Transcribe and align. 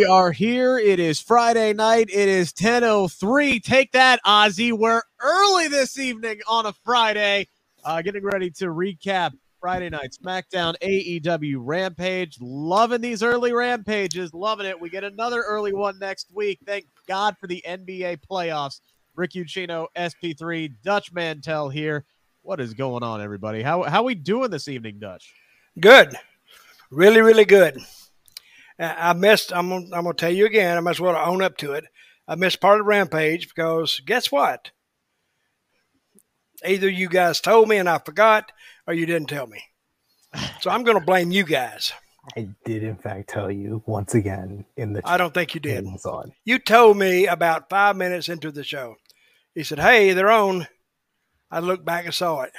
We 0.00 0.06
are 0.06 0.32
here. 0.32 0.78
It 0.78 0.98
is 0.98 1.20
Friday 1.20 1.74
night. 1.74 2.08
It 2.08 2.26
is 2.26 2.54
10.03. 2.54 3.62
Take 3.62 3.92
that, 3.92 4.18
Ozzy. 4.24 4.72
We're 4.72 5.02
early 5.20 5.68
this 5.68 5.98
evening 5.98 6.40
on 6.48 6.64
a 6.64 6.72
Friday. 6.72 7.48
Uh, 7.84 8.00
getting 8.00 8.24
ready 8.24 8.48
to 8.52 8.68
recap 8.68 9.32
Friday 9.60 9.90
night 9.90 10.16
SmackDown 10.18 10.74
AEW 10.82 11.56
Rampage. 11.58 12.38
Loving 12.40 13.02
these 13.02 13.22
early 13.22 13.52
Rampages. 13.52 14.32
Loving 14.32 14.64
it. 14.64 14.80
We 14.80 14.88
get 14.88 15.04
another 15.04 15.42
early 15.42 15.74
one 15.74 15.98
next 15.98 16.28
week. 16.32 16.60
Thank 16.64 16.86
God 17.06 17.36
for 17.38 17.46
the 17.46 17.62
NBA 17.68 18.20
playoffs. 18.26 18.80
Rick 19.16 19.32
Ucchino, 19.32 19.88
SP3, 19.94 20.72
Dutch 20.82 21.12
Mantell 21.12 21.68
here. 21.68 22.06
What 22.40 22.58
is 22.58 22.72
going 22.72 23.02
on, 23.02 23.20
everybody? 23.20 23.60
How 23.60 23.82
how 23.82 24.04
we 24.04 24.14
doing 24.14 24.50
this 24.50 24.66
evening, 24.66 24.98
Dutch? 24.98 25.34
Good, 25.78 26.16
really, 26.90 27.20
really 27.20 27.44
good. 27.44 27.76
I 28.80 29.12
missed. 29.12 29.52
I'm 29.52 29.68
gonna, 29.68 29.84
I'm 29.92 30.04
gonna 30.04 30.14
tell 30.14 30.32
you 30.32 30.46
again. 30.46 30.76
I 30.76 30.80
might 30.80 30.92
as 30.92 31.00
well 31.00 31.16
own 31.16 31.42
up 31.42 31.56
to 31.58 31.72
it. 31.72 31.84
I 32.26 32.34
missed 32.34 32.60
part 32.60 32.80
of 32.80 32.86
Rampage 32.86 33.48
because 33.48 34.00
guess 34.06 34.32
what? 34.32 34.70
Either 36.64 36.88
you 36.88 37.08
guys 37.08 37.40
told 37.40 37.68
me 37.68 37.76
and 37.76 37.88
I 37.88 37.98
forgot, 37.98 38.52
or 38.86 38.94
you 38.94 39.06
didn't 39.06 39.28
tell 39.28 39.46
me. 39.46 39.62
So 40.60 40.70
I'm 40.70 40.84
going 40.84 40.98
to 40.98 41.04
blame 41.04 41.30
you 41.30 41.44
guys. 41.44 41.92
I 42.36 42.48
did, 42.64 42.84
in 42.84 42.96
fact, 42.96 43.30
tell 43.30 43.50
you 43.50 43.82
once 43.86 44.14
again 44.14 44.64
in 44.76 44.92
the. 44.92 45.00
I 45.04 45.16
don't 45.16 45.34
think 45.34 45.54
you 45.54 45.60
did. 45.60 45.86
On. 46.04 46.32
You 46.44 46.58
told 46.58 46.96
me 46.96 47.26
about 47.26 47.70
five 47.70 47.96
minutes 47.96 48.28
into 48.28 48.52
the 48.52 48.62
show. 48.62 48.96
He 49.54 49.64
said, 49.64 49.80
"Hey, 49.80 50.12
they're 50.12 50.30
on." 50.30 50.68
I 51.50 51.60
looked 51.60 51.84
back 51.84 52.04
and 52.04 52.14
saw 52.14 52.42
it. 52.42 52.52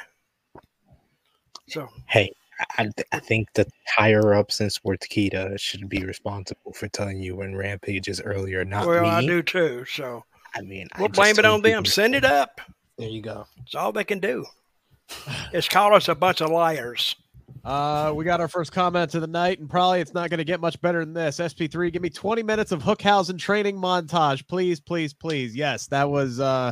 So 1.70 1.88
hey, 2.08 2.34
I, 2.78 2.90
I 3.12 3.20
think 3.20 3.54
the 3.54 3.66
higher 3.88 4.34
ups 4.34 4.62
in 4.62 4.68
Sportskeeda 4.68 5.60
should 5.60 5.90
be 5.90 6.04
responsible 6.04 6.74
for 6.74 6.88
telling 6.88 7.22
you 7.22 7.36
when 7.36 7.56
Rampage 7.56 8.08
is 8.08 8.22
earlier, 8.22 8.64
not 8.66 8.86
well, 8.88 9.04
me. 9.04 9.10
I 9.10 9.26
do 9.26 9.42
too. 9.42 9.86
So 9.86 10.24
I 10.56 10.62
mean, 10.62 10.88
we'll 10.98 11.06
I 11.06 11.10
blame 11.10 11.40
it 11.40 11.46
on 11.46 11.62
them. 11.62 11.86
Send 11.86 12.16
it 12.16 12.26
up. 12.26 12.62
There 12.98 13.10
you 13.10 13.22
go. 13.22 13.46
It's 13.64 13.76
all 13.76 13.92
they 13.92 14.04
can 14.04 14.20
do. 14.20 14.46
It's 15.54 15.68
call 15.68 15.94
us 15.94 16.08
a 16.08 16.16
bunch 16.16 16.40
of 16.40 16.50
liars. 16.50 17.18
Uh, 17.64 18.14
we 18.16 18.24
got 18.24 18.40
our 18.40 18.48
first 18.48 18.72
comment 18.72 19.14
of 19.14 19.22
the 19.22 19.28
night, 19.28 19.60
and 19.60 19.70
probably 19.70 20.00
it's 20.00 20.14
not 20.14 20.30
going 20.30 20.38
to 20.38 20.44
get 20.44 20.60
much 20.60 20.80
better 20.82 21.04
than 21.04 21.14
this. 21.14 21.38
SP3, 21.38 21.92
give 21.92 22.02
me 22.02 22.10
20 22.10 22.42
minutes 22.44 22.72
of 22.72 22.82
Hookhausen 22.82 23.38
training 23.38 23.76
montage, 23.76 24.48
please, 24.48 24.80
please, 24.80 25.14
please. 25.14 25.56
Yes, 25.56 25.88
that 25.88 26.10
was 26.10 26.40
uh, 26.40 26.72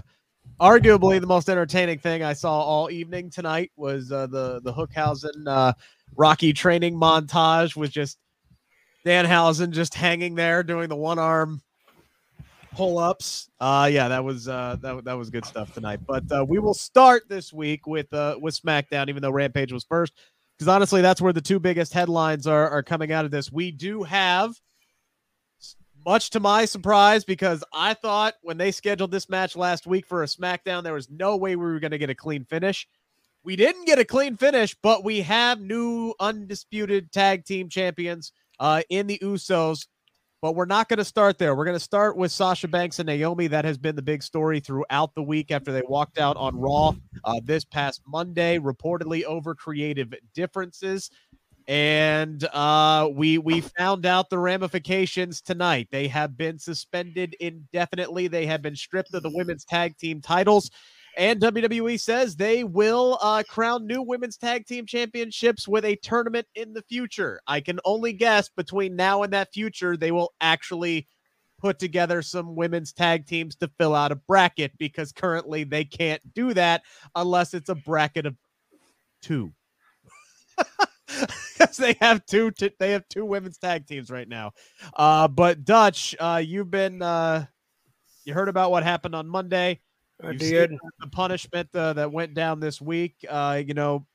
arguably 0.59 1.19
the 1.19 1.27
most 1.27 1.49
entertaining 1.49 1.99
thing 1.99 2.23
I 2.23 2.33
saw 2.33 2.61
all 2.61 2.89
evening 2.89 3.29
tonight. 3.29 3.71
Was 3.75 4.11
uh, 4.11 4.27
the 4.27 4.61
the 4.61 4.73
Hookhausen 4.73 5.47
uh, 5.47 5.73
Rocky 6.15 6.53
training 6.53 6.95
montage 6.95 7.75
with 7.75 7.91
just 7.91 8.17
Danhausen 9.05 9.71
just 9.71 9.93
hanging 9.93 10.35
there 10.35 10.63
doing 10.63 10.89
the 10.89 10.95
one 10.95 11.19
arm 11.19 11.61
pull 12.73 12.97
ups. 12.97 13.49
Uh, 13.59 13.89
yeah, 13.91 14.07
that 14.07 14.23
was 14.23 14.47
uh, 14.47 14.77
that 14.81 15.03
that 15.05 15.17
was 15.17 15.29
good 15.29 15.45
stuff 15.45 15.73
tonight. 15.73 15.99
But 16.05 16.31
uh, 16.31 16.45
we 16.47 16.59
will 16.59 16.73
start 16.73 17.23
this 17.29 17.51
week 17.51 17.87
with 17.87 18.13
uh, 18.13 18.37
with 18.41 18.59
SmackDown, 18.61 19.09
even 19.09 19.21
though 19.21 19.31
Rampage 19.31 19.71
was 19.71 19.83
first 19.83 20.13
because 20.59 20.67
honestly, 20.67 21.01
that's 21.01 21.21
where 21.21 21.31
the 21.31 21.41
two 21.41 21.57
biggest 21.57 21.93
headlines 21.93 22.45
are, 22.45 22.69
are 22.69 22.83
coming 22.83 23.13
out 23.13 23.23
of 23.23 23.31
this. 23.31 23.49
We 23.49 23.71
do 23.71 24.03
have, 24.03 24.53
much 26.09 26.31
to 26.31 26.39
my 26.39 26.65
surprise, 26.65 27.23
because 27.23 27.63
I 27.71 27.93
thought 27.93 28.33
when 28.41 28.57
they 28.57 28.71
scheduled 28.71 29.11
this 29.11 29.29
match 29.29 29.55
last 29.55 29.85
week 29.85 30.07
for 30.07 30.23
a 30.23 30.25
SmackDown, 30.25 30.81
there 30.81 30.95
was 30.95 31.07
no 31.07 31.37
way 31.37 31.55
we 31.55 31.63
were 31.63 31.79
going 31.79 31.91
to 31.91 31.99
get 31.99 32.09
a 32.09 32.15
clean 32.15 32.45
finish. 32.45 32.87
We 33.43 33.55
didn't 33.55 33.85
get 33.85 33.99
a 33.99 34.05
clean 34.05 34.35
finish, 34.35 34.75
but 34.81 35.03
we 35.03 35.21
have 35.21 35.61
new 35.61 36.15
undisputed 36.19 37.11
tag 37.11 37.45
team 37.45 37.69
champions 37.69 38.31
uh, 38.59 38.81
in 38.89 39.05
the 39.05 39.19
Usos 39.19 39.85
but 40.41 40.55
we're 40.55 40.65
not 40.65 40.87
going 40.87 40.99
to 40.99 41.05
start 41.05 41.37
there. 41.37 41.55
We're 41.55 41.65
going 41.65 41.75
to 41.75 41.83
start 41.83 42.15
with 42.15 42.31
Sasha 42.31 42.67
Banks 42.67 42.99
and 42.99 43.07
Naomi. 43.07 43.47
That 43.47 43.65
has 43.65 43.77
been 43.77 43.95
the 43.95 44.01
big 44.01 44.23
story 44.23 44.59
throughout 44.59 45.13
the 45.13 45.23
week 45.23 45.51
after 45.51 45.71
they 45.71 45.81
walked 45.87 46.17
out 46.17 46.37
on 46.37 46.55
Raw 46.55 46.93
uh, 47.25 47.41
this 47.43 47.65
past 47.65 48.01
Monday, 48.07 48.57
reportedly 48.57 49.23
over 49.23 49.53
creative 49.53 50.13
differences. 50.33 51.11
And 51.69 52.43
uh, 52.45 53.09
we 53.13 53.37
we 53.37 53.61
found 53.61 54.07
out 54.07 54.31
the 54.31 54.39
ramifications 54.39 55.39
tonight. 55.39 55.87
They 55.91 56.07
have 56.07 56.35
been 56.35 56.57
suspended 56.57 57.35
indefinitely. 57.39 58.27
They 58.27 58.47
have 58.47 58.63
been 58.63 58.75
stripped 58.75 59.13
of 59.13 59.21
the 59.21 59.31
women's 59.31 59.65
tag 59.65 59.95
team 59.95 60.19
titles. 60.19 60.71
And 61.15 61.39
WWE 61.39 61.99
says 61.99 62.35
they 62.35 62.63
will 62.63 63.19
uh, 63.21 63.43
crown 63.47 63.85
new 63.85 64.01
women's 64.01 64.35
tag 64.35 64.65
team 64.65 64.87
championships 64.87 65.67
with 65.67 65.85
a 65.85 65.95
tournament 65.97 66.47
in 66.55 66.73
the 66.73 66.81
future. 66.81 67.39
I 67.45 67.61
can 67.61 67.79
only 67.85 68.13
guess 68.13 68.49
between 68.49 68.95
now 68.95 69.21
and 69.21 69.31
that 69.33 69.53
future, 69.53 69.95
they 69.95 70.11
will 70.11 70.33
actually 70.41 71.07
put 71.59 71.77
together 71.77 72.23
some 72.23 72.55
women's 72.55 72.93
tag 72.93 73.27
teams 73.27 73.55
to 73.57 73.69
fill 73.77 73.93
out 73.93 74.11
a 74.11 74.15
bracket 74.15 74.71
because 74.79 75.11
currently 75.11 75.65
they 75.65 75.85
can't 75.85 76.33
do 76.33 76.51
that 76.55 76.81
unless 77.13 77.53
it's 77.53 77.69
a 77.69 77.75
bracket 77.75 78.25
of 78.25 78.35
two. 79.21 79.51
because 81.57 81.77
they 81.77 81.95
have 82.01 82.25
two 82.25 82.51
t- 82.51 82.71
they 82.79 82.91
have 82.91 83.07
two 83.09 83.25
women's 83.25 83.57
tag 83.57 83.87
teams 83.87 84.09
right 84.09 84.27
now. 84.27 84.51
Uh, 84.95 85.27
but 85.27 85.65
Dutch, 85.65 86.15
uh, 86.19 86.41
you've 86.43 86.71
been 86.71 87.01
uh, 87.01 87.45
you 88.25 88.33
heard 88.33 88.49
about 88.49 88.71
what 88.71 88.83
happened 88.83 89.15
on 89.15 89.27
Monday. 89.27 89.79
I 90.23 90.33
did. 90.33 90.71
The 90.99 91.07
punishment 91.07 91.69
uh, 91.73 91.93
that 91.93 92.11
went 92.11 92.33
down 92.33 92.59
this 92.59 92.81
week. 92.81 93.15
Uh, 93.27 93.61
you 93.65 93.73
know, 93.73 94.05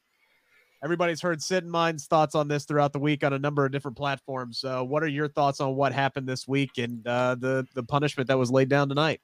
everybody's 0.83 1.23
heard 1.23 1.43
Sid 1.43 1.65
and 1.65 1.73
mine's 1.73 2.07
thoughts 2.07 2.35
on 2.35 2.47
this 2.47 2.65
throughout 2.65 2.93
the 2.93 2.99
week 2.99 3.25
on 3.25 3.33
a 3.33 3.39
number 3.39 3.65
of 3.65 3.73
different 3.73 3.97
platforms. 3.97 4.63
Uh, 4.63 4.83
what 4.83 5.03
are 5.03 5.09
your 5.09 5.29
thoughts 5.29 5.61
on 5.61 5.75
what 5.75 5.93
happened 5.93 6.29
this 6.29 6.47
week 6.47 6.73
and 6.79 7.07
uh, 7.07 7.35
the 7.37 7.67
the 7.75 7.83
punishment 7.83 8.29
that 8.29 8.39
was 8.39 8.51
laid 8.51 8.69
down 8.69 8.89
tonight? 8.89 9.21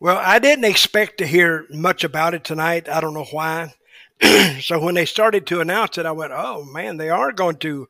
Well, 0.00 0.20
I 0.22 0.38
didn't 0.38 0.66
expect 0.66 1.18
to 1.18 1.26
hear 1.26 1.66
much 1.70 2.04
about 2.04 2.34
it 2.34 2.44
tonight. 2.44 2.88
I 2.88 3.00
don't 3.00 3.14
know 3.14 3.26
why. 3.30 3.74
so 4.60 4.78
when 4.78 4.94
they 4.94 5.06
started 5.06 5.46
to 5.46 5.60
announce 5.60 5.98
it, 5.98 6.06
I 6.06 6.12
went, 6.12 6.32
"Oh 6.34 6.64
man, 6.64 6.96
they 6.96 7.10
are 7.10 7.32
going 7.32 7.56
to 7.58 7.88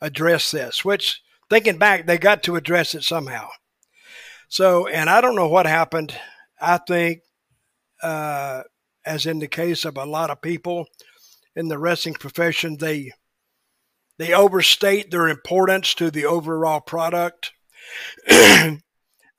address 0.00 0.50
this." 0.50 0.84
Which, 0.84 1.22
thinking 1.50 1.78
back, 1.78 2.06
they 2.06 2.18
got 2.18 2.42
to 2.44 2.56
address 2.56 2.94
it 2.94 3.02
somehow. 3.02 3.48
So, 4.48 4.86
and 4.86 5.08
I 5.10 5.20
don't 5.20 5.36
know 5.36 5.48
what 5.48 5.66
happened. 5.66 6.14
I 6.60 6.78
think, 6.78 7.20
uh, 8.02 8.62
as 9.04 9.26
in 9.26 9.38
the 9.38 9.48
case 9.48 9.84
of 9.84 9.96
a 9.96 10.04
lot 10.04 10.30
of 10.30 10.42
people 10.42 10.86
in 11.56 11.68
the 11.68 11.78
wrestling 11.78 12.14
profession, 12.14 12.76
they 12.78 13.12
they 14.18 14.32
overstate 14.32 15.10
their 15.10 15.28
importance 15.28 15.94
to 15.94 16.10
the 16.10 16.26
overall 16.26 16.80
product. 16.80 17.52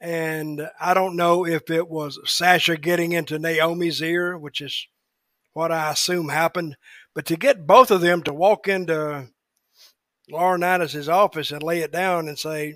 and 0.01 0.69
I 0.79 0.93
don't 0.93 1.15
know 1.15 1.45
if 1.45 1.69
it 1.69 1.87
was 1.87 2.19
Sasha 2.25 2.77
getting 2.77 3.13
into 3.13 3.39
Naomi's 3.39 4.01
ear, 4.01 4.37
which 4.37 4.61
is 4.61 4.87
what 5.55 5.71
I 5.71 5.91
assume 5.91 6.29
happened, 6.29 6.77
but 7.15 7.25
to 7.25 7.35
get 7.35 7.65
both 7.65 7.89
of 7.89 8.01
them 8.01 8.21
to 8.23 8.33
walk 8.33 8.67
into 8.67 9.29
Laurinaitis' 10.29 11.07
office 11.07 11.49
and 11.49 11.63
lay 11.63 11.79
it 11.79 11.91
down 11.91 12.27
and 12.27 12.37
say, 12.37 12.75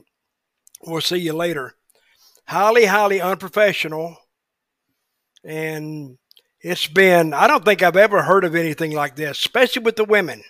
"We'll 0.81 1.01
see 1.01 1.17
you 1.17 1.33
later," 1.33 1.75
highly, 2.47 2.85
highly 2.85 3.21
unprofessional 3.21 4.17
and 5.43 6.17
it's 6.61 6.87
been, 6.87 7.33
I 7.33 7.47
don't 7.47 7.63
think 7.63 7.81
I've 7.81 7.95
ever 7.95 8.23
heard 8.23 8.43
of 8.43 8.55
anything 8.55 8.91
like 8.91 9.15
this, 9.15 9.39
especially 9.39 9.83
with 9.83 9.95
the 9.95 10.03
women. 10.03 10.43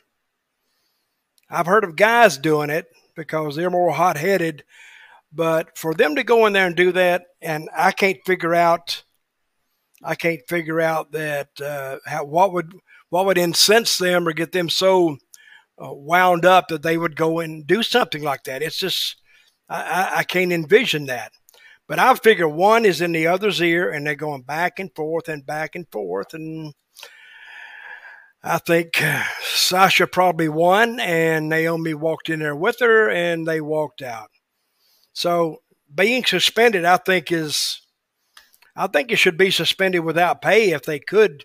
I've 1.50 1.68
heard 1.68 1.84
of 1.84 1.96
guys 1.96 2.38
doing 2.38 2.70
it 2.70 2.88
because 3.16 3.56
they're 3.56 3.70
more 3.70 3.92
hot 3.92 4.18
headed, 4.18 4.64
but 5.32 5.78
for 5.78 5.94
them 5.94 6.16
to 6.16 6.24
go 6.24 6.46
in 6.46 6.54
there 6.54 6.66
and 6.66 6.76
do 6.76 6.92
that, 6.94 7.28
and 7.42 7.70
I 7.76 7.92
can't 7.92 8.18
figure 8.26 8.56
out, 8.56 9.04
I 10.04 10.16
can't 10.16 10.48
figure 10.48 10.80
out 10.80 11.12
that 11.12 11.50
uh, 11.62 11.98
how, 12.06 12.26
what 12.26 12.54
would 12.54 12.74
what 13.10 13.26
would 13.26 13.38
incense 13.38 13.98
them 13.98 14.28
or 14.28 14.34
get 14.34 14.52
them 14.52 14.70
so 14.70 15.18
uh, 15.82 15.94
wound 15.94 16.46
up 16.46 16.68
that 16.68 16.84
they 16.84 16.98
would 16.98 17.16
go 17.16 17.40
and 17.40 17.66
do 17.66 17.84
something 17.84 18.24
like 18.24 18.44
that. 18.44 18.62
It's 18.62 18.78
just 18.78 19.18
I, 19.68 20.12
I 20.18 20.24
can't 20.24 20.52
envision 20.52 21.06
that. 21.08 21.32
But 21.88 22.00
I 22.00 22.14
figure 22.16 22.48
one 22.48 22.86
is 22.86 23.02
in 23.02 23.14
the 23.14 23.28
other's 23.28 23.62
ear 23.62 23.90
and 23.90 24.06
they're 24.06 24.16
going 24.16 24.44
back 24.44 24.80
and 24.80 24.94
forth 24.96 25.28
and 25.28 25.46
back 25.46 25.74
and 25.76 25.88
forth. 25.92 26.34
And 26.36 26.74
I 28.44 28.60
think 28.60 29.04
Sasha 29.42 30.06
probably 30.06 30.50
won 30.50 31.00
and 31.00 31.50
Naomi 31.50 31.96
walked 31.96 32.30
in 32.30 32.40
there 32.40 32.56
with 32.56 32.80
her 32.80 33.10
and 33.10 33.48
they 33.48 33.60
walked 33.60 34.04
out. 34.04 34.30
So 35.14 35.58
being 35.94 36.24
suspended, 36.24 36.86
I 36.86 36.98
think 36.98 37.32
is, 37.32 37.82
I 38.80 38.88
think 38.88 39.12
it 39.12 39.18
should 39.18 39.38
be 39.38 39.52
suspended 39.52 40.06
without 40.06 40.42
pay 40.42 40.72
if 40.72 40.84
they 40.84 41.00
could, 41.00 41.44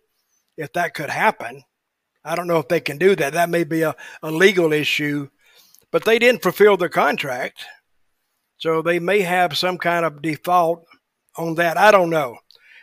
if 0.56 0.72
that 0.74 0.94
could 0.94 1.10
happen. 1.10 1.64
I 2.24 2.36
don't 2.36 2.46
know 2.46 2.60
if 2.60 2.68
they 2.68 2.78
can 2.78 2.96
do 2.96 3.16
that. 3.16 3.32
That 3.32 3.50
may 3.50 3.64
be 3.64 3.82
a, 3.82 3.96
a 4.22 4.30
legal 4.30 4.72
issue, 4.72 5.30
but 5.90 6.04
they 6.04 6.20
didn't 6.20 6.44
fulfill 6.44 6.76
their 6.76 6.88
contract. 6.88 7.64
So 8.58 8.82
they 8.82 9.00
may 9.00 9.22
have 9.22 9.58
some 9.58 9.78
kind 9.78 10.04
of 10.04 10.22
default 10.22 10.84
on 11.36 11.56
that. 11.56 11.76
I 11.76 11.90
don't 11.90 12.08
know. 12.08 12.38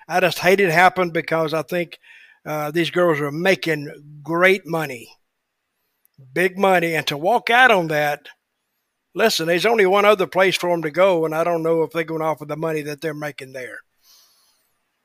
I 0.05 0.19
just 0.19 0.39
hate 0.39 0.59
it 0.59 0.69
happen 0.69 1.11
because 1.11 1.53
I 1.53 1.61
think 1.61 1.97
uh, 2.45 2.71
these 2.71 2.91
girls 2.91 3.21
are 3.21 3.31
making 3.31 4.19
great 4.21 4.67
money, 4.67 5.07
big 6.33 6.59
money, 6.59 6.93
and 6.93 7.07
to 7.07 7.15
walk 7.15 7.49
out 7.49 7.71
on 7.71 7.87
that, 7.87 8.27
listen, 9.15 9.47
there's 9.47 9.65
only 9.65 9.85
one 9.85 10.03
other 10.03 10.27
place 10.27 10.57
for 10.57 10.71
them 10.71 10.81
to 10.81 10.91
go, 10.91 11.23
and 11.23 11.33
I 11.33 11.45
don't 11.45 11.63
know 11.63 11.83
if 11.83 11.91
they're 11.91 12.03
going 12.03 12.19
to 12.19 12.27
offer 12.27 12.43
the 12.43 12.57
money 12.57 12.81
that 12.81 12.99
they're 12.99 13.13
making 13.13 13.53
there. 13.53 13.79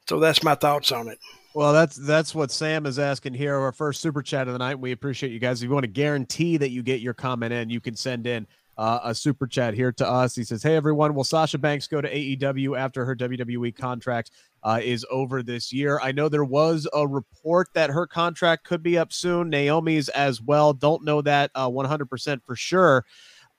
So 0.08 0.20
that's 0.20 0.42
my 0.42 0.54
thoughts 0.54 0.92
on 0.92 1.08
it. 1.08 1.18
Well, 1.54 1.72
that's 1.72 1.96
that's 1.96 2.34
what 2.34 2.50
Sam 2.50 2.86
is 2.86 2.98
asking 2.98 3.34
here. 3.34 3.56
Our 3.56 3.72
first 3.72 4.00
super 4.00 4.22
chat 4.22 4.46
of 4.46 4.52
the 4.52 4.58
night. 4.58 4.78
We 4.78 4.92
appreciate 4.92 5.32
you 5.32 5.38
guys. 5.38 5.62
If 5.62 5.68
you 5.68 5.74
want 5.74 5.84
to 5.84 5.90
guarantee 5.90 6.58
that 6.58 6.70
you 6.70 6.82
get 6.82 7.00
your 7.00 7.14
comment 7.14 7.52
in, 7.52 7.70
you 7.70 7.80
can 7.80 7.96
send 7.96 8.26
in 8.26 8.46
uh, 8.76 9.00
a 9.04 9.14
super 9.14 9.46
chat 9.46 9.72
here 9.72 9.90
to 9.92 10.06
us. 10.06 10.36
He 10.36 10.44
says, 10.44 10.62
"Hey 10.62 10.76
everyone, 10.76 11.14
will 11.14 11.24
Sasha 11.24 11.56
Banks 11.56 11.86
go 11.86 12.00
to 12.00 12.14
AEW 12.14 12.78
after 12.78 13.06
her 13.06 13.16
WWE 13.16 13.74
contract 13.74 14.32
uh, 14.62 14.80
is 14.82 15.06
over 15.10 15.42
this 15.42 15.72
year? 15.72 15.98
I 16.02 16.12
know 16.12 16.28
there 16.28 16.44
was 16.44 16.86
a 16.92 17.06
report 17.06 17.68
that 17.72 17.88
her 17.88 18.06
contract 18.06 18.64
could 18.64 18.82
be 18.82 18.98
up 18.98 19.12
soon. 19.12 19.48
Naomi's 19.48 20.10
as 20.10 20.42
well. 20.42 20.74
Don't 20.74 21.04
know 21.04 21.22
that 21.22 21.50
uh, 21.54 21.70
100% 21.70 22.42
for 22.44 22.54
sure." 22.54 23.04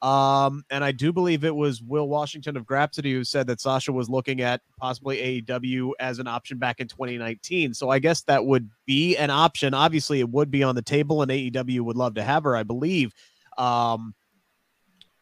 Um, 0.02 0.64
and 0.70 0.84
I 0.84 0.92
do 0.92 1.12
believe 1.12 1.44
it 1.44 1.56
was 1.56 1.82
Will 1.82 2.08
Washington 2.08 2.56
of 2.56 2.66
Grapsody 2.66 3.12
who 3.12 3.24
said 3.24 3.48
that 3.48 3.60
Sasha 3.60 3.92
was 3.92 4.10
looking 4.10 4.42
at 4.42 4.62
possibly 4.80 5.42
AEW 5.42 5.92
as 6.00 6.20
an 6.20 6.28
option 6.28 6.60
back 6.60 6.80
in 6.80 6.88
2019. 6.88 7.74
So 7.74 7.90
I 7.90 7.98
guess 7.98 8.22
that 8.24 8.46
would 8.46 8.70
be 8.86 9.18
an 9.18 9.32
option. 9.32 9.74
Obviously, 9.74 10.20
it 10.20 10.30
would 10.30 10.52
be 10.52 10.62
on 10.62 10.76
the 10.76 10.84
table, 10.84 11.24
and 11.24 11.32
AEW 11.32 11.82
would 11.82 11.98
love 11.98 12.14
to 12.16 12.24
have 12.24 12.44
her, 12.44 12.56
I 12.56 12.64
believe. 12.64 13.12
Um, 13.58 14.14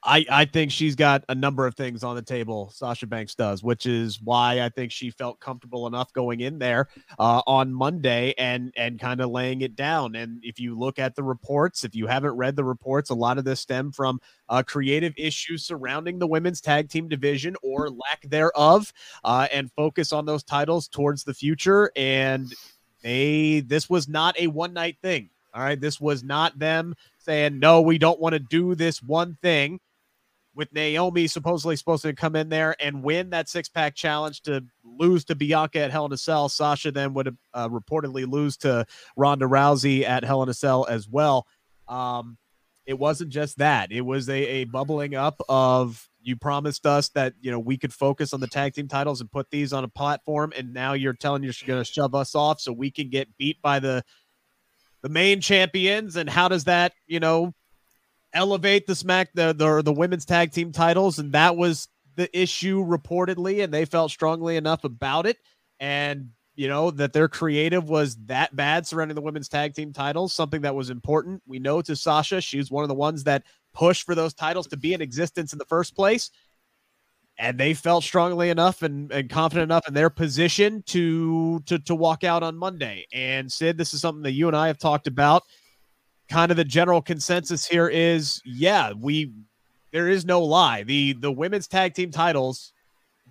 I, 0.05 0.23
I 0.29 0.45
think 0.45 0.71
she's 0.71 0.95
got 0.95 1.23
a 1.29 1.35
number 1.35 1.65
of 1.65 1.73
things 1.73 2.03
on 2.03 2.15
the 2.15 2.21
table. 2.21 2.69
Sasha 2.71 3.07
Banks 3.07 3.33
does, 3.33 3.63
which 3.63 3.87
is 3.87 4.21
why 4.21 4.61
I 4.61 4.69
think 4.69 4.91
she 4.91 5.09
felt 5.09 5.39
comfortable 5.39 5.87
enough 5.87 6.13
going 6.13 6.41
in 6.41 6.59
there 6.59 6.89
uh, 7.17 7.41
on 7.47 7.73
Monday 7.73 8.35
and 8.37 8.71
and 8.77 8.99
kind 8.99 9.19
of 9.19 9.31
laying 9.31 9.61
it 9.61 9.75
down. 9.75 10.15
And 10.15 10.39
if 10.43 10.59
you 10.59 10.77
look 10.77 10.99
at 10.99 11.15
the 11.15 11.23
reports, 11.23 11.83
if 11.83 11.95
you 11.95 12.05
haven't 12.05 12.33
read 12.33 12.55
the 12.55 12.63
reports, 12.63 13.09
a 13.09 13.15
lot 13.15 13.39
of 13.39 13.45
this 13.45 13.61
stem 13.61 13.91
from 13.91 14.19
uh, 14.47 14.61
creative 14.61 15.13
issues 15.17 15.65
surrounding 15.65 16.19
the 16.19 16.27
women's 16.27 16.61
tag 16.61 16.87
team 16.87 17.07
division 17.07 17.55
or 17.63 17.89
lack 17.89 18.21
thereof, 18.29 18.93
uh, 19.23 19.47
and 19.51 19.71
focus 19.71 20.13
on 20.13 20.25
those 20.25 20.43
titles 20.43 20.87
towards 20.87 21.23
the 21.23 21.33
future. 21.33 21.91
And 21.95 22.53
they 23.01 23.61
this 23.61 23.89
was 23.89 24.07
not 24.07 24.39
a 24.39 24.47
one 24.47 24.73
night 24.73 24.97
thing. 25.01 25.31
All 25.51 25.63
right, 25.63 25.79
this 25.79 25.99
was 25.99 26.21
not 26.21 26.59
them 26.59 26.95
saying 27.17 27.57
no, 27.57 27.81
we 27.81 27.97
don't 27.97 28.19
want 28.19 28.33
to 28.33 28.39
do 28.39 28.75
this 28.75 29.01
one 29.01 29.37
thing 29.41 29.79
with 30.55 30.71
Naomi 30.73 31.27
supposedly 31.27 31.75
supposed 31.75 32.03
to 32.03 32.13
come 32.13 32.35
in 32.35 32.49
there 32.49 32.75
and 32.79 33.03
win 33.03 33.29
that 33.31 33.49
six 33.49 33.67
pack 33.67 33.93
challenge 33.93 34.41
to 34.43 34.63
lose 34.83 35.25
to 35.25 35.35
Bianca 35.35 35.79
at 35.79 35.91
Hell 35.91 36.05
in 36.05 36.13
a 36.13 36.17
Cell. 36.17 36.47
Sasha 36.49 36.91
then 36.91 37.13
would 37.13 37.35
uh, 37.53 37.69
reportedly 37.69 38.29
lose 38.29 38.57
to 38.57 38.85
Ronda 39.17 39.45
Rousey 39.45 40.03
at 40.03 40.23
Hell 40.23 40.41
in 40.43 40.49
a 40.49 40.53
Cell 40.53 40.85
as 40.89 41.07
well. 41.07 41.45
Um, 41.87 42.37
it 42.85 42.97
wasn't 42.97 43.31
just 43.31 43.57
that; 43.57 43.91
it 43.91 44.01
was 44.01 44.29
a, 44.29 44.33
a 44.33 44.63
bubbling 44.65 45.15
up 45.15 45.41
of 45.49 46.07
you 46.21 46.35
promised 46.35 46.85
us 46.85 47.09
that 47.09 47.33
you 47.41 47.51
know 47.51 47.59
we 47.59 47.77
could 47.77 47.93
focus 47.93 48.33
on 48.33 48.39
the 48.39 48.47
tag 48.47 48.73
team 48.73 48.87
titles 48.87 49.21
and 49.21 49.31
put 49.31 49.49
these 49.49 49.73
on 49.73 49.83
a 49.83 49.87
platform, 49.87 50.53
and 50.55 50.73
now 50.73 50.93
you're 50.93 51.13
telling 51.13 51.43
you're 51.43 51.53
going 51.65 51.83
to 51.83 51.91
shove 51.91 52.15
us 52.15 52.35
off 52.35 52.61
so 52.61 52.71
we 52.71 52.91
can 52.91 53.09
get 53.09 53.35
beat 53.37 53.61
by 53.61 53.79
the 53.79 54.03
the 55.01 55.09
main 55.09 55.41
champions. 55.41 56.15
And 56.15 56.29
how 56.29 56.47
does 56.47 56.63
that 56.65 56.93
you 57.07 57.19
know 57.19 57.53
elevate 58.35 58.85
the 58.85 58.95
smack 58.95 59.29
the, 59.33 59.53
the 59.53 59.81
the 59.81 59.93
women's 59.93 60.25
tag 60.25 60.51
team 60.51 60.71
titles 60.71 61.17
and 61.17 61.31
that 61.31 61.55
was 61.55 61.87
the 62.15 62.39
issue 62.39 62.85
reportedly 62.85 63.63
and 63.63 63.73
they 63.73 63.85
felt 63.85 64.11
strongly 64.11 64.57
enough 64.57 64.83
about 64.83 65.25
it. 65.25 65.37
And 65.79 66.29
you 66.55 66.67
know 66.67 66.91
that 66.91 67.13
their 67.13 67.27
creative 67.27 67.89
was 67.89 68.15
that 68.27 68.55
bad 68.55 68.87
surrounding 68.87 69.15
the 69.15 69.21
women's 69.21 69.49
tag 69.49 69.73
team 69.73 69.91
titles 69.91 70.33
something 70.33 70.61
that 70.61 70.75
was 70.75 70.89
important. 70.89 71.41
We 71.47 71.59
know 71.59 71.81
to 71.81 71.95
sasha 71.95 72.41
she's 72.41 72.71
one 72.71 72.83
of 72.83 72.89
the 72.89 72.95
ones 72.95 73.23
that 73.23 73.43
pushed 73.73 74.03
for 74.03 74.15
those 74.15 74.33
titles 74.33 74.67
to 74.67 74.77
be 74.77 74.93
in 74.93 75.01
existence 75.01 75.51
in 75.51 75.59
the 75.59 75.65
first 75.65 75.95
place. 75.95 76.29
And 77.38 77.57
they 77.57 77.73
felt 77.73 78.05
strongly 78.05 78.49
enough 78.49 78.81
and, 78.81 79.11
and 79.11 79.29
confident 79.29 79.69
enough 79.69 79.89
in 79.89 79.93
their 79.93 80.09
position 80.09 80.81
to, 80.88 81.59
to 81.65 81.79
to 81.79 81.95
walk 81.95 82.23
out 82.23 82.43
on 82.43 82.57
monday. 82.57 83.05
And 83.11 83.51
sid 83.51 83.77
this 83.77 83.93
is 83.93 84.01
something 84.01 84.23
that 84.23 84.31
you 84.31 84.47
and 84.47 84.55
i 84.55 84.67
have 84.67 84.77
talked 84.77 85.07
about 85.07 85.43
kind 86.30 86.51
of 86.51 86.57
the 86.57 86.63
general 86.63 87.01
consensus 87.01 87.66
here 87.66 87.88
is 87.88 88.42
yeah, 88.45 88.94
we 88.94 89.31
there 89.92 90.10
is 90.10 90.25
no 90.25 90.42
lie. 90.42 90.83
The 90.83 91.13
the 91.13 91.31
women's 91.31 91.68
tag 91.68 91.94
team 91.94 92.12
titles 92.12 92.74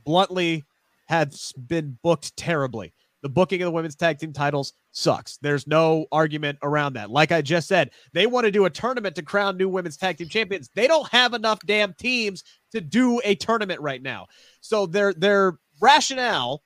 bluntly 0.04 0.64
have 1.06 1.34
been 1.66 1.98
booked 2.02 2.36
terribly. 2.36 2.92
The 3.22 3.28
booking 3.30 3.62
of 3.62 3.66
the 3.66 3.72
women's 3.72 3.96
tag 3.96 4.18
team 4.18 4.32
titles 4.34 4.74
sucks. 4.92 5.38
There's 5.38 5.66
no 5.66 6.06
argument 6.12 6.58
around 6.62 6.92
that. 6.94 7.10
Like 7.10 7.32
I 7.32 7.40
just 7.40 7.68
said, 7.68 7.90
they 8.12 8.26
want 8.26 8.44
to 8.44 8.50
do 8.50 8.66
a 8.66 8.70
tournament 8.70 9.16
to 9.16 9.22
crown 9.22 9.56
new 9.56 9.68
women's 9.68 9.96
tag 9.96 10.18
team 10.18 10.28
champions. 10.28 10.70
They 10.74 10.86
don't 10.86 11.08
have 11.08 11.32
enough 11.32 11.58
damn 11.64 11.94
teams 11.94 12.44
to 12.72 12.80
do 12.80 13.20
a 13.24 13.34
tournament 13.34 13.80
right 13.80 14.02
now. 14.02 14.26
So 14.60 14.86
their 14.86 15.14
their 15.14 15.58
rationale 15.80 16.62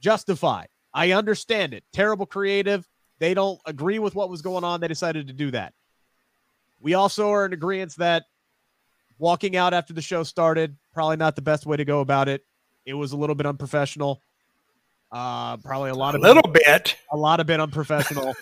justified. 0.00 0.68
I 0.92 1.12
understand 1.12 1.72
it. 1.72 1.84
Terrible 1.92 2.26
creative, 2.26 2.86
they 3.22 3.34
don't 3.34 3.60
agree 3.66 4.00
with 4.00 4.16
what 4.16 4.28
was 4.28 4.42
going 4.42 4.64
on. 4.64 4.80
They 4.80 4.88
decided 4.88 5.28
to 5.28 5.32
do 5.32 5.52
that. 5.52 5.74
We 6.80 6.94
also 6.94 7.30
are 7.30 7.46
in 7.46 7.52
agreement 7.52 7.94
that 7.98 8.24
walking 9.16 9.54
out 9.54 9.72
after 9.72 9.92
the 9.92 10.02
show 10.02 10.24
started, 10.24 10.76
probably 10.92 11.18
not 11.18 11.36
the 11.36 11.42
best 11.42 11.64
way 11.64 11.76
to 11.76 11.84
go 11.84 12.00
about 12.00 12.28
it. 12.28 12.44
It 12.84 12.94
was 12.94 13.12
a 13.12 13.16
little 13.16 13.36
bit 13.36 13.46
unprofessional. 13.46 14.20
Uh, 15.12 15.56
probably 15.58 15.90
a 15.90 15.94
lot 15.94 16.14
a 16.14 16.16
of 16.16 16.22
little 16.22 16.42
bit, 16.50 16.64
bit. 16.64 16.96
a 17.12 17.16
lot 17.16 17.38
of 17.38 17.46
bit 17.46 17.60
unprofessional. 17.60 18.34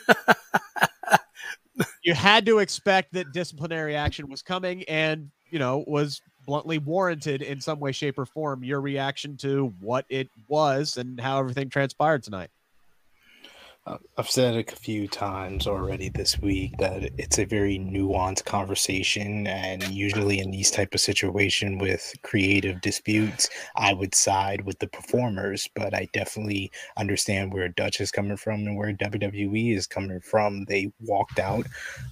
you 2.02 2.14
had 2.14 2.46
to 2.46 2.60
expect 2.60 3.12
that 3.12 3.32
disciplinary 3.32 3.94
action 3.94 4.30
was 4.30 4.40
coming, 4.40 4.82
and 4.84 5.30
you 5.50 5.58
know 5.58 5.84
was 5.88 6.22
bluntly 6.46 6.78
warranted 6.78 7.42
in 7.42 7.60
some 7.60 7.80
way, 7.80 7.92
shape, 7.92 8.18
or 8.18 8.24
form. 8.24 8.64
Your 8.64 8.80
reaction 8.80 9.36
to 9.38 9.74
what 9.78 10.06
it 10.08 10.30
was 10.48 10.96
and 10.96 11.20
how 11.20 11.38
everything 11.38 11.68
transpired 11.68 12.22
tonight. 12.22 12.48
I've 13.86 14.28
said 14.28 14.56
a 14.56 14.76
few 14.76 15.08
times 15.08 15.66
already 15.66 16.10
this 16.10 16.38
week 16.38 16.76
that 16.78 17.10
it's 17.16 17.38
a 17.38 17.46
very 17.46 17.78
nuanced 17.78 18.44
conversation, 18.44 19.46
and 19.46 19.82
usually 19.88 20.38
in 20.38 20.50
these 20.50 20.70
type 20.70 20.94
of 20.94 21.00
situation 21.00 21.78
with 21.78 22.12
creative 22.22 22.82
disputes, 22.82 23.48
I 23.76 23.94
would 23.94 24.14
side 24.14 24.66
with 24.66 24.78
the 24.80 24.86
performers. 24.86 25.66
But 25.74 25.94
I 25.94 26.08
definitely 26.12 26.70
understand 26.98 27.54
where 27.54 27.68
Dutch 27.68 28.02
is 28.02 28.10
coming 28.10 28.36
from 28.36 28.66
and 28.66 28.76
where 28.76 28.92
WWE 28.92 29.74
is 29.74 29.86
coming 29.86 30.20
from. 30.20 30.66
They 30.66 30.92
walked 31.00 31.38
out 31.38 31.66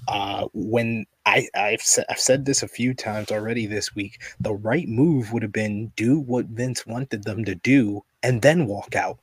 uh, 0.09 0.49
when 0.55 1.05
I, 1.27 1.49
I've 1.55 1.87
I've 2.09 2.19
said 2.19 2.47
this 2.47 2.63
a 2.63 2.69
few 2.69 2.95
times 2.95 3.31
already 3.31 3.67
this 3.67 3.95
week. 3.95 4.23
The 4.41 4.55
right 4.55 4.89
move 4.89 5.33
would 5.35 5.43
have 5.43 5.53
been 5.53 5.93
do 5.97 6.19
what 6.19 6.47
Vince 6.47 6.87
wanted 6.87 7.25
them 7.25 7.45
to 7.45 7.55
do 7.55 8.03
and 8.23 8.41
then 8.41 8.67
walk 8.67 8.97
out 8.97 9.19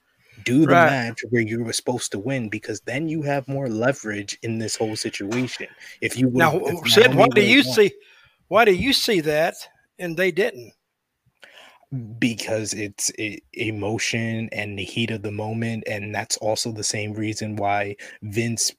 do 0.45 0.61
the 0.61 0.67
right. 0.67 0.89
match 0.89 1.21
where 1.29 1.41
you 1.41 1.63
were 1.63 1.73
supposed 1.73 2.11
to 2.13 2.19
win 2.19 2.47
because 2.49 2.79
then 2.81 3.09
you 3.09 3.21
have 3.23 3.47
more 3.47 3.67
leverage 3.67 4.37
in 4.43 4.59
this 4.59 4.75
whole 4.75 4.95
situation. 4.95 5.67
If 6.01 6.17
you 6.17 6.29
now, 6.31 6.61
Sid, 6.85 7.13
why 7.15 7.27
do 7.27 7.41
you 7.41 7.63
won. 7.65 7.73
see? 7.73 7.91
Why 8.47 8.63
do 8.63 8.73
you 8.73 8.93
see 8.93 9.19
that 9.21 9.55
and 9.99 10.15
they 10.15 10.31
didn't? 10.31 10.71
Because 12.19 12.73
it's 12.73 13.11
it, 13.17 13.43
emotion 13.53 14.49
and 14.51 14.77
the 14.77 14.83
heat 14.83 15.11
of 15.11 15.23
the 15.23 15.31
moment, 15.31 15.83
and 15.87 16.13
that's 16.13 16.37
also 16.37 16.71
the 16.71 16.83
same 16.83 17.13
reason 17.13 17.55
why 17.55 17.95
Vince 18.21 18.71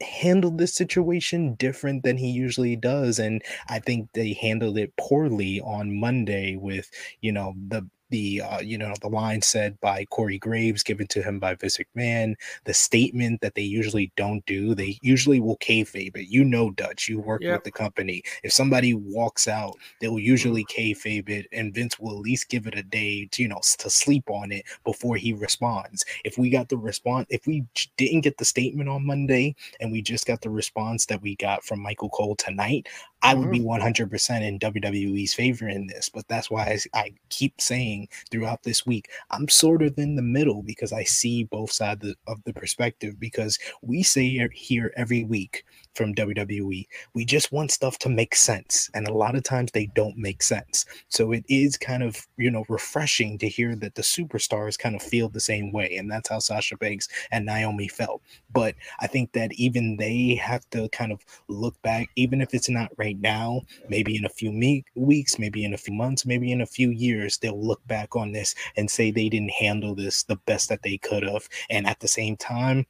handled 0.00 0.58
this 0.58 0.74
situation 0.74 1.54
different 1.54 2.02
than 2.02 2.16
he 2.16 2.30
usually 2.30 2.74
does 2.74 3.18
and 3.18 3.42
i 3.68 3.78
think 3.78 4.08
they 4.14 4.32
handled 4.32 4.78
it 4.78 4.96
poorly 4.96 5.60
on 5.60 5.94
monday 5.94 6.56
with 6.56 6.90
you 7.20 7.30
know 7.30 7.52
the 7.68 7.86
the 8.10 8.42
uh, 8.42 8.60
you 8.60 8.76
know 8.76 8.94
the 9.00 9.08
line 9.08 9.42
said 9.42 9.80
by 9.80 10.04
Corey 10.06 10.38
Graves, 10.38 10.82
given 10.82 11.06
to 11.08 11.22
him 11.22 11.38
by 11.38 11.54
Vince 11.54 11.78
McMahon, 11.78 12.34
the 12.64 12.74
statement 12.74 13.40
that 13.40 13.54
they 13.54 13.62
usually 13.62 14.12
don't 14.16 14.44
do. 14.46 14.74
They 14.74 14.98
usually 15.02 15.40
will 15.40 15.56
kayfabe 15.58 16.16
it. 16.16 16.28
You 16.28 16.44
know, 16.44 16.70
Dutch, 16.70 17.08
you 17.08 17.20
work 17.20 17.42
yep. 17.42 17.58
with 17.58 17.64
the 17.64 17.70
company. 17.70 18.22
If 18.42 18.52
somebody 18.52 18.94
walks 18.94 19.48
out, 19.48 19.76
they 20.00 20.08
will 20.08 20.20
usually 20.20 20.64
kayfabe 20.66 21.28
it, 21.28 21.46
and 21.52 21.74
Vince 21.74 21.98
will 21.98 22.12
at 22.12 22.18
least 22.18 22.48
give 22.48 22.66
it 22.66 22.76
a 22.76 22.82
day 22.82 23.26
to 23.32 23.42
you 23.42 23.48
know 23.48 23.60
to 23.78 23.90
sleep 23.90 24.28
on 24.28 24.52
it 24.52 24.64
before 24.84 25.16
he 25.16 25.32
responds. 25.32 26.04
If 26.24 26.38
we 26.38 26.50
got 26.50 26.68
the 26.68 26.76
response, 26.76 27.26
if 27.30 27.46
we 27.46 27.64
didn't 27.96 28.22
get 28.22 28.38
the 28.38 28.44
statement 28.44 28.88
on 28.88 29.06
Monday, 29.06 29.54
and 29.80 29.92
we 29.92 30.02
just 30.02 30.26
got 30.26 30.40
the 30.40 30.50
response 30.50 31.06
that 31.06 31.22
we 31.22 31.36
got 31.36 31.64
from 31.64 31.80
Michael 31.80 32.10
Cole 32.10 32.36
tonight, 32.36 32.88
I 33.22 33.34
would 33.34 33.50
be 33.50 33.60
100% 33.60 34.08
mm-hmm. 34.08 34.42
in 34.42 34.58
WWE's 34.58 35.34
favor 35.34 35.68
in 35.68 35.86
this, 35.86 36.08
but 36.08 36.26
that's 36.28 36.50
why 36.50 36.78
I, 36.94 36.98
I, 36.98 37.12
keep 37.28 37.60
saying 37.60 37.99
throughout 38.30 38.62
this 38.62 38.86
week, 38.86 39.08
I'm 39.30 39.48
sort 39.48 39.82
of 39.82 39.98
in 39.98 40.16
the 40.16 40.22
middle 40.22 40.62
because 40.62 40.92
I 40.92 41.04
see 41.04 41.44
both 41.44 41.72
sides 41.72 42.14
of 42.26 42.42
the 42.44 42.52
perspective. 42.52 43.18
Because 43.18 43.58
we 43.82 44.02
say 44.02 44.48
here 44.52 44.92
every 44.96 45.24
week 45.24 45.64
from 46.00 46.14
WWE. 46.14 46.88
We 47.12 47.24
just 47.26 47.52
want 47.52 47.70
stuff 47.70 47.98
to 47.98 48.08
make 48.08 48.34
sense. 48.34 48.88
And 48.94 49.06
a 49.06 49.12
lot 49.12 49.34
of 49.36 49.42
times 49.42 49.70
they 49.70 49.84
don't 49.94 50.16
make 50.16 50.42
sense. 50.42 50.86
So 51.08 51.32
it 51.32 51.44
is 51.46 51.76
kind 51.76 52.02
of, 52.02 52.26
you 52.38 52.50
know, 52.50 52.64
refreshing 52.70 53.36
to 53.36 53.46
hear 53.46 53.76
that 53.76 53.96
the 53.96 54.00
superstars 54.00 54.78
kind 54.78 54.96
of 54.96 55.02
feel 55.02 55.28
the 55.28 55.40
same 55.40 55.72
way. 55.72 55.96
And 55.98 56.10
that's 56.10 56.30
how 56.30 56.38
Sasha 56.38 56.78
Banks 56.78 57.06
and 57.32 57.44
Naomi 57.44 57.86
felt. 57.86 58.22
But 58.50 58.76
I 59.00 59.08
think 59.08 59.32
that 59.32 59.52
even 59.56 59.98
they 59.98 60.36
have 60.36 60.64
to 60.70 60.88
kind 60.88 61.12
of 61.12 61.20
look 61.48 61.80
back, 61.82 62.08
even 62.16 62.40
if 62.40 62.54
it's 62.54 62.70
not 62.70 62.90
right 62.96 63.20
now, 63.20 63.60
maybe 63.90 64.16
in 64.16 64.24
a 64.24 64.30
few 64.30 64.52
me- 64.52 64.86
weeks, 64.94 65.38
maybe 65.38 65.66
in 65.66 65.74
a 65.74 65.78
few 65.78 65.92
months, 65.92 66.24
maybe 66.24 66.50
in 66.50 66.62
a 66.62 66.66
few 66.66 66.92
years, 66.92 67.36
they'll 67.36 67.62
look 67.62 67.86
back 67.86 68.16
on 68.16 68.32
this 68.32 68.54
and 68.78 68.90
say 68.90 69.10
they 69.10 69.28
didn't 69.28 69.50
handle 69.50 69.94
this 69.94 70.22
the 70.22 70.36
best 70.46 70.70
that 70.70 70.82
they 70.82 70.96
could 70.96 71.24
have. 71.24 71.46
And 71.68 71.86
at 71.86 72.00
the 72.00 72.08
same 72.08 72.38
time, 72.38 72.86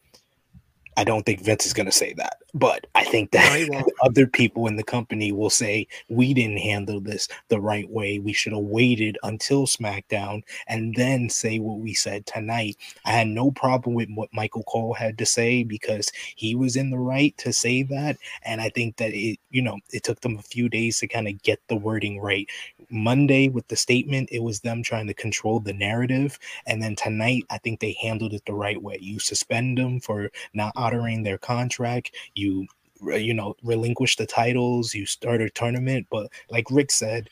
I 1.01 1.05
don't 1.05 1.25
think 1.25 1.41
Vince 1.41 1.65
is 1.65 1.73
going 1.73 1.87
to 1.87 1.93
say 1.93 2.13
that, 2.19 2.43
but 2.53 2.87
I 2.95 3.05
think 3.05 3.31
that 3.31 3.71
No, 3.71 3.83
other 4.03 4.27
people 4.27 4.67
in 4.67 4.77
the 4.77 4.83
company 4.83 5.33
will 5.33 5.49
say 5.49 5.89
we 6.11 6.35
didn't 6.35 6.59
handle 6.59 7.01
this 7.01 7.27
the 7.49 7.59
right 7.59 7.89
way. 7.89 8.19
We 8.19 8.35
should 8.35 8.53
have 8.53 8.65
waited 8.65 9.17
until 9.23 9.67
SmackDown 9.67 10.43
and 10.69 10.95
then 10.95 11.31
say 11.31 11.59
what 11.59 11.79
we 11.79 11.95
said 11.95 12.27
tonight. 12.27 12.77
I 13.07 13.13
had 13.13 13.29
no 13.29 13.51
problem 13.51 13.95
with 13.95 14.11
what 14.15 14.29
Michael 14.35 14.63
Cole 14.65 14.93
had 14.93 15.17
to 15.17 15.25
say 15.25 15.65
because 15.65 16.13
he 16.37 16.55
was 16.55 16.77
in 16.77 16.91
the 16.91 16.99
right 16.99 17.35
to 17.39 17.51
say 17.51 17.83
that, 17.85 18.19
and 18.43 18.61
I 18.61 18.69
think 18.69 18.99
that 18.99 19.15
it, 19.15 19.39
you 19.49 19.63
know, 19.63 19.79
it 19.95 20.03
took 20.03 20.21
them 20.21 20.37
a 20.37 20.43
few 20.43 20.69
days 20.69 20.99
to 20.99 21.09
kind 21.09 21.29
of 21.29 21.43
get 21.43 21.61
the 21.69 21.77
wording 21.77 22.21
right. 22.21 22.47
Monday 22.91 23.49
with 23.49 23.69
the 23.69 23.77
statement, 23.77 24.29
it 24.33 24.43
was 24.43 24.61
them 24.61 24.83
trying 24.83 25.07
to 25.07 25.15
control 25.15 25.61
the 25.61 25.73
narrative, 25.73 26.39
and 26.67 26.83
then 26.83 26.95
tonight, 26.95 27.45
I 27.49 27.57
think 27.57 27.81
they 27.81 27.97
handled 28.03 28.35
it 28.35 28.45
the 28.45 28.53
right 28.53 28.83
way. 28.83 28.99
You 29.01 29.19
suspend 29.19 29.79
them 29.79 30.01
for 30.01 30.31
not 30.53 30.73
honoring 30.91 31.23
their 31.23 31.39
contract. 31.39 32.13
You 32.35 32.67
you 33.03 33.35
know 33.35 33.55
relinquish 33.63 34.17
the 34.17 34.27
titles. 34.27 34.95
You 34.95 35.07
start 35.07 35.41
a 35.41 35.51
tournament, 35.51 36.07
but 36.11 36.31
like 36.51 36.71
Rick 36.71 36.91
said, 36.91 37.31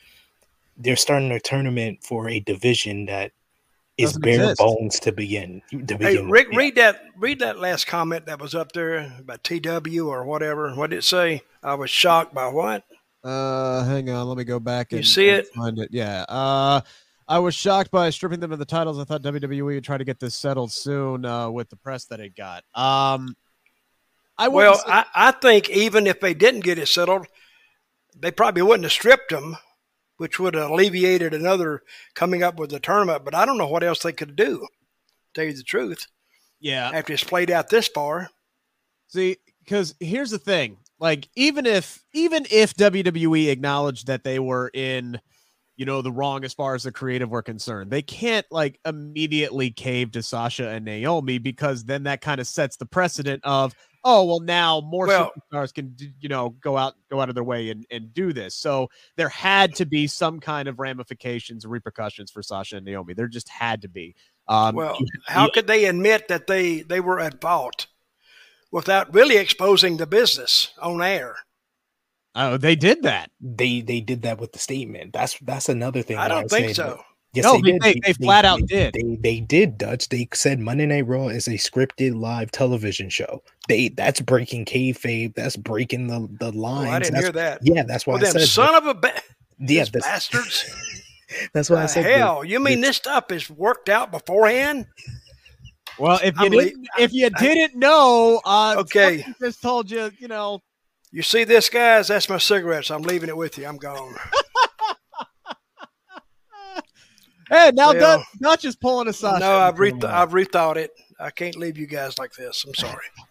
they're 0.77 0.95
starting 0.95 1.31
a 1.31 1.39
tournament 1.39 2.03
for 2.03 2.29
a 2.29 2.39
division 2.39 3.05
that 3.05 3.31
is 3.97 4.11
Doesn't 4.11 4.21
bare 4.21 4.41
exist. 4.41 4.59
bones 4.59 4.99
to 5.01 5.11
begin. 5.11 5.61
To 5.71 5.97
Hey, 5.97 6.21
Rick, 6.21 6.49
with. 6.49 6.57
read 6.57 6.75
that. 6.75 7.03
Read 7.17 7.39
that 7.39 7.59
last 7.59 7.85
comment 7.85 8.25
that 8.27 8.39
was 8.39 8.55
up 8.55 8.71
there 8.71 9.13
about 9.19 9.43
TW 9.43 10.07
or 10.07 10.23
whatever. 10.23 10.73
What 10.73 10.89
did 10.89 10.99
it 10.99 11.03
say? 11.03 11.43
I 11.61 11.75
was 11.75 11.89
shocked 11.89 12.33
by 12.33 12.47
what? 12.47 12.85
Uh, 13.21 13.83
hang 13.83 14.09
on, 14.09 14.27
let 14.29 14.37
me 14.37 14.45
go 14.45 14.61
back. 14.61 14.93
You 14.93 14.99
and 14.99 15.07
see 15.07 15.29
and 15.29 15.39
it? 15.39 15.47
Find 15.49 15.77
it. 15.77 15.89
Yeah. 15.91 16.23
Uh, 16.29 16.79
I 17.27 17.37
was 17.39 17.53
shocked 17.53 17.91
by 17.91 18.09
stripping 18.09 18.39
them 18.39 18.53
of 18.53 18.59
the 18.59 18.65
titles. 18.65 18.97
I 18.97 19.03
thought 19.03 19.21
WWE 19.21 19.65
would 19.65 19.83
try 19.83 19.97
to 19.97 20.05
get 20.05 20.19
this 20.19 20.35
settled 20.35 20.71
soon 20.71 21.25
uh, 21.25 21.49
with 21.49 21.69
the 21.69 21.75
press 21.75 22.05
that 22.05 22.21
it 22.21 22.35
got. 22.35 22.63
Um, 22.73 23.35
I 24.39 24.47
Well, 24.47 24.75
say- 24.75 24.83
I, 24.87 25.05
I 25.13 25.31
think 25.31 25.69
even 25.69 26.07
if 26.07 26.19
they 26.19 26.33
didn't 26.33 26.61
get 26.61 26.79
it 26.79 26.87
settled, 26.87 27.27
they 28.17 28.31
probably 28.31 28.61
wouldn't 28.61 28.85
have 28.85 28.91
stripped 28.91 29.29
them, 29.29 29.57
which 30.17 30.39
would 30.39 30.55
have 30.55 30.71
alleviated 30.71 31.33
another 31.33 31.83
coming 32.15 32.41
up 32.41 32.57
with 32.57 32.71
the 32.71 32.79
tournament. 32.79 33.25
But 33.25 33.35
I 33.35 33.45
don't 33.45 33.57
know 33.57 33.67
what 33.67 33.83
else 33.83 33.99
they 33.99 34.13
could 34.13 34.35
do. 34.35 34.65
Tell 35.33 35.45
you 35.45 35.53
the 35.53 35.63
truth, 35.63 36.07
yeah. 36.59 36.89
after 36.91 37.13
it's 37.13 37.23
played 37.23 37.51
out 37.51 37.69
this 37.69 37.87
far. 37.87 38.29
See, 39.07 39.37
because 39.63 39.93
here's 39.99 40.31
the 40.31 40.39
thing: 40.39 40.77
like, 40.99 41.29
even 41.35 41.65
if 41.65 42.03
even 42.13 42.45
if 42.49 42.73
WWE 42.75 43.49
acknowledged 43.49 44.07
that 44.07 44.23
they 44.23 44.39
were 44.39 44.71
in, 44.73 45.19
you 45.75 45.85
know, 45.85 46.01
the 46.01 46.11
wrong 46.11 46.43
as 46.43 46.53
far 46.53 46.75
as 46.75 46.83
the 46.83 46.91
creative 46.91 47.29
were 47.29 47.43
concerned, 47.43 47.91
they 47.91 48.01
can't 48.01 48.45
like 48.49 48.79
immediately 48.85 49.69
cave 49.69 50.11
to 50.13 50.23
Sasha 50.23 50.69
and 50.69 50.85
Naomi 50.85 51.37
because 51.37 51.83
then 51.83 52.03
that 52.03 52.21
kind 52.21 52.41
of 52.41 52.47
sets 52.47 52.77
the 52.77 52.85
precedent 52.85 53.41
of, 53.43 53.75
oh, 54.03 54.23
well, 54.25 54.39
now 54.39 54.81
more 54.81 55.07
Well- 55.07 55.31
superstars 55.53 55.73
can, 55.73 55.95
you 56.19 56.29
know, 56.29 56.49
go 56.61 56.77
out 56.77 56.95
go 57.09 57.19
out 57.21 57.29
of 57.29 57.35
their 57.35 57.43
way 57.43 57.69
and 57.69 57.85
and 57.91 58.13
do 58.13 58.33
this. 58.33 58.55
So 58.55 58.89
there 59.17 59.29
had 59.29 59.75
to 59.75 59.85
be 59.85 60.07
some 60.07 60.39
kind 60.39 60.67
of 60.67 60.79
ramifications 60.79 61.65
or 61.65 61.69
repercussions 61.69 62.31
for 62.31 62.41
Sasha 62.41 62.77
and 62.77 62.85
Naomi. 62.85 63.13
There 63.13 63.27
just 63.27 63.49
had 63.49 63.81
to 63.83 63.87
be. 63.89 64.15
Um, 64.47 64.75
Well, 64.75 64.97
how 65.27 65.49
could 65.49 65.67
they 65.67 65.85
admit 65.85 66.27
that 66.29 66.47
they, 66.47 66.81
they 66.81 66.99
were 66.99 67.19
at 67.19 67.39
fault 67.39 67.85
without 68.71 69.13
really 69.13 69.37
exposing 69.37 69.97
the 69.97 70.07
business 70.07 70.69
on 70.81 71.01
air? 71.01 71.35
oh, 72.35 72.57
they 72.57 72.75
did 72.75 73.03
that. 73.03 73.31
they 73.41 73.81
they 73.81 73.99
did 74.01 74.21
that 74.21 74.39
with 74.39 74.51
the 74.53 74.59
statement. 74.59 75.13
That's 75.13 75.37
that's 75.39 75.67
another 75.69 76.01
thing. 76.03 76.17
I 76.17 76.21
why 76.21 76.27
don't 76.29 76.49
say 76.49 76.57
think 76.65 76.67
that- 76.69 76.75
so. 76.75 77.03
Yes, 77.33 77.45
No, 77.45 77.53
they- 77.61 77.71
did. 77.73 77.81
they- 77.81 77.99
they 78.03 78.13
flat 78.13 78.43
out 78.43 78.65
did. 78.67 78.93
They 78.95 79.15
they 79.21 79.39
did, 79.39 79.77
Dutch. 79.77 80.09
They 80.09 80.27
said 80.33 80.59
Monday 80.59 80.87
Night 80.87 81.05
Raw 81.07 81.27
is 81.27 81.47
a 81.47 81.51
scripted 81.51 82.19
live 82.19 82.51
television 82.51 83.09
show. 83.09 83.43
They 83.67 83.89
that's 83.89 84.19
breaking 84.19 84.65
kayfabe. 84.65 85.35
That's 85.35 85.55
breaking 85.55 86.07
the 86.07 86.27
the 86.39 86.47
Oh, 86.47 86.59
lines. 86.59 86.89
I 86.89 86.99
didn't 86.99 87.13
that's, 87.13 87.25
hear 87.25 87.31
that. 87.33 87.59
Yeah, 87.61 87.83
that's 87.83 88.07
why 88.07 88.13
Well, 88.15 88.21
I 88.25 88.31
them 88.31 88.39
said. 88.39 88.47
son 88.47 88.73
of 88.75 88.85
a 88.87 88.93
ba- 88.95 89.11
yeah, 89.13 89.21
these 89.59 89.91
that's, 89.91 90.05
bastards. 90.07 90.65
that's 91.53 91.69
why 91.69 91.83
I 91.83 91.85
said. 91.85 92.05
that- 92.05 92.17
hell, 92.17 92.43
you 92.43 92.59
mean 92.59 92.81
this 92.81 92.97
stuff 92.97 93.31
is 93.31 93.47
worked 93.49 93.89
out 93.89 94.09
beforehand? 94.11 94.87
Well, 95.99 96.19
if 96.23 96.35
you 96.39 96.45
I'm 96.45 96.51
didn't, 96.51 96.87
if 96.97 97.13
you 97.13 97.29
didn't 97.29 97.75
know, 97.77 98.41
uh, 98.45 98.75
Okay. 98.79 99.23
just 99.39 99.61
told 99.61 99.91
you, 99.91 100.09
you 100.17 100.27
know, 100.29 100.61
You 101.11 101.21
see 101.23 101.43
this, 101.43 101.69
guys? 101.69 102.07
That's 102.07 102.29
my 102.29 102.37
cigarettes. 102.37 102.89
I'm 102.91 103.01
leaving 103.01 103.29
it 103.29 103.35
with 103.37 103.57
you. 103.57 103.65
I'm 103.67 103.77
gone. 103.77 104.15
hey, 107.49 107.71
now 107.73 107.93
Well, 107.93 108.17
Dutch, 108.17 108.27
Dutch 108.39 108.65
is 108.65 108.75
pulling 108.75 109.07
a 109.07 109.13
Sasha. 109.13 109.39
no, 109.39 109.57
I've 109.57 109.79
re- 109.79 109.91
I've 109.91 110.31
rethought 110.31 110.77
it. 110.77 110.91
I 111.19 111.31
can't 111.31 111.55
leave 111.57 111.77
you 111.77 111.87
guys 111.87 112.17
like 112.17 112.33
this. 112.33 112.63
I'm 112.65 112.75
sorry. 112.75 113.05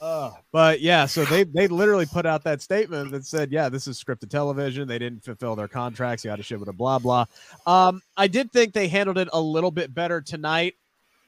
Uh, 0.00 0.32
but 0.52 0.82
yeah, 0.82 1.06
so 1.06 1.24
they 1.24 1.44
they 1.44 1.66
literally 1.66 2.04
put 2.04 2.26
out 2.26 2.44
that 2.44 2.60
statement 2.60 3.10
that 3.10 3.24
said, 3.24 3.50
yeah, 3.50 3.70
this 3.70 3.86
is 3.86 4.02
scripted 4.02 4.28
television. 4.28 4.86
They 4.86 4.98
didn't 4.98 5.24
fulfill 5.24 5.56
their 5.56 5.68
contracts. 5.68 6.22
You 6.22 6.30
got 6.30 6.36
to 6.36 6.42
ship 6.42 6.60
with 6.60 6.68
a 6.68 6.74
blah 6.74 6.98
blah. 6.98 7.24
Um, 7.66 8.02
I 8.14 8.26
did 8.26 8.52
think 8.52 8.74
they 8.74 8.86
handled 8.88 9.16
it 9.16 9.30
a 9.32 9.40
little 9.40 9.70
bit 9.70 9.94
better 9.94 10.20
tonight. 10.20 10.74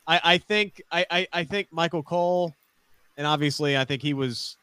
I 0.06 0.20
I 0.22 0.38
think 0.38 0.82
I 0.92 1.06
I, 1.10 1.28
I 1.32 1.44
think 1.44 1.68
Michael 1.70 2.02
Cole, 2.02 2.54
and 3.16 3.26
obviously 3.26 3.78
I 3.78 3.86
think 3.86 4.02
he 4.02 4.12
was 4.12 4.58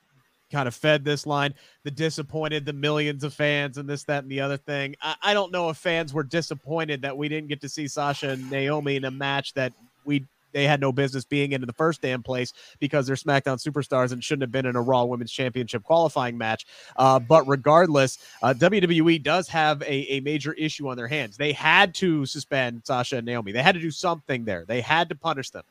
kind 0.54 0.68
of 0.68 0.76
fed 0.76 1.04
this 1.04 1.26
line. 1.26 1.54
The 1.84 1.92
disappointed, 1.92 2.66
the 2.66 2.74
millions 2.74 3.24
of 3.24 3.34
fans, 3.34 3.78
and 3.78 3.90
this, 3.90 4.04
that, 4.04 4.24
and 4.24 4.32
the 4.32 4.40
other 4.40 4.58
thing. 4.58 4.96
I, 5.02 5.16
I 5.22 5.34
don't 5.34 5.52
know 5.52 5.70
if 5.70 5.78
fans 5.78 6.14
were 6.14 6.24
disappointed 6.24 7.02
that 7.02 7.18
we 7.18 7.28
didn't 7.28 7.50
get 7.50 7.60
to 7.62 7.70
see 7.70 7.88
Sasha 7.88 8.30
and 8.30 8.50
Naomi 8.50 8.96
in 8.96 9.04
a 9.04 9.12
match 9.12 9.54
that 9.56 9.74
we 10.06 10.26
they 10.54 10.66
had 10.66 10.80
no 10.80 10.92
business 10.92 11.26
being 11.26 11.52
in 11.52 11.62
the 11.62 11.74
first 11.74 12.02
damn 12.02 12.22
place 12.22 12.54
because 12.80 13.08
they're 13.08 13.16
SmackDown 13.16 13.58
superstars 13.58 14.12
and 14.12 14.24
shouldn't 14.24 14.44
have 14.44 14.52
been 14.52 14.68
in 14.68 14.76
a 14.76 14.82
Raw 14.82 15.04
Women's 15.04 15.32
Championship 15.32 15.84
qualifying 15.84 16.38
match. 16.38 16.68
Uh, 16.96 17.18
but 17.18 17.48
regardless, 17.48 18.20
uh, 18.44 18.54
WWE 18.54 19.24
does 19.24 19.48
have 19.48 19.82
a, 19.82 19.94
a 20.12 20.20
major 20.20 20.54
issue 20.54 20.88
on 20.88 20.96
their 20.96 21.08
hands. 21.08 21.38
They 21.38 21.54
had 21.54 21.96
to 21.96 22.28
suspend 22.28 22.82
Sasha 22.86 23.18
and 23.18 23.26
Naomi. 23.26 23.52
They 23.52 23.64
had 23.64 23.74
to 23.74 23.82
do 23.82 23.90
something 23.90 24.46
there. 24.46 24.64
They 24.68 24.80
had 24.80 25.10
to 25.10 25.16
punish 25.16 25.50
them. 25.50 25.64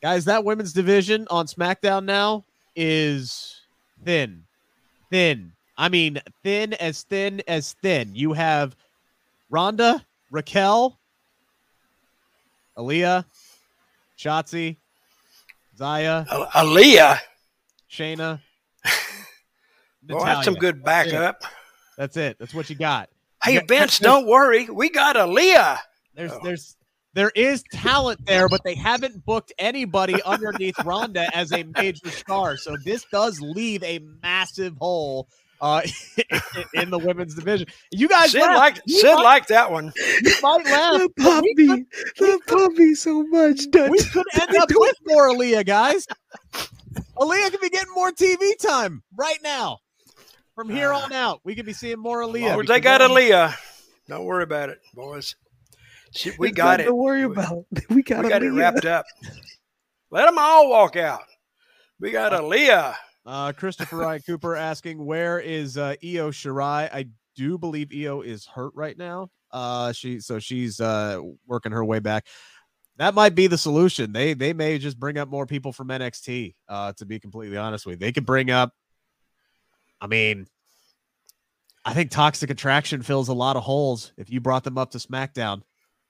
Guys, 0.00 0.24
that 0.24 0.44
women's 0.44 0.72
division 0.72 1.26
on 1.30 1.46
SmackDown 1.46 2.04
now 2.04 2.44
is 2.76 3.60
thin. 4.04 4.44
Thin. 5.10 5.52
I 5.76 5.88
mean, 5.88 6.20
thin 6.42 6.72
as 6.74 7.02
thin 7.02 7.42
as 7.48 7.74
thin. 7.82 8.14
You 8.14 8.32
have 8.34 8.76
Ronda, 9.50 10.04
Raquel, 10.30 10.98
Aaliyah, 12.76 13.24
Shotzi, 14.18 14.76
Zaya, 15.76 16.24
A- 16.30 16.46
Aaliyah. 16.64 17.18
Shayna. 17.90 18.40
Well, 20.08 20.24
that's 20.24 20.44
some 20.44 20.54
good 20.54 20.82
backup. 20.82 21.44
That's 21.96 22.16
it. 22.16 22.36
That's 22.40 22.52
what 22.52 22.68
you 22.68 22.74
got. 22.74 23.08
Hey, 23.44 23.60
Vince, 23.68 24.00
don't 24.00 24.26
worry. 24.26 24.68
We 24.68 24.90
got 24.90 25.14
Aaliyah. 25.14 25.78
There's 26.16 26.32
Oh. 26.32 26.40
there's 26.42 26.76
there 27.14 27.30
is 27.34 27.62
talent 27.72 28.24
there, 28.26 28.48
but 28.48 28.62
they 28.64 28.74
haven't 28.74 29.24
booked 29.24 29.52
anybody 29.58 30.22
underneath 30.22 30.74
Ronda 30.84 31.34
as 31.36 31.52
a 31.52 31.64
major 31.76 32.10
star. 32.10 32.56
So 32.56 32.76
this 32.84 33.04
does 33.12 33.40
leave 33.40 33.82
a 33.82 34.00
massive 34.22 34.76
hole 34.80 35.28
uh, 35.60 35.82
in 36.74 36.90
the 36.90 36.98
women's 36.98 37.34
division. 37.34 37.68
You 37.92 38.08
guys 38.08 38.32
Sid 38.32 38.40
laugh. 38.40 38.56
liked 38.58 38.82
You 38.86 38.98
Sid 38.98 39.14
might- 39.14 39.22
liked 39.22 39.48
that 39.48 39.70
one. 39.70 39.92
you 40.22 40.34
might 40.42 40.64
laugh. 40.64 41.00
the 41.00 41.08
puppy, 41.22 41.54
could- 41.66 41.86
the 42.18 42.40
puppy, 42.48 42.94
so 42.94 43.22
much. 43.24 43.70
Dutch. 43.70 43.90
we 43.90 43.98
could 44.02 44.26
end 44.40 44.56
up 44.56 44.68
with 44.74 44.96
more 45.06 45.28
Aaliyah, 45.28 45.64
guys. 45.66 46.06
Aaliyah 47.16 47.50
could 47.50 47.60
be 47.60 47.70
getting 47.70 47.92
more 47.94 48.10
TV 48.10 48.58
time 48.58 49.02
right 49.16 49.38
now. 49.42 49.78
From 50.54 50.68
here 50.68 50.92
on 50.92 51.12
out, 51.12 51.40
we 51.44 51.54
could 51.54 51.64
be 51.66 51.72
seeing 51.72 51.98
more 51.98 52.22
As 52.22 52.28
Aaliyah. 52.30 52.56
long 52.56 52.66
they 52.66 52.80
got 52.80 52.98
they're- 52.98 53.08
Aaliyah. 53.08 53.54
Don't 54.08 54.24
worry 54.24 54.42
about 54.42 54.68
it, 54.68 54.80
boys. 54.94 55.36
She, 56.14 56.30
we 56.38 56.50
got 56.50 56.78
nothing 56.78 56.84
it. 56.84 56.88
To 56.88 56.94
worry 56.94 57.26
We- 57.26 57.32
about. 57.32 57.64
We 57.90 58.02
got, 58.02 58.24
We 58.24 58.30
got 58.30 58.42
it 58.42 58.50
wrapped 58.50 58.84
up. 58.84 59.04
Let 60.10 60.26
them 60.26 60.36
all 60.38 60.68
walk 60.70 60.96
out. 60.96 61.22
We 62.00 62.10
got 62.10 62.32
Aaliyah. 62.32 62.94
Uh, 63.24 63.52
Christopher 63.52 63.98
Ryan 63.98 64.22
Cooper 64.22 64.56
asking, 64.56 65.04
where 65.04 65.38
is 65.40 65.78
uh, 65.78 65.94
Io 66.02 66.30
Shirai? 66.30 66.90
I 66.92 67.06
do 67.36 67.56
believe 67.56 67.90
Io 67.94 68.20
is 68.20 68.44
hurt 68.46 68.72
right 68.74 68.98
now. 68.98 69.30
Uh, 69.52 69.92
she 69.92 70.18
so 70.18 70.38
she's 70.38 70.80
uh 70.80 71.20
working 71.46 71.72
her 71.72 71.84
way 71.84 71.98
back. 71.98 72.26
that 72.96 73.14
might 73.14 73.34
be 73.34 73.46
the 73.46 73.58
solution. 73.58 74.12
They 74.12 74.32
they 74.34 74.52
may 74.54 74.78
just 74.78 74.98
bring 74.98 75.18
up 75.18 75.28
more 75.28 75.46
people 75.46 75.72
from 75.72 75.88
NXT. 75.88 76.54
Uh, 76.68 76.92
to 76.94 77.04
be 77.06 77.20
completely 77.20 77.56
honest 77.58 77.84
with 77.86 77.94
you, 78.00 78.06
they 78.06 78.12
could 78.12 78.26
bring 78.26 78.50
up. 78.50 78.72
I 80.00 80.06
mean, 80.08 80.46
I 81.84 81.94
think 81.94 82.10
Toxic 82.10 82.50
Attraction 82.50 83.02
fills 83.02 83.28
a 83.28 83.34
lot 83.34 83.56
of 83.56 83.62
holes. 83.62 84.12
If 84.16 84.30
you 84.30 84.40
brought 84.40 84.64
them 84.64 84.78
up 84.78 84.90
to 84.92 84.98
SmackDown, 84.98 85.62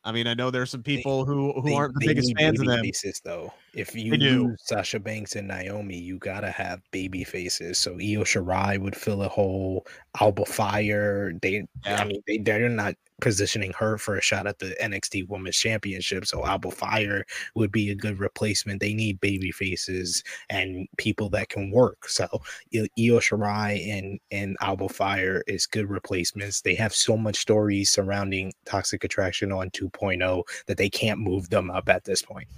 I 0.05 0.13
mean, 0.13 0.27
I 0.27 0.35
know 0.35 0.51
there's 0.51 0.71
some 0.71 0.83
people 0.83 1.25
they, 1.25 1.33
who 1.33 1.53
who 1.61 1.69
they, 1.69 1.75
aren't 1.75 1.95
the 1.95 2.07
biggest 2.07 2.33
fans 2.37 2.61
of 2.61 2.67
them. 2.67 2.85
Though, 3.25 3.53
if 3.75 3.95
you 3.95 4.15
lose 4.15 4.63
Sasha 4.65 5.01
Banks 5.01 5.37
and 5.37 5.49
Naomi, 5.49 5.97
you 5.97 6.19
gotta 6.19 6.51
have 6.51 6.81
baby 6.91 7.25
faces. 7.25 7.79
So 7.79 7.93
Io 7.93 8.23
Shirai 8.23 8.79
would 8.79 8.97
fill 8.97 9.23
a 9.23 9.29
hole. 9.29 9.87
Alba 10.21 10.45
Fyre, 10.45 11.33
they, 11.41 11.67
Yeah. 11.85 12.03
I 12.03 12.05
mean, 12.05 12.23
they 12.27 12.39
they're 12.39 12.69
not 12.69 12.95
positioning 13.23 13.73
her 13.79 13.97
for 13.99 14.17
a 14.17 14.21
shot 14.21 14.47
at 14.47 14.59
the 14.59 14.77
NXT 14.83 15.29
Women's 15.29 15.57
Championship. 15.57 16.27
So 16.27 16.45
Alba 16.45 16.71
Fyre 16.71 17.25
would 17.55 17.71
be 17.71 17.91
a 17.91 17.95
good 17.95 18.19
replacement. 18.19 18.81
They 18.81 18.95
need 18.95 19.21
baby 19.21 19.53
faces 19.53 20.23
and 20.51 20.89
people 20.99 21.31
that 21.31 21.49
can 21.49 21.71
work. 21.71 22.09
So 22.09 22.27
Io 22.75 23.21
Shirai 23.21 23.89
and 23.91 24.21
and 24.31 24.57
Alba 24.61 24.89
Fyre 24.89 25.43
is 25.47 25.67
good 25.67 25.89
replacements. 25.89 26.61
They 26.61 26.75
have 26.75 26.95
so 26.95 27.17
much 27.17 27.37
stories 27.37 27.91
surrounding 27.91 28.53
Toxic 28.67 29.05
Attraction 29.05 29.53
on 29.53 29.71
2.0 29.71 30.43
that 30.67 30.77
they 30.77 30.91
can't 30.91 31.21
move 31.21 31.49
them 31.49 31.71
up 31.71 31.89
at 31.89 32.05
this 32.05 32.23
point. 32.23 32.49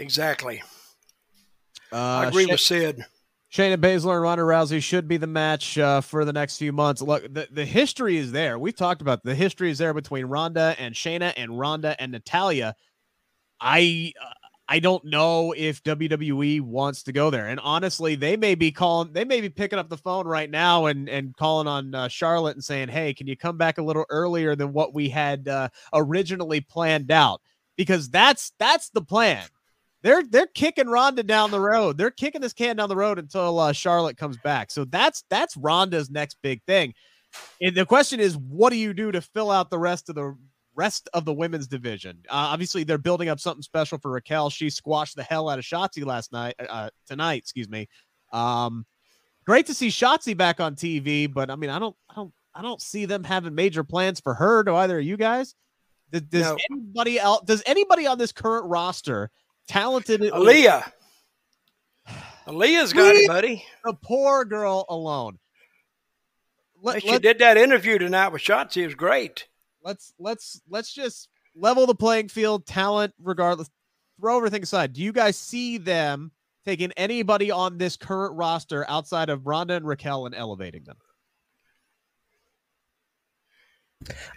Exactly. 0.00 0.62
Uh, 1.92 1.96
I 1.96 2.26
agree 2.26 2.46
with 2.46 2.60
Sid. 2.60 3.04
Shayna 3.52 3.76
Baszler 3.76 4.14
and 4.14 4.22
Ronda 4.22 4.44
Rousey 4.44 4.80
should 4.80 5.08
be 5.08 5.16
the 5.16 5.26
match 5.26 5.76
uh, 5.76 6.00
for 6.00 6.24
the 6.24 6.32
next 6.32 6.56
few 6.56 6.72
months. 6.72 7.02
Look, 7.02 7.22
the, 7.34 7.48
the 7.50 7.64
history 7.64 8.16
is 8.16 8.30
there. 8.30 8.58
We've 8.58 8.76
talked 8.76 9.02
about 9.02 9.24
the 9.24 9.34
history 9.34 9.70
is 9.70 9.78
there 9.78 9.92
between 9.92 10.26
Ronda 10.26 10.76
and 10.78 10.94
Shayna 10.94 11.32
and 11.36 11.58
Ronda 11.58 12.00
and 12.00 12.12
Natalya. 12.12 12.76
I 13.60 14.12
uh, 14.24 14.30
I 14.68 14.78
don't 14.78 15.04
know 15.04 15.52
if 15.56 15.82
WWE 15.82 16.60
wants 16.60 17.02
to 17.02 17.12
go 17.12 17.28
there. 17.30 17.48
And 17.48 17.58
honestly, 17.58 18.14
they 18.14 18.36
may 18.36 18.54
be 18.54 18.70
calling, 18.70 19.12
they 19.12 19.24
may 19.24 19.40
be 19.40 19.48
picking 19.48 19.80
up 19.80 19.88
the 19.88 19.96
phone 19.98 20.28
right 20.28 20.48
now 20.48 20.86
and 20.86 21.08
and 21.08 21.36
calling 21.36 21.66
on 21.66 21.92
uh, 21.92 22.06
Charlotte 22.06 22.54
and 22.54 22.64
saying, 22.64 22.88
"Hey, 22.88 23.12
can 23.12 23.26
you 23.26 23.36
come 23.36 23.58
back 23.58 23.78
a 23.78 23.82
little 23.82 24.06
earlier 24.10 24.54
than 24.54 24.72
what 24.72 24.94
we 24.94 25.08
had 25.08 25.48
uh, 25.48 25.70
originally 25.92 26.60
planned 26.60 27.10
out?" 27.10 27.42
Because 27.76 28.08
that's 28.08 28.52
that's 28.60 28.90
the 28.90 29.02
plan. 29.02 29.44
They're 30.02 30.22
they're 30.22 30.46
kicking 30.46 30.88
Ronda 30.88 31.22
down 31.22 31.50
the 31.50 31.60
road. 31.60 31.98
They're 31.98 32.10
kicking 32.10 32.40
this 32.40 32.52
can 32.54 32.76
down 32.76 32.88
the 32.88 32.96
road 32.96 33.18
until 33.18 33.58
uh, 33.58 33.72
Charlotte 33.72 34.16
comes 34.16 34.38
back. 34.38 34.70
So 34.70 34.84
that's 34.86 35.24
that's 35.28 35.56
Ronda's 35.56 36.10
next 36.10 36.38
big 36.42 36.62
thing. 36.66 36.94
And 37.60 37.76
the 37.76 37.86
question 37.86 38.18
is, 38.18 38.36
what 38.36 38.70
do 38.70 38.76
you 38.76 38.92
do 38.94 39.12
to 39.12 39.20
fill 39.20 39.50
out 39.50 39.70
the 39.70 39.78
rest 39.78 40.08
of 40.08 40.14
the 40.14 40.36
rest 40.74 41.08
of 41.12 41.24
the 41.24 41.32
women's 41.34 41.66
division? 41.66 42.18
Uh, 42.28 42.48
obviously, 42.52 42.82
they're 42.82 42.98
building 42.98 43.28
up 43.28 43.38
something 43.40 43.62
special 43.62 43.98
for 43.98 44.10
Raquel. 44.10 44.48
She 44.50 44.70
squashed 44.70 45.16
the 45.16 45.22
hell 45.22 45.48
out 45.48 45.58
of 45.58 45.64
Shotzi 45.64 46.04
last 46.04 46.32
night, 46.32 46.54
uh, 46.58 46.90
tonight, 47.06 47.38
excuse 47.38 47.68
me. 47.68 47.88
Um, 48.32 48.86
great 49.46 49.66
to 49.66 49.74
see 49.74 49.88
Shotzi 49.88 50.36
back 50.36 50.60
on 50.60 50.74
TV, 50.76 51.32
but 51.32 51.50
I 51.50 51.56
mean, 51.56 51.70
I 51.70 51.78
don't, 51.78 51.94
I 52.08 52.14
don't, 52.14 52.32
I 52.54 52.62
don't 52.62 52.80
see 52.82 53.04
them 53.04 53.22
having 53.22 53.54
major 53.54 53.84
plans 53.84 54.18
for 54.18 54.34
her. 54.34 54.62
Do 54.64 54.74
either 54.74 54.98
of 54.98 55.04
you 55.04 55.16
guys? 55.16 55.54
Does, 56.10 56.22
does 56.22 56.42
No. 56.42 56.56
anybody 56.72 57.20
else? 57.20 57.42
Does 57.44 57.62
anybody 57.66 58.06
on 58.08 58.18
this 58.18 58.32
current 58.32 58.66
roster, 58.66 59.30
talented? 59.70 60.20
Aaliyah. 60.20 60.90
Aaliyah's 62.46 62.92
got 62.92 63.14
it, 63.14 63.28
buddy. 63.28 63.64
the 63.84 63.94
poor 63.94 64.44
girl 64.44 64.84
alone. 64.88 65.38
Let, 66.82 67.02
she 67.02 67.18
did 67.18 67.38
that 67.38 67.56
interview 67.56 67.98
tonight 67.98 68.28
with 68.28 68.42
Shotzi. 68.42 68.82
It 68.82 68.86
was 68.86 68.94
great. 68.94 69.46
let's 69.84 70.14
let's 70.18 70.60
let's 70.68 70.92
just 70.92 71.28
level 71.54 71.86
the 71.86 71.94
playing 71.94 72.28
field, 72.28 72.66
talent 72.66 73.12
regardless. 73.22 73.68
Throw 74.20 74.36
everything 74.36 74.62
aside. 74.62 74.92
Do 74.92 75.02
you 75.02 75.12
guys 75.12 75.36
see 75.36 75.78
them 75.78 76.32
taking 76.64 76.92
anybody 76.92 77.50
on 77.50 77.78
this 77.78 77.96
current 77.96 78.36
roster 78.36 78.84
outside 78.88 79.30
of 79.30 79.46
Ronda 79.46 79.74
and 79.74 79.86
Raquel 79.86 80.26
and 80.26 80.34
elevating 80.34 80.84
them? 80.84 80.96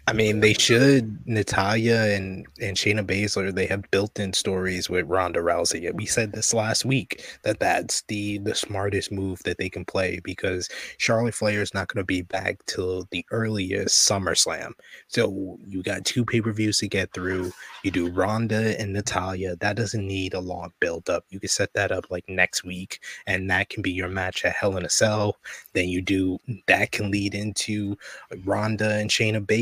I 0.08 0.12
mean, 0.12 0.42
they 0.42 0.54
should. 0.54 1.26
Natalya 1.26 2.14
and 2.16 2.46
and 2.62 2.76
Shayna 2.76 3.06
Baszler, 3.06 3.56
they 3.56 3.66
have 3.68 3.90
built-in 3.92 4.34
stories 4.34 4.90
with 4.90 5.08
Ronda 5.08 5.40
Rousey. 5.40 5.94
We 5.94 6.06
said 6.06 6.34
this 6.34 6.54
last 6.54 6.84
week 6.84 7.24
that 7.44 7.60
that's 7.60 8.02
the 8.04 8.40
the 8.40 8.56
smartest 8.56 9.12
move 9.12 9.42
that 9.44 9.58
they 9.58 9.70
can 9.70 9.86
play 9.86 10.20
because 10.22 10.68
Charlotte 10.98 11.34
Flair 11.34 11.62
is 11.62 11.74
not 11.74 11.88
going 11.88 12.02
to 12.02 12.06
be 12.06 12.22
back 12.22 12.58
till 12.66 13.08
the 13.12 13.26
earliest 13.32 14.10
SummerSlam. 14.10 14.74
So 15.08 15.58
you 15.66 15.82
got 15.82 16.04
two 16.04 16.26
pay-per-views 16.26 16.80
to 16.80 16.88
get 16.90 17.14
through. 17.14 17.54
You 17.84 17.92
do 17.92 18.12
Ronda 18.12 18.80
and 18.80 18.92
Natalya. 18.92 19.56
That 19.56 19.78
doesn't 19.78 20.06
need 20.06 20.34
a 20.34 20.40
long 20.42 20.74
build-up. 20.82 21.24
You 21.30 21.40
can 21.40 21.50
set 21.50 21.74
that 21.74 21.94
up 21.94 22.12
like 22.12 22.26
next 22.28 22.66
week, 22.66 23.00
and 23.28 23.50
that 23.50 23.70
can 23.70 23.82
be 23.82 23.92
your 23.92 24.10
match 24.10 24.44
at 24.44 24.56
Hell 24.56 24.76
in 24.76 24.86
a 24.86 24.90
Cell. 24.90 25.38
Then 25.72 25.88
you 25.88 26.02
do 26.02 26.38
that 26.68 26.92
can 26.92 27.12
lead 27.12 27.34
into 27.34 27.98
Ronda 28.44 28.96
and 28.96 29.10
Shayna 29.10 29.40
Baszler. 29.40 29.53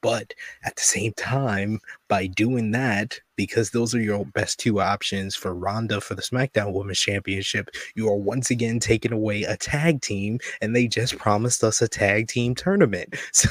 But 0.00 0.34
at 0.64 0.76
the 0.76 0.82
same 0.82 1.12
time, 1.14 1.80
by 2.08 2.26
doing 2.26 2.70
that, 2.72 3.18
because 3.36 3.70
those 3.70 3.94
are 3.94 4.00
your 4.00 4.24
best 4.26 4.58
two 4.58 4.80
options 4.80 5.34
for 5.34 5.54
Ronda 5.54 6.00
for 6.00 6.14
the 6.14 6.22
SmackDown 6.22 6.72
Women's 6.72 7.00
Championship, 7.00 7.70
you 7.94 8.08
are 8.08 8.16
once 8.16 8.50
again 8.50 8.78
taking 8.78 9.12
away 9.12 9.42
a 9.44 9.56
tag 9.56 10.02
team, 10.02 10.38
and 10.60 10.74
they 10.74 10.86
just 10.86 11.18
promised 11.18 11.64
us 11.64 11.82
a 11.82 11.88
tag 11.88 12.28
team 12.28 12.54
tournament. 12.54 13.14
So 13.32 13.48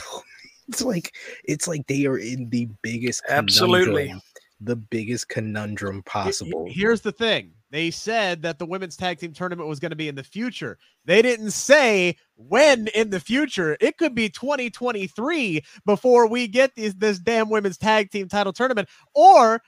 it's 0.68 0.84
like 0.84 1.14
it's 1.44 1.68
like 1.68 1.86
they 1.88 2.06
are 2.06 2.18
in 2.18 2.50
the 2.50 2.70
biggest 2.82 3.24
Absolutely. 3.28 4.16
the 4.62 4.78
biggest 4.78 5.28
conundrum 5.28 6.02
possible. 6.04 6.66
Here's 6.70 7.02
the 7.02 7.12
thing. 7.12 7.52
They 7.72 7.90
said 7.90 8.42
that 8.42 8.60
the 8.60 8.66
women's 8.66 8.98
tag 8.98 9.18
team 9.20 9.32
tournament 9.32 9.70
was 9.70 9.80
going 9.80 9.92
to 9.92 9.96
be 9.96 10.10
in 10.10 10.16
the 10.16 10.24
future. 10.24 10.78
They 11.06 11.22
didn't 11.22 11.52
say 11.52 12.18
when 12.36 12.88
in 12.90 13.10
the 13.10 13.20
future. 13.22 13.78
It 13.80 13.98
could 13.98 14.14
be 14.14 14.28
2023 14.28 15.62
before 15.86 16.28
we 16.28 16.48
get 16.48 16.76
these, 16.76 16.94
this 16.96 17.18
damn 17.18 17.50
women's 17.50 17.78
tag 17.78 18.12
team 18.12 18.28
title 18.28 18.52
tournament, 18.52 18.90
or 19.16 19.62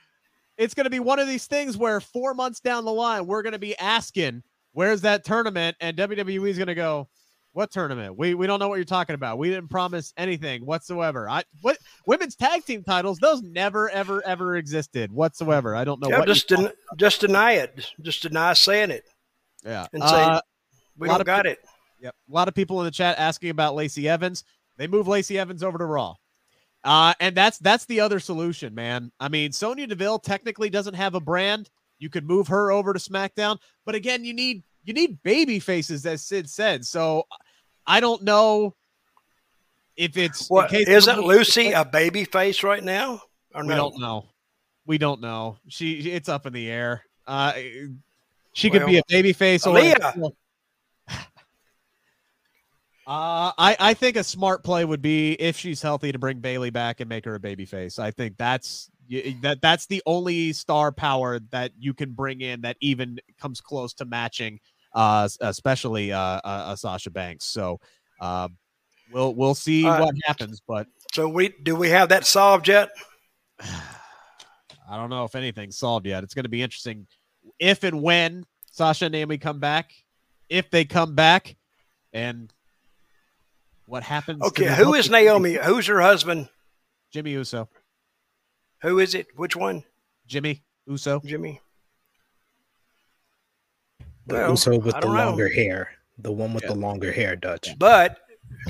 it's 0.58 0.74
going 0.74 0.84
to 0.84 0.90
be 0.90 1.00
one 1.00 1.18
of 1.18 1.26
these 1.26 1.46
things 1.46 1.78
where 1.78 1.98
four 1.98 2.34
months 2.34 2.60
down 2.60 2.84
the 2.84 2.92
line, 2.92 3.26
we're 3.26 3.42
going 3.42 3.54
to 3.54 3.58
be 3.58 3.76
asking, 3.78 4.42
"Where's 4.72 5.00
that 5.00 5.24
tournament?" 5.24 5.76
And 5.80 5.96
WWE 5.96 6.48
is 6.48 6.58
going 6.58 6.68
to 6.68 6.74
go, 6.74 7.08
"What 7.54 7.70
tournament? 7.70 8.18
We 8.18 8.34
we 8.34 8.46
don't 8.46 8.58
know 8.58 8.68
what 8.68 8.76
you're 8.76 8.84
talking 8.84 9.14
about. 9.14 9.38
We 9.38 9.48
didn't 9.48 9.70
promise 9.70 10.12
anything 10.18 10.66
whatsoever. 10.66 11.28
I 11.30 11.44
what 11.62 11.78
women's 12.06 12.36
tag 12.36 12.64
team 12.66 12.82
titles? 12.84 13.18
Those 13.18 13.40
never 13.42 13.88
ever 13.90 14.22
ever 14.26 14.56
existed 14.56 15.10
whatsoever. 15.10 15.74
I 15.74 15.84
don't 15.84 16.00
know 16.00 16.08
Yeah, 16.10 16.18
what." 16.18 16.28
just 16.28 16.48
den- 16.48 16.72
just 16.98 17.20
deny 17.22 17.52
it. 17.52 17.90
Just 18.02 18.22
deny 18.22 18.52
saying 18.52 18.90
it. 18.90 19.04
Yeah. 19.64 19.86
and 19.94 20.02
say, 20.02 20.22
Uh, 20.22 20.40
We 20.98 21.08
don't 21.08 21.24
got 21.24 21.46
it. 21.46 21.58
yep. 22.00 22.14
A 22.30 22.34
lot 22.34 22.48
of 22.48 22.54
people 22.54 22.80
in 22.80 22.84
the 22.84 22.90
chat 22.90 23.18
asking 23.18 23.48
about 23.50 23.74
Lacey 23.74 24.08
Evans. 24.08 24.44
They 24.76 24.86
move 24.86 25.08
Lacey 25.08 25.38
Evans 25.38 25.62
over 25.62 25.78
to 25.78 25.84
Raw. 25.86 26.16
Uh, 26.82 27.14
and 27.20 27.34
that's 27.34 27.58
that's 27.58 27.86
the 27.86 28.00
other 28.00 28.20
solution, 28.20 28.74
man. 28.74 29.10
I 29.18 29.28
mean, 29.28 29.52
Sonya 29.52 29.86
Deville 29.86 30.18
technically 30.18 30.68
doesn't 30.68 30.94
have 30.94 31.14
a 31.14 31.20
brand. 31.20 31.70
You 31.98 32.10
could 32.10 32.26
move 32.26 32.48
her 32.48 32.72
over 32.72 32.92
to 32.92 32.98
SmackDown, 32.98 33.58
but 33.86 33.94
again, 33.94 34.24
you 34.24 34.34
need 34.34 34.64
you 34.82 34.92
need 34.92 35.22
baby 35.22 35.60
faces, 35.60 36.04
as 36.04 36.20
Sid 36.26 36.50
said. 36.50 36.84
So 36.84 37.24
I 37.86 38.00
don't 38.00 38.22
know 38.22 38.74
if 39.96 40.16
it's 40.16 40.50
case 40.68 40.88
isn't 40.88 41.20
Lucy 41.20 41.72
a 41.72 41.84
baby 41.84 42.24
face 42.24 42.62
right 42.62 42.82
now? 42.82 43.20
Or 43.54 43.62
We 43.62 43.68
no? 43.68 43.76
don't 43.76 44.00
know. 44.00 44.26
We 44.86 44.98
don't 44.98 45.20
know. 45.20 45.58
She 45.68 46.10
it's 46.10 46.28
up 46.28 46.46
in 46.46 46.52
the 46.52 46.70
air. 46.70 47.04
Uh, 47.26 47.52
she 48.52 48.70
could 48.70 48.86
be 48.86 48.98
a 48.98 49.02
baby 49.08 49.32
face 49.32 49.66
or 49.66 49.74
Uh, 53.06 53.52
I, 53.58 53.76
I 53.78 53.94
think 53.94 54.16
a 54.16 54.24
smart 54.24 54.64
play 54.64 54.82
would 54.82 55.02
be 55.02 55.32
if 55.32 55.58
she's 55.58 55.82
healthy 55.82 56.10
to 56.10 56.18
bring 56.18 56.38
Bayley 56.38 56.70
back 56.70 57.00
and 57.00 57.08
make 57.08 57.26
her 57.26 57.34
a 57.34 57.40
baby 57.40 57.66
face. 57.66 57.98
I 57.98 58.10
think 58.10 58.38
that's 58.38 58.90
that 59.42 59.58
that's 59.60 59.84
the 59.86 60.02
only 60.06 60.54
star 60.54 60.90
power 60.90 61.38
that 61.50 61.72
you 61.78 61.92
can 61.92 62.12
bring 62.12 62.40
in 62.40 62.62
that 62.62 62.78
even 62.80 63.18
comes 63.38 63.60
close 63.60 63.92
to 63.94 64.06
matching, 64.06 64.58
uh, 64.94 65.28
especially 65.40 66.12
uh, 66.12 66.18
uh, 66.18 66.40
uh 66.44 66.76
Sasha 66.76 67.10
Banks. 67.10 67.44
So, 67.44 67.80
um, 68.20 68.56
we'll 69.12 69.34
we'll 69.34 69.54
see 69.54 69.84
what 69.84 70.14
happens, 70.24 70.60
but 70.66 70.86
So 71.12 71.28
we 71.28 71.54
do 71.62 71.76
we 71.76 71.90
have 71.90 72.08
that 72.10 72.26
solved 72.26 72.68
yet? 72.68 72.90
I 73.60 74.96
don't 74.96 75.10
know 75.10 75.24
if 75.24 75.34
anything's 75.34 75.78
solved 75.78 76.06
yet. 76.06 76.24
It's 76.24 76.34
going 76.34 76.44
to 76.44 76.50
be 76.50 76.62
interesting 76.62 77.06
if 77.58 77.84
and 77.84 78.02
when 78.02 78.44
Sasha 78.70 79.06
and 79.06 79.12
Naomi 79.12 79.38
come 79.38 79.60
back, 79.60 79.92
if 80.48 80.70
they 80.70 80.84
come 80.84 81.14
back, 81.14 81.56
and 82.12 82.52
what 83.86 84.02
happens. 84.02 84.42
Okay, 84.42 84.74
who 84.74 84.94
is 84.94 85.10
Naomi? 85.10 85.54
Who's 85.54 85.86
her 85.86 86.00
husband? 86.00 86.48
Jimmy 87.10 87.32
Uso. 87.32 87.68
Who 88.82 88.98
is 88.98 89.14
it? 89.14 89.28
Which 89.36 89.56
one? 89.56 89.84
Jimmy 90.26 90.62
Uso. 90.86 91.20
Jimmy. 91.24 91.60
The 94.26 94.34
Well, 94.34 94.50
Uso 94.50 94.78
with 94.78 94.94
the 94.94 95.00
don't 95.00 95.14
know. 95.14 95.26
longer 95.26 95.48
hair, 95.48 95.90
the 96.18 96.32
one 96.32 96.54
with 96.54 96.64
Yeah. 96.64 96.70
the 96.70 96.76
longer 96.76 97.12
hair, 97.12 97.36
Dutch. 97.36 97.68
But 97.78 98.18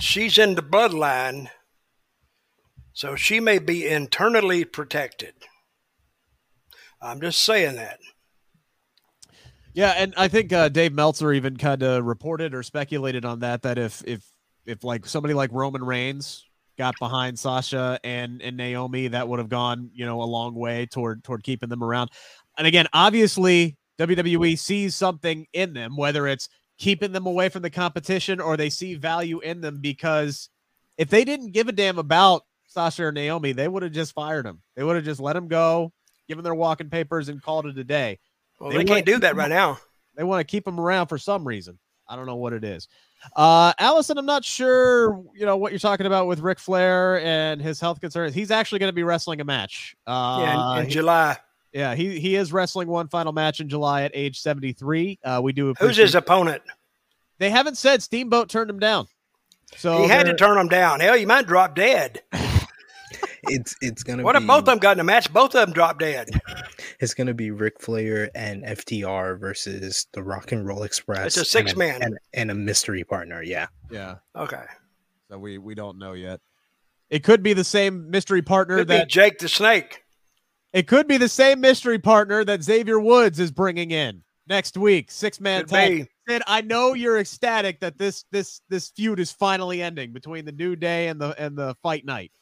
she's 0.00 0.36
in 0.38 0.54
the 0.56 0.62
bloodline, 0.62 1.50
so 2.92 3.14
she 3.16 3.38
may 3.40 3.58
be 3.58 3.86
internally 3.86 4.64
protected. 4.64 5.34
I'm 7.00 7.20
just 7.20 7.40
saying 7.42 7.76
that. 7.76 8.00
Yeah, 9.74 9.90
and 9.96 10.14
I 10.16 10.28
think 10.28 10.52
uh, 10.52 10.68
Dave 10.68 10.92
Meltzer 10.92 11.32
even 11.32 11.56
kind 11.56 11.82
of 11.82 12.04
reported 12.04 12.54
or 12.54 12.62
speculated 12.62 13.24
on 13.24 13.40
that 13.40 13.62
that 13.62 13.76
if 13.78 14.02
if 14.06 14.24
if 14.66 14.84
like 14.84 15.04
somebody 15.06 15.34
like 15.34 15.50
Roman 15.52 15.84
Reigns 15.84 16.44
got 16.78 16.94
behind 16.98 17.38
Sasha 17.38 17.98
and 18.04 18.40
and 18.40 18.56
Naomi, 18.56 19.08
that 19.08 19.28
would 19.28 19.40
have 19.40 19.48
gone 19.48 19.90
you 19.92 20.06
know 20.06 20.22
a 20.22 20.24
long 20.24 20.54
way 20.54 20.86
toward 20.86 21.24
toward 21.24 21.42
keeping 21.42 21.68
them 21.68 21.82
around. 21.82 22.10
And 22.56 22.66
again, 22.68 22.86
obviously 22.92 23.76
WWE 23.98 24.58
sees 24.58 24.94
something 24.94 25.46
in 25.52 25.72
them, 25.72 25.96
whether 25.96 26.26
it's 26.26 26.48
keeping 26.78 27.12
them 27.12 27.26
away 27.26 27.48
from 27.48 27.62
the 27.62 27.70
competition 27.70 28.40
or 28.40 28.56
they 28.56 28.70
see 28.70 28.94
value 28.94 29.40
in 29.40 29.60
them 29.60 29.80
because 29.80 30.48
if 30.98 31.08
they 31.08 31.24
didn't 31.24 31.52
give 31.52 31.68
a 31.68 31.72
damn 31.72 31.98
about 31.98 32.42
Sasha 32.66 33.04
or 33.04 33.12
Naomi, 33.12 33.52
they 33.52 33.68
would 33.68 33.82
have 33.82 33.92
just 33.92 34.14
fired 34.14 34.46
them. 34.46 34.60
They 34.74 34.82
would 34.82 34.96
have 34.96 35.04
just 35.04 35.20
let 35.20 35.34
them 35.34 35.48
go, 35.48 35.92
given 36.28 36.42
their 36.42 36.54
walking 36.54 36.90
papers, 36.90 37.28
and 37.28 37.42
called 37.42 37.66
it 37.66 37.78
a 37.78 37.84
day. 37.84 38.18
Well, 38.58 38.70
they, 38.70 38.78
they 38.78 38.84
can't 38.84 39.06
do 39.06 39.18
that 39.20 39.36
right 39.36 39.48
now. 39.48 39.78
They 40.16 40.24
want 40.24 40.40
to 40.40 40.50
keep 40.50 40.64
them 40.64 40.78
around 40.78 41.08
for 41.08 41.18
some 41.18 41.46
reason. 41.46 41.78
I 42.08 42.16
don't 42.16 42.26
know 42.26 42.36
what 42.36 42.52
it 42.52 42.64
is. 42.64 42.88
Uh, 43.34 43.72
Allison, 43.78 44.18
I'm 44.18 44.26
not 44.26 44.44
sure, 44.44 45.24
you 45.34 45.46
know, 45.46 45.56
what 45.56 45.72
you're 45.72 45.78
talking 45.78 46.06
about 46.06 46.26
with 46.26 46.40
Ric 46.40 46.58
Flair 46.58 47.20
and 47.20 47.60
his 47.60 47.80
health 47.80 48.00
concerns. 48.00 48.34
He's 48.34 48.50
actually 48.50 48.80
going 48.80 48.90
to 48.90 48.94
be 48.94 49.02
wrestling 49.02 49.40
a 49.40 49.44
match. 49.44 49.96
Uh, 50.06 50.38
yeah, 50.40 50.78
in, 50.78 50.84
in 50.84 50.90
July. 50.90 51.38
Yeah, 51.74 51.96
he 51.96 52.20
he 52.20 52.36
is 52.36 52.52
wrestling 52.52 52.86
one 52.86 53.08
final 53.08 53.32
match 53.32 53.60
in 53.60 53.68
July 53.68 54.02
at 54.02 54.12
age 54.14 54.40
73. 54.40 55.18
Uh, 55.24 55.40
we 55.42 55.52
do. 55.52 55.74
Who's 55.80 55.96
his 55.96 56.14
opponent? 56.14 56.62
They 57.38 57.50
haven't 57.50 57.76
said 57.76 58.00
Steamboat 58.00 58.48
turned 58.48 58.70
him 58.70 58.78
down. 58.78 59.08
So 59.76 60.02
he 60.02 60.08
had 60.08 60.26
to 60.26 60.34
turn 60.34 60.56
him 60.56 60.68
down. 60.68 61.00
Hell, 61.00 61.16
you 61.16 61.26
might 61.26 61.48
drop 61.48 61.74
dead. 61.74 62.22
it's 63.48 63.74
it's 63.80 64.04
gonna. 64.04 64.22
What 64.22 64.34
be, 64.34 64.42
if 64.42 64.46
both 64.46 64.58
of 64.60 64.66
them 64.66 64.78
got 64.78 64.96
in 64.96 65.00
a 65.00 65.04
match? 65.04 65.32
Both 65.32 65.56
of 65.56 65.66
them 65.66 65.72
drop 65.72 65.98
dead. 65.98 66.28
It's 67.00 67.12
gonna 67.12 67.34
be 67.34 67.50
Ric 67.50 67.80
Flair 67.80 68.30
and 68.36 68.62
FTR 68.62 69.38
versus 69.38 70.06
the 70.12 70.22
Rock 70.22 70.52
and 70.52 70.66
Roll 70.66 70.84
Express. 70.84 71.26
It's 71.26 71.36
a 71.36 71.44
six 71.44 71.72
and 71.72 71.78
man 71.78 72.02
and, 72.02 72.18
and, 72.32 72.50
a 72.52 72.54
mystery 72.54 73.02
partner. 73.04 73.42
Yeah. 73.42 73.66
Yeah. 73.90 74.16
Okay. 74.34 74.62
So 75.28 75.36
we 75.38 75.58
we 75.58 75.74
don't 75.74 75.98
know 75.98 76.12
yet. 76.12 76.40
It 77.10 77.24
could 77.24 77.42
be 77.42 77.52
the 77.52 77.64
same 77.64 78.10
mystery 78.10 78.42
partner 78.42 78.78
could 78.78 78.88
that 78.88 79.08
Jake 79.08 79.38
the 79.38 79.48
Snake. 79.48 80.03
It 80.74 80.88
could 80.88 81.06
be 81.06 81.18
the 81.18 81.28
same 81.28 81.60
mystery 81.60 82.00
partner 82.00 82.44
that 82.44 82.64
Xavier 82.64 82.98
Woods 82.98 83.38
is 83.38 83.52
bringing 83.52 83.92
in 83.92 84.24
next 84.48 84.76
week. 84.76 85.08
Six 85.08 85.40
man 85.40 85.66
tag. 85.66 86.08
Sid, 86.28 86.42
I 86.48 86.62
know 86.62 86.94
you're 86.94 87.20
ecstatic 87.20 87.78
that 87.78 87.96
this 87.96 88.24
this 88.32 88.60
this 88.68 88.90
feud 88.90 89.20
is 89.20 89.30
finally 89.30 89.80
ending 89.80 90.12
between 90.12 90.44
the 90.44 90.52
New 90.52 90.74
Day 90.74 91.06
and 91.06 91.20
the 91.20 91.40
and 91.40 91.56
the 91.56 91.76
Fight 91.80 92.04
Night 92.04 92.32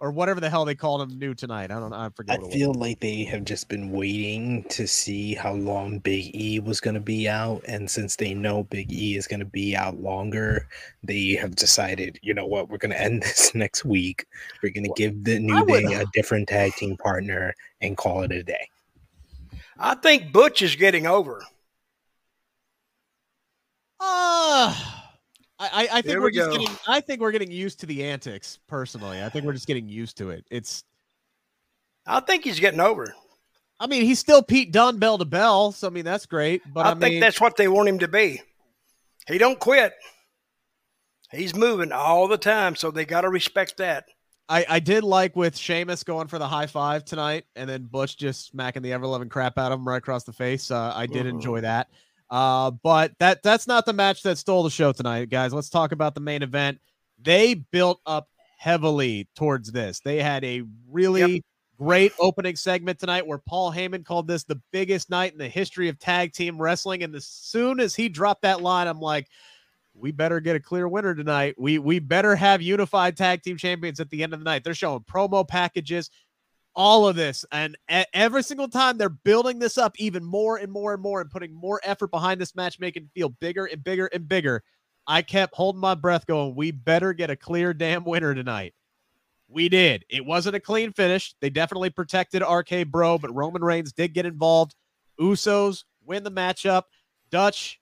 or 0.00 0.12
whatever 0.12 0.40
the 0.40 0.48
hell 0.48 0.64
they 0.64 0.74
called 0.74 1.02
him 1.02 1.18
new 1.18 1.34
tonight. 1.34 1.70
I 1.70 1.80
don't 1.80 1.90
know. 1.90 1.96
I 1.96 2.08
forget. 2.10 2.40
I 2.40 2.50
feel 2.50 2.72
like 2.74 3.00
they 3.00 3.24
have 3.24 3.44
just 3.44 3.68
been 3.68 3.90
waiting 3.90 4.64
to 4.70 4.86
see 4.86 5.34
how 5.34 5.54
long 5.54 5.98
Big 5.98 6.34
E 6.34 6.60
was 6.60 6.80
going 6.80 6.94
to 6.94 7.00
be 7.00 7.28
out, 7.28 7.62
and 7.66 7.90
since 7.90 8.16
they 8.16 8.34
know 8.34 8.62
Big 8.64 8.92
E 8.92 9.16
is 9.16 9.26
going 9.26 9.40
to 9.40 9.46
be 9.46 9.74
out 9.74 10.00
longer, 10.00 10.68
they 11.02 11.32
have 11.32 11.56
decided, 11.56 12.18
you 12.22 12.32
know 12.32 12.46
what, 12.46 12.68
we're 12.68 12.78
going 12.78 12.90
to 12.92 13.00
end 13.00 13.22
this 13.22 13.54
next 13.54 13.84
week. 13.84 14.26
We're 14.62 14.72
going 14.72 14.84
to 14.84 14.92
give 14.96 15.24
the 15.24 15.38
New 15.38 15.66
Day 15.66 15.94
a 15.94 16.04
different 16.12 16.48
tag 16.48 16.74
team 16.74 16.96
partner 16.96 17.54
and 17.80 17.96
call 17.96 18.22
it 18.22 18.32
a 18.32 18.42
day. 18.42 18.68
I 19.78 19.94
think 19.94 20.32
Butch 20.32 20.62
is 20.62 20.76
getting 20.76 21.06
over. 21.06 21.42
Ah. 24.00 24.94
Uh 24.94 24.97
I, 25.60 25.88
I 25.94 26.02
think 26.02 26.20
we're 26.20 26.30
just 26.30 26.50
getting 26.50 26.76
I 26.86 27.00
think 27.00 27.20
we're 27.20 27.32
getting 27.32 27.50
used 27.50 27.80
to 27.80 27.86
the 27.86 28.04
antics 28.04 28.58
personally. 28.68 29.22
I 29.22 29.28
think 29.28 29.44
we're 29.44 29.54
just 29.54 29.66
getting 29.66 29.88
used 29.88 30.16
to 30.18 30.30
it. 30.30 30.44
It's 30.50 30.84
I 32.06 32.20
think 32.20 32.44
he's 32.44 32.60
getting 32.60 32.80
over. 32.80 33.14
I 33.80 33.86
mean, 33.86 34.04
he's 34.04 34.18
still 34.18 34.42
Pete 34.42 34.72
Dunne 34.72 34.98
bell 34.98 35.18
to 35.18 35.24
bell, 35.24 35.72
so 35.72 35.88
I 35.88 35.90
mean 35.90 36.04
that's 36.04 36.26
great. 36.26 36.62
But 36.72 36.86
I, 36.86 36.90
I 36.90 36.94
think 36.94 37.12
mean, 37.14 37.20
that's 37.20 37.40
what 37.40 37.56
they 37.56 37.68
want 37.68 37.88
him 37.88 37.98
to 38.00 38.08
be. 38.08 38.40
He 39.26 39.38
don't 39.38 39.58
quit. 39.58 39.94
He's 41.32 41.54
moving 41.54 41.92
all 41.92 42.28
the 42.28 42.38
time, 42.38 42.74
so 42.74 42.90
they 42.90 43.04
got 43.04 43.22
to 43.22 43.28
respect 43.28 43.76
that. 43.78 44.06
I, 44.48 44.64
I 44.66 44.80
did 44.80 45.04
like 45.04 45.36
with 45.36 45.58
Sheamus 45.58 46.04
going 46.04 46.28
for 46.28 46.38
the 46.38 46.48
high 46.48 46.66
five 46.66 47.04
tonight, 47.04 47.44
and 47.54 47.68
then 47.68 47.84
Butch 47.84 48.16
just 48.16 48.46
smacking 48.46 48.80
the 48.82 48.94
ever 48.94 49.06
loving 49.06 49.28
crap 49.28 49.58
out 49.58 49.72
of 49.72 49.78
him 49.78 49.86
right 49.86 49.98
across 49.98 50.24
the 50.24 50.32
face. 50.32 50.70
Uh, 50.70 50.92
I 50.94 51.06
did 51.06 51.26
mm-hmm. 51.26 51.36
enjoy 51.36 51.60
that. 51.60 51.88
Uh, 52.30 52.70
but 52.70 53.12
that 53.18 53.42
that's 53.42 53.66
not 53.66 53.86
the 53.86 53.92
match 53.92 54.22
that 54.22 54.38
stole 54.38 54.62
the 54.62 54.70
show 54.70 54.92
tonight, 54.92 55.30
guys. 55.30 55.54
Let's 55.54 55.70
talk 55.70 55.92
about 55.92 56.14
the 56.14 56.20
main 56.20 56.42
event. 56.42 56.78
They 57.20 57.54
built 57.54 58.00
up 58.06 58.28
heavily 58.58 59.28
towards 59.34 59.72
this. 59.72 60.00
They 60.00 60.22
had 60.22 60.44
a 60.44 60.62
really 60.90 61.34
yep. 61.36 61.42
great 61.78 62.12
opening 62.20 62.56
segment 62.56 62.98
tonight 62.98 63.26
where 63.26 63.38
Paul 63.38 63.72
Heyman 63.72 64.04
called 64.04 64.28
this 64.28 64.44
the 64.44 64.60
biggest 64.72 65.08
night 65.08 65.32
in 65.32 65.38
the 65.38 65.48
history 65.48 65.88
of 65.88 65.98
tag 65.98 66.32
team 66.32 66.60
wrestling. 66.60 67.02
And 67.02 67.14
as 67.14 67.26
soon 67.26 67.80
as 67.80 67.94
he 67.94 68.08
dropped 68.08 68.42
that 68.42 68.60
line, 68.60 68.88
I'm 68.88 69.00
like, 69.00 69.28
we 69.94 70.12
better 70.12 70.40
get 70.40 70.56
a 70.56 70.60
clear 70.60 70.86
winner 70.86 71.14
tonight. 71.14 71.54
We 71.58 71.78
we 71.78 71.98
better 71.98 72.36
have 72.36 72.60
unified 72.62 73.16
tag 73.16 73.42
team 73.42 73.56
champions 73.56 74.00
at 74.00 74.10
the 74.10 74.22
end 74.22 74.32
of 74.32 74.40
the 74.40 74.44
night. 74.44 74.64
They're 74.64 74.74
showing 74.74 75.00
promo 75.00 75.46
packages 75.46 76.10
all 76.74 77.08
of 77.08 77.16
this. 77.16 77.44
And 77.50 77.76
every 78.14 78.42
single 78.42 78.68
time 78.68 78.98
they're 78.98 79.08
building 79.08 79.58
this 79.58 79.78
up 79.78 79.94
even 79.98 80.24
more 80.24 80.58
and 80.58 80.70
more 80.70 80.92
and 80.94 81.02
more 81.02 81.20
and 81.20 81.30
putting 81.30 81.52
more 81.52 81.80
effort 81.84 82.10
behind 82.10 82.40
this 82.40 82.54
match, 82.54 82.78
making 82.78 83.04
it 83.04 83.10
feel 83.14 83.30
bigger 83.30 83.66
and 83.66 83.82
bigger 83.82 84.06
and 84.06 84.28
bigger. 84.28 84.62
I 85.06 85.22
kept 85.22 85.54
holding 85.54 85.80
my 85.80 85.94
breath 85.94 86.26
going, 86.26 86.54
we 86.54 86.70
better 86.70 87.12
get 87.12 87.30
a 87.30 87.36
clear 87.36 87.72
damn 87.72 88.04
winner 88.04 88.34
tonight. 88.34 88.74
We 89.48 89.70
did. 89.70 90.04
It 90.10 90.26
wasn't 90.26 90.56
a 90.56 90.60
clean 90.60 90.92
finish. 90.92 91.34
They 91.40 91.48
definitely 91.48 91.88
protected 91.88 92.42
RK 92.42 92.88
Bro, 92.88 93.18
but 93.18 93.34
Roman 93.34 93.64
Reigns 93.64 93.92
did 93.92 94.12
get 94.12 94.26
involved. 94.26 94.74
Usos 95.18 95.84
win 96.04 96.22
the 96.22 96.30
matchup. 96.30 96.82
Dutch, 97.30 97.80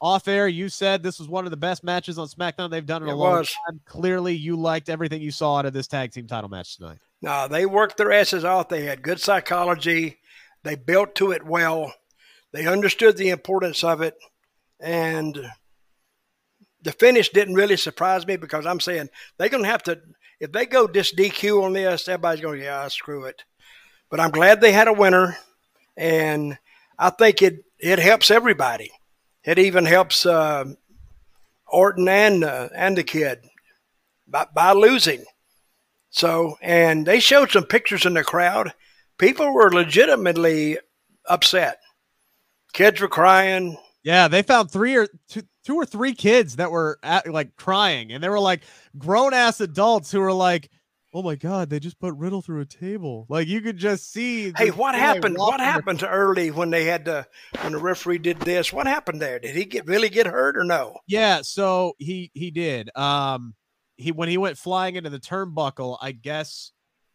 off 0.00 0.28
air, 0.28 0.46
you 0.46 0.68
said 0.68 1.02
this 1.02 1.18
was 1.18 1.28
one 1.28 1.44
of 1.44 1.50
the 1.50 1.56
best 1.56 1.82
matches 1.82 2.18
on 2.18 2.28
SmackDown 2.28 2.70
they've 2.70 2.86
done 2.86 3.02
in 3.02 3.08
it 3.08 3.12
a 3.12 3.16
long 3.16 3.38
was. 3.38 3.56
time. 3.66 3.80
Clearly, 3.84 4.36
you 4.36 4.54
liked 4.54 4.88
everything 4.88 5.20
you 5.20 5.32
saw 5.32 5.56
out 5.56 5.66
of 5.66 5.72
this 5.72 5.88
tag 5.88 6.12
team 6.12 6.28
title 6.28 6.48
match 6.48 6.76
tonight. 6.76 6.98
No, 7.20 7.48
they 7.48 7.66
worked 7.66 7.96
their 7.96 8.12
asses 8.12 8.44
off. 8.44 8.68
They 8.68 8.84
had 8.84 9.02
good 9.02 9.20
psychology. 9.20 10.18
They 10.62 10.76
built 10.76 11.14
to 11.16 11.32
it 11.32 11.44
well. 11.44 11.92
They 12.52 12.66
understood 12.66 13.16
the 13.16 13.30
importance 13.30 13.82
of 13.82 14.00
it. 14.00 14.16
And 14.80 15.50
the 16.82 16.92
finish 16.92 17.30
didn't 17.30 17.54
really 17.54 17.76
surprise 17.76 18.26
me 18.26 18.36
because 18.36 18.66
I'm 18.66 18.80
saying 18.80 19.08
they're 19.36 19.48
going 19.48 19.64
to 19.64 19.68
have 19.68 19.82
to, 19.84 20.00
if 20.40 20.52
they 20.52 20.66
go 20.66 20.86
this 20.86 21.12
DQ 21.12 21.64
on 21.64 21.72
this, 21.72 22.08
everybody's 22.08 22.40
going, 22.40 22.60
yeah, 22.60 22.86
screw 22.88 23.24
it. 23.24 23.42
But 24.10 24.20
I'm 24.20 24.30
glad 24.30 24.60
they 24.60 24.72
had 24.72 24.88
a 24.88 24.92
winner. 24.92 25.36
And 25.96 26.58
I 26.98 27.10
think 27.10 27.42
it, 27.42 27.64
it 27.78 27.98
helps 27.98 28.30
everybody. 28.30 28.92
It 29.44 29.58
even 29.58 29.84
helps 29.84 30.24
uh, 30.24 30.64
Orton 31.66 32.08
and, 32.08 32.44
uh, 32.44 32.68
and 32.74 32.96
the 32.96 33.02
kid 33.02 33.40
by, 34.26 34.46
by 34.54 34.72
losing. 34.72 35.24
So, 36.10 36.56
and 36.62 37.06
they 37.06 37.20
showed 37.20 37.50
some 37.50 37.64
pictures 37.64 38.06
in 38.06 38.14
the 38.14 38.24
crowd. 38.24 38.72
People 39.18 39.52
were 39.52 39.70
legitimately 39.70 40.78
upset. 41.26 41.80
Kids 42.72 43.00
were 43.00 43.08
crying. 43.08 43.76
Yeah, 44.02 44.28
they 44.28 44.42
found 44.42 44.70
three 44.70 44.96
or 44.96 45.08
two, 45.28 45.42
two 45.64 45.76
or 45.76 45.84
three 45.84 46.14
kids 46.14 46.56
that 46.56 46.70
were 46.70 46.98
at, 47.02 47.28
like 47.28 47.56
crying, 47.56 48.12
and 48.12 48.22
they 48.22 48.28
were 48.28 48.40
like 48.40 48.62
grown 48.96 49.34
ass 49.34 49.60
adults 49.60 50.10
who 50.10 50.20
were 50.20 50.32
like, 50.32 50.70
"Oh 51.12 51.22
my 51.22 51.34
god, 51.34 51.68
they 51.68 51.80
just 51.80 51.98
put 51.98 52.14
Riddle 52.14 52.40
through 52.40 52.60
a 52.60 52.66
table." 52.66 53.26
Like 53.28 53.48
you 53.48 53.60
could 53.60 53.76
just 53.76 54.12
see. 54.12 54.52
Hey, 54.56 54.70
what 54.70 54.94
happened? 54.94 55.36
What 55.36 55.60
happened 55.60 55.98
to 56.00 56.08
early 56.08 56.50
when 56.50 56.70
they 56.70 56.84
had 56.84 57.04
to 57.06 57.26
when 57.60 57.72
the 57.72 57.78
referee 57.78 58.18
did 58.18 58.38
this? 58.40 58.72
What 58.72 58.86
happened 58.86 59.20
there? 59.20 59.40
Did 59.40 59.56
he 59.56 59.64
get 59.64 59.86
really 59.86 60.08
get 60.08 60.26
hurt 60.26 60.56
or 60.56 60.64
no? 60.64 60.98
Yeah, 61.06 61.40
so 61.42 61.94
he 61.98 62.30
he 62.34 62.50
did. 62.50 62.90
Um, 62.96 63.54
he 63.98 64.12
when 64.12 64.28
he 64.28 64.38
went 64.38 64.56
flying 64.56 64.96
into 64.96 65.10
the 65.10 65.18
turnbuckle, 65.18 65.98
I 66.00 66.12
guess 66.12 66.72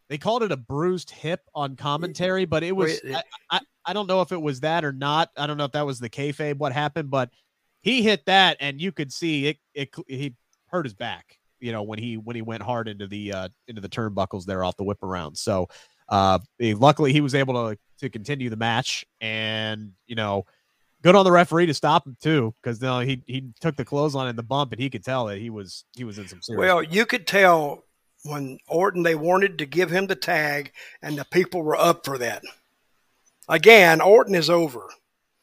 they 0.09 0.17
called 0.17 0.43
it 0.43 0.51
a 0.51 0.57
bruised 0.57 1.09
hip 1.09 1.41
on 1.55 1.75
commentary, 1.75 2.45
but 2.45 2.61
it 2.61 2.75
was 2.75 3.01
I, 3.09 3.23
I, 3.49 3.59
I, 3.85 3.93
don't 3.93 4.05
know 4.05 4.21
if 4.21 4.31
it 4.31 4.41
was 4.41 4.59
that 4.59 4.83
or 4.83 4.91
not. 4.91 5.29
I 5.37 5.47
don't 5.47 5.57
know 5.57 5.63
if 5.63 5.71
that 5.71 5.85
was 5.85 5.99
the 5.99 6.09
kayfabe 6.09 6.57
what 6.57 6.73
happened, 6.73 7.09
but 7.09 7.31
he 7.81 8.03
hit 8.03 8.25
that 8.25 8.57
and 8.59 8.79
you 8.81 8.91
could 8.91 9.11
see 9.11 9.47
it. 9.47 9.57
It 9.73 9.89
he 10.07 10.35
hurt 10.67 10.85
his 10.85 10.93
back, 10.93 11.39
you 11.59 11.71
know, 11.71 11.83
when 11.83 11.99
he 11.99 12.17
when 12.17 12.35
he 12.35 12.41
went 12.41 12.63
hard 12.63 12.89
into 12.89 13.07
the 13.07 13.33
uh 13.33 13.49
into 13.67 13.81
the 13.81 13.89
turnbuckles 13.89 14.45
there 14.45 14.63
off 14.63 14.77
the 14.77 14.83
whip 14.83 15.01
around. 15.01 15.37
So 15.37 15.69
uh 16.09 16.39
luckily 16.59 17.13
he 17.13 17.21
was 17.21 17.33
able 17.33 17.53
to 17.53 17.79
to 17.99 18.09
continue 18.09 18.49
the 18.49 18.57
match 18.57 19.05
and 19.21 19.93
you 20.05 20.15
know 20.15 20.45
good 21.03 21.15
on 21.15 21.25
the 21.25 21.31
referee 21.31 21.67
to 21.67 21.73
stop 21.73 22.07
him 22.07 22.17
too, 22.21 22.55
because 22.61 22.81
no, 22.81 22.95
uh, 22.95 22.99
he 23.01 23.21
he 23.27 23.49
took 23.59 23.75
the 23.75 23.85
clothesline 23.85 24.27
and 24.27 24.37
the 24.37 24.43
bump, 24.43 24.71
and 24.71 24.81
he 24.81 24.89
could 24.89 25.03
tell 25.03 25.25
that 25.25 25.37
he 25.37 25.49
was 25.49 25.85
he 25.95 26.03
was 26.03 26.17
in 26.17 26.27
some 26.27 26.41
serious. 26.41 26.59
Well, 26.59 26.81
you 26.81 27.05
could 27.05 27.27
tell 27.27 27.83
when 28.23 28.57
Orton 28.67 29.03
they 29.03 29.15
wanted 29.15 29.57
to 29.59 29.65
give 29.65 29.91
him 29.91 30.07
the 30.07 30.15
tag, 30.15 30.71
and 31.01 31.17
the 31.17 31.25
people 31.25 31.61
were 31.61 31.75
up 31.75 32.05
for 32.05 32.17
that. 32.17 32.43
Again, 33.47 34.01
Orton 34.01 34.35
is 34.35 34.49
over. 34.49 34.89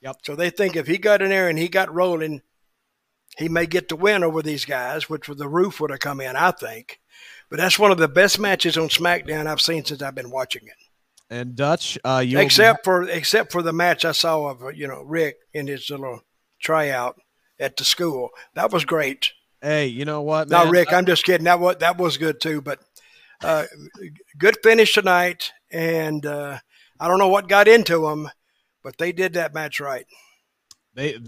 Yep. 0.01 0.17
So 0.25 0.35
they 0.35 0.51
think 0.51 0.75
if 0.75 0.87
he 0.87 0.97
got 0.97 1.21
in 1.21 1.29
there 1.29 1.49
and 1.49 1.59
he 1.59 1.69
got 1.69 1.95
rolling, 1.95 2.41
he 3.37 3.49
may 3.51 3.67
get 3.67 3.89
the 3.89 3.97
win 3.97 4.25
over 4.25 4.43
these 4.43 4.65
guys, 4.65 5.11
which 5.11 5.27
the 5.27 5.49
roof 5.49 5.79
would 5.81 5.91
have 5.91 6.01
come 6.01 6.21
in, 6.21 6.37
I 6.37 6.51
think. 6.53 7.01
But 7.51 7.59
that's 7.59 7.79
one 7.79 7.91
of 7.91 7.99
the 7.99 8.09
best 8.09 8.39
matches 8.39 8.79
on 8.79 8.89
SmackDown 8.89 9.47
I've 9.47 9.61
seen 9.61 9.85
since 9.85 10.01
I've 10.01 10.15
been 10.15 10.31
watching 10.31 10.67
it. 10.67 10.90
And 11.31 11.55
Dutch, 11.55 11.97
uh, 12.05 12.23
you 12.27 12.41
except 12.41 12.85
for 12.85 13.09
except 13.09 13.53
for 13.53 13.63
the 13.63 13.73
match 13.73 14.05
I 14.05 14.11
saw 14.13 14.47
of 14.49 14.77
you 14.77 14.89
know 14.89 15.03
Rick 15.03 15.37
in 15.55 15.69
his 15.69 15.89
little 15.89 16.23
tryout 16.61 17.21
at 17.61 17.77
the 17.77 17.85
school. 17.85 18.31
That 18.55 18.73
was 18.73 18.85
great. 18.85 19.33
Hey, 19.63 19.87
you 19.87 20.05
know 20.05 20.23
what? 20.23 20.49
Now, 20.49 20.65
man? 20.65 20.73
Rick, 20.73 20.93
I'm 20.93 21.07
just 21.07 21.25
kidding. 21.25 21.45
That 21.45 21.61
was 21.61 21.77
that 21.77 21.99
was 21.99 22.17
good 22.17 22.41
too. 22.41 22.61
But 22.61 22.81
uh, 23.45 23.67
good 24.39 24.57
finish 24.65 24.93
tonight, 24.93 25.53
and 25.71 26.27
uh, 26.27 26.59
I 26.99 27.07
don't 27.07 27.21
know 27.21 27.29
what 27.29 27.49
got 27.49 27.69
into 27.69 28.09
them, 28.09 28.29
but 28.83 28.99
they 28.99 29.13
did 29.13 29.35
that 29.35 29.55
match 29.55 29.79
right. 29.79 30.07
they 30.95 31.19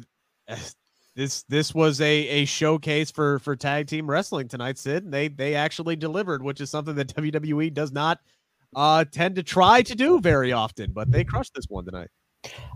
this 1.15 1.43
this 1.49 1.75
was 1.75 2.01
a 2.01 2.29
a 2.29 2.45
showcase 2.45 3.11
for 3.11 3.39
for 3.39 3.55
tag 3.55 3.87
team 3.87 4.09
wrestling 4.09 4.49
tonight 4.49 4.79
sid 4.79 5.11
they 5.11 5.29
they 5.29 5.55
actually 5.55 5.97
delivered 5.97 6.43
which 6.43 6.61
is 6.61 6.71
something 6.71 6.95
that 6.95 7.09
wwe 7.17 7.73
does 7.73 7.93
not 7.93 8.19
uh 8.77 9.05
tend 9.13 9.37
to 9.37 9.43
try 9.43 9.83
to 9.83 9.95
do 9.95 10.21
very 10.21 10.53
often 10.53 10.93
but 10.93 11.11
they 11.11 11.25
crushed 11.25 11.53
this 11.55 11.67
one 11.69 11.85
tonight 11.85 12.09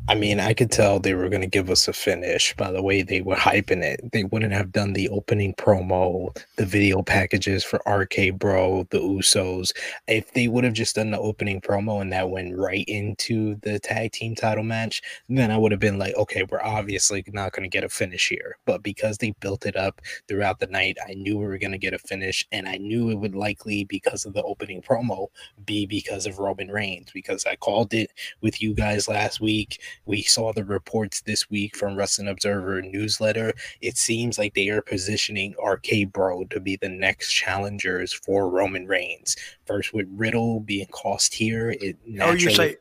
I 0.08 0.14
mean, 0.14 0.38
I 0.38 0.54
could 0.54 0.70
tell 0.70 1.00
they 1.00 1.14
were 1.14 1.28
going 1.28 1.40
to 1.40 1.48
give 1.48 1.68
us 1.68 1.88
a 1.88 1.92
finish 1.92 2.54
by 2.54 2.70
the 2.70 2.80
way 2.80 3.02
they 3.02 3.22
were 3.22 3.34
hyping 3.34 3.82
it. 3.82 4.12
They 4.12 4.22
wouldn't 4.22 4.52
have 4.52 4.70
done 4.70 4.92
the 4.92 5.08
opening 5.08 5.52
promo, 5.54 6.36
the 6.54 6.64
video 6.64 7.02
packages 7.02 7.64
for 7.64 7.82
RK 7.88 8.38
Bro, 8.38 8.86
the 8.90 9.00
Usos. 9.00 9.72
If 10.06 10.32
they 10.32 10.46
would 10.46 10.62
have 10.62 10.74
just 10.74 10.94
done 10.94 11.10
the 11.10 11.18
opening 11.18 11.60
promo 11.60 12.00
and 12.00 12.12
that 12.12 12.30
went 12.30 12.56
right 12.56 12.84
into 12.86 13.56
the 13.62 13.80
tag 13.80 14.12
team 14.12 14.36
title 14.36 14.62
match, 14.62 15.02
then 15.28 15.50
I 15.50 15.58
would 15.58 15.72
have 15.72 15.80
been 15.80 15.98
like, 15.98 16.14
okay, 16.14 16.44
we're 16.48 16.62
obviously 16.62 17.24
not 17.32 17.50
going 17.50 17.68
to 17.68 17.76
get 17.76 17.82
a 17.82 17.88
finish 17.88 18.28
here. 18.28 18.58
But 18.64 18.84
because 18.84 19.18
they 19.18 19.34
built 19.40 19.66
it 19.66 19.74
up 19.74 20.00
throughout 20.28 20.60
the 20.60 20.68
night, 20.68 20.98
I 21.08 21.14
knew 21.14 21.36
we 21.36 21.46
were 21.46 21.58
going 21.58 21.72
to 21.72 21.78
get 21.78 21.94
a 21.94 21.98
finish. 21.98 22.46
And 22.52 22.68
I 22.68 22.76
knew 22.76 23.10
it 23.10 23.16
would 23.16 23.34
likely, 23.34 23.82
because 23.82 24.24
of 24.24 24.34
the 24.34 24.42
opening 24.44 24.82
promo, 24.82 25.30
be 25.64 25.84
because 25.84 26.26
of 26.26 26.38
Roman 26.38 26.68
Reigns, 26.68 27.10
because 27.12 27.44
I 27.44 27.56
called 27.56 27.92
it 27.92 28.12
with 28.40 28.62
you 28.62 28.72
guys 28.72 29.08
last 29.08 29.40
week 29.40 29.55
week. 29.56 29.80
We 30.04 30.22
saw 30.22 30.52
the 30.52 30.64
reports 30.64 31.22
this 31.22 31.48
week 31.50 31.76
from 31.76 31.96
Wrestling 31.96 32.28
Observer 32.28 32.82
newsletter. 32.82 33.52
It 33.80 33.96
seems 33.96 34.38
like 34.38 34.54
they 34.54 34.68
are 34.68 34.82
positioning 34.82 35.54
RK 35.64 36.12
Bro 36.12 36.44
to 36.50 36.60
be 36.60 36.76
the 36.76 36.88
next 36.88 37.32
challengers 37.32 38.12
for 38.12 38.48
Roman 38.50 38.86
Reigns. 38.86 39.36
First 39.64 39.94
with 39.94 40.06
Riddle 40.14 40.60
being 40.60 40.86
cost 40.90 41.34
here. 41.34 41.70
It 41.70 41.96
naturally, 42.06 42.22
Oh, 42.22 42.32
you 42.32 42.50
say 42.54 42.76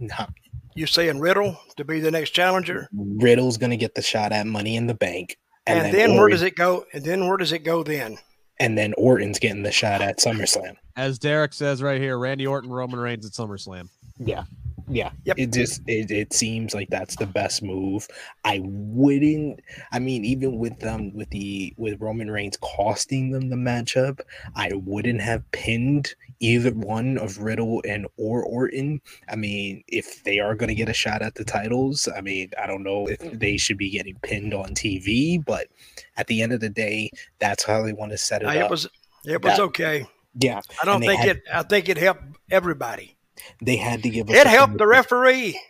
Nah, 0.00 0.26
you 0.74 0.86
saying 0.86 1.18
Riddle 1.20 1.58
to 1.76 1.84
be 1.84 1.98
the 2.00 2.10
next 2.10 2.30
challenger, 2.30 2.88
Riddle's 2.94 3.56
gonna 3.56 3.76
get 3.76 3.94
the 3.94 4.02
shot 4.02 4.30
at 4.32 4.46
Money 4.46 4.76
in 4.76 4.86
the 4.86 4.94
Bank. 4.94 5.36
and, 5.66 5.92
then, 5.92 6.14
where 6.16 6.28
does 6.28 6.42
it 6.42 6.54
go? 6.56 6.84
And 6.92 7.04
then 7.04 7.26
where 7.26 7.36
does 7.36 7.52
it 7.52 7.64
go 7.64 7.82
then? 7.82 8.18
and 8.60 8.76
then 8.76 8.92
Orton's 8.98 9.38
getting 9.38 9.62
the 9.62 9.70
shot 9.70 10.00
at 10.02 10.18
SummerSlam. 10.18 10.74
as 10.96 11.16
derek 11.20 11.52
says 11.52 11.80
right 11.80 12.00
here 12.00 12.18
randy 12.18 12.44
orton 12.44 12.68
roman 12.70 12.98
reigns 12.98 13.24
at 13.24 13.30
summerslam 13.30 13.88
Yeah. 14.18 14.42
Yeah. 14.90 15.10
Yep. 15.24 15.38
It 15.38 15.52
just 15.52 15.82
it, 15.86 16.10
it 16.10 16.32
seems 16.32 16.74
like 16.74 16.88
that's 16.90 17.16
the 17.16 17.26
best 17.26 17.62
move. 17.62 18.08
I 18.44 18.60
wouldn't 18.64 19.60
I 19.92 19.98
mean, 19.98 20.24
even 20.24 20.58
with 20.58 20.78
them 20.80 21.14
with 21.14 21.30
the 21.30 21.74
with 21.76 22.00
Roman 22.00 22.30
Reigns 22.30 22.56
costing 22.60 23.30
them 23.30 23.50
the 23.50 23.56
matchup, 23.56 24.20
I 24.54 24.72
wouldn't 24.74 25.20
have 25.20 25.50
pinned 25.52 26.14
either 26.40 26.70
one 26.72 27.18
of 27.18 27.38
Riddle 27.38 27.82
and 27.86 28.06
or 28.16 28.42
Orton. 28.44 29.00
I 29.28 29.36
mean, 29.36 29.82
if 29.88 30.24
they 30.24 30.38
are 30.38 30.54
gonna 30.54 30.74
get 30.74 30.88
a 30.88 30.94
shot 30.94 31.22
at 31.22 31.34
the 31.34 31.44
titles, 31.44 32.08
I 32.16 32.20
mean, 32.20 32.50
I 32.62 32.66
don't 32.66 32.82
know 32.82 33.06
if 33.08 33.18
they 33.38 33.56
should 33.56 33.78
be 33.78 33.90
getting 33.90 34.16
pinned 34.22 34.54
on 34.54 34.74
TV, 34.74 35.44
but 35.44 35.68
at 36.16 36.26
the 36.26 36.42
end 36.42 36.52
of 36.52 36.60
the 36.60 36.68
day, 36.70 37.10
that's 37.38 37.64
how 37.64 37.82
they 37.82 37.92
want 37.92 38.12
to 38.12 38.18
set 38.18 38.42
it 38.42 38.46
Uh, 38.46 38.50
up. 38.50 38.56
it 38.56 38.70
was 38.70 38.88
it 39.24 39.42
was 39.42 39.56
That- 39.56 39.62
okay. 39.64 40.06
yeah. 40.40 40.60
I 40.80 40.84
don't 40.86 41.00
think 41.00 41.20
had- 41.20 41.36
it. 41.36 41.42
I 41.52 41.62
think 41.62 41.88
it 41.88 41.98
helped 41.98 42.22
everybody. 42.50 43.16
They 43.62 43.76
had 43.76 44.02
to 44.02 44.08
give 44.10 44.28
us 44.30 44.36
It 44.36 44.46
helped 44.46 44.78
the 44.78 44.86
referee. 44.86 45.60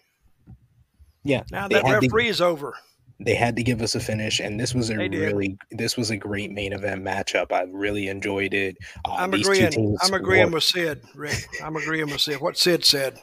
Yeah. 1.24 1.42
Now 1.50 1.68
that 1.68 1.85
had 1.87 2.00
to- 2.00 2.07
referee's 2.07 2.40
over. 2.40 2.74
they 3.20 3.35
had 3.35 3.57
to 3.57 3.62
give 3.64 3.83
us 3.83 3.94
a 3.96 4.00
finish 4.00 4.38
and 4.38 4.61
this 4.61 4.74
was 4.74 4.90
a 4.90 4.96
really 4.96 5.59
this 5.72 5.96
was 5.96 6.11
a 6.11 6.16
great 6.16 6.52
main 6.52 6.72
event 6.72 7.02
matchup 7.04 7.50
i 7.52 7.62
really 7.72 8.07
enjoyed 8.07 8.54
it 8.54 8.76
uh, 9.04 9.14
I'm 9.14 9.35
agreeing. 9.35 9.96
I'm 10.02 10.14
agreeing 10.14 10.52
with 10.52 10.62
Sid, 10.62 11.02
Rick. 11.16 11.48
I'm 11.62 11.74
agreeing 11.74 12.07
with 12.07 12.20
Sid. 12.20 12.40
What 12.40 12.57
Sid 12.57 12.85
said. 12.85 13.20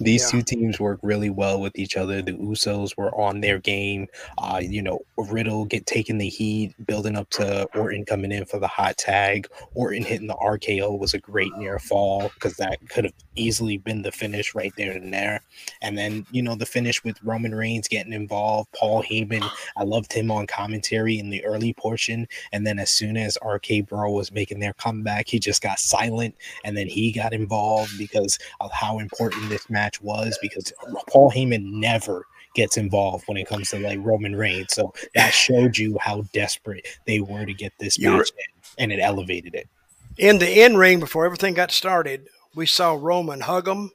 These 0.00 0.22
Yeah. 0.24 0.40
two 0.40 0.42
teams 0.42 0.80
work 0.80 0.98
really 1.02 1.30
well 1.30 1.60
with 1.60 1.78
each 1.78 1.96
other. 1.96 2.22
The 2.22 2.32
usos 2.32 2.96
were 2.96 3.14
on 3.18 3.40
their 3.40 3.58
game. 3.58 4.06
Uh 4.38 4.60
you 4.62 4.82
know 4.82 5.00
riddle 5.16 5.64
get 5.64 5.86
taking 5.86 6.18
the 6.18 6.28
heat 6.28 6.74
building 6.86 7.16
up 7.16 7.28
to 7.30 7.64
orton 7.74 8.04
coming 8.04 8.32
in 8.32 8.44
for 8.44 8.58
the 8.58 8.66
hot 8.68 8.96
tag. 8.98 9.46
Orton 9.74 10.02
hitting 10.04 10.26
the 10.28 10.34
rko 10.34 10.98
was 10.98 11.14
a 11.14 11.18
great 11.18 11.54
near 11.56 11.78
fall 11.78 12.30
because 12.34 12.54
that 12.56 12.78
could 12.88 13.04
have 13.04 13.14
easily 13.36 13.78
been 13.78 14.02
the 14.02 14.12
finish 14.12 14.54
right 14.54 14.72
there 14.76 14.92
and 14.92 15.12
there. 15.12 15.40
And 15.82 15.96
then 15.98 16.26
you 16.30 16.42
know 16.42 16.54
the 16.54 16.66
finish 16.66 17.02
with 17.04 17.22
roman 17.22 17.54
reigns 17.54 17.88
getting 17.88 18.12
involved 18.12 18.70
paul 18.72 19.02
heyman 19.02 19.48
i 19.76 19.82
loved 19.84 20.12
him 20.12 20.30
on 20.30 20.46
commentary 20.46 21.18
in 21.18 21.30
the 21.30 21.44
early 21.44 21.72
portion. 21.74 22.26
And 22.52 22.66
then 22.66 22.78
as 22.78 22.90
soon 22.90 23.16
as 23.16 23.36
rk 23.44 23.86
bro 23.86 24.10
was 24.10 24.32
making 24.32 24.60
their 24.60 24.72
comeback 24.74 25.28
he 25.28 25.38
just 25.38 25.62
got 25.62 25.78
silent 25.78 26.34
and 26.64 26.76
then 26.76 26.86
he 26.86 27.12
got 27.12 27.32
involved 27.32 27.96
because 27.98 28.38
of 28.60 28.70
how 28.72 28.98
important 28.98 29.48
this 29.48 29.57
match 29.68 30.00
was 30.00 30.38
because 30.40 30.72
Paul 31.08 31.30
Heyman 31.30 31.64
never 31.64 32.24
gets 32.54 32.76
involved 32.76 33.24
when 33.26 33.36
it 33.36 33.46
comes 33.46 33.70
to 33.70 33.78
like 33.78 33.98
Roman 34.02 34.34
Reigns. 34.34 34.72
So 34.74 34.92
that 35.14 35.32
showed 35.32 35.76
you 35.76 35.96
how 36.00 36.22
desperate 36.32 36.86
they 37.06 37.20
were 37.20 37.44
to 37.44 37.54
get 37.54 37.72
this 37.78 37.98
You're- 37.98 38.18
match 38.18 38.30
in, 38.30 38.82
and 38.84 38.92
it 38.92 39.00
elevated 39.00 39.54
it. 39.54 39.68
In 40.16 40.38
the 40.38 40.64
in 40.64 40.76
ring, 40.76 40.98
before 40.98 41.24
everything 41.24 41.54
got 41.54 41.70
started, 41.70 42.28
we 42.54 42.66
saw 42.66 42.94
Roman 42.98 43.40
hug 43.42 43.68
him, 43.68 43.92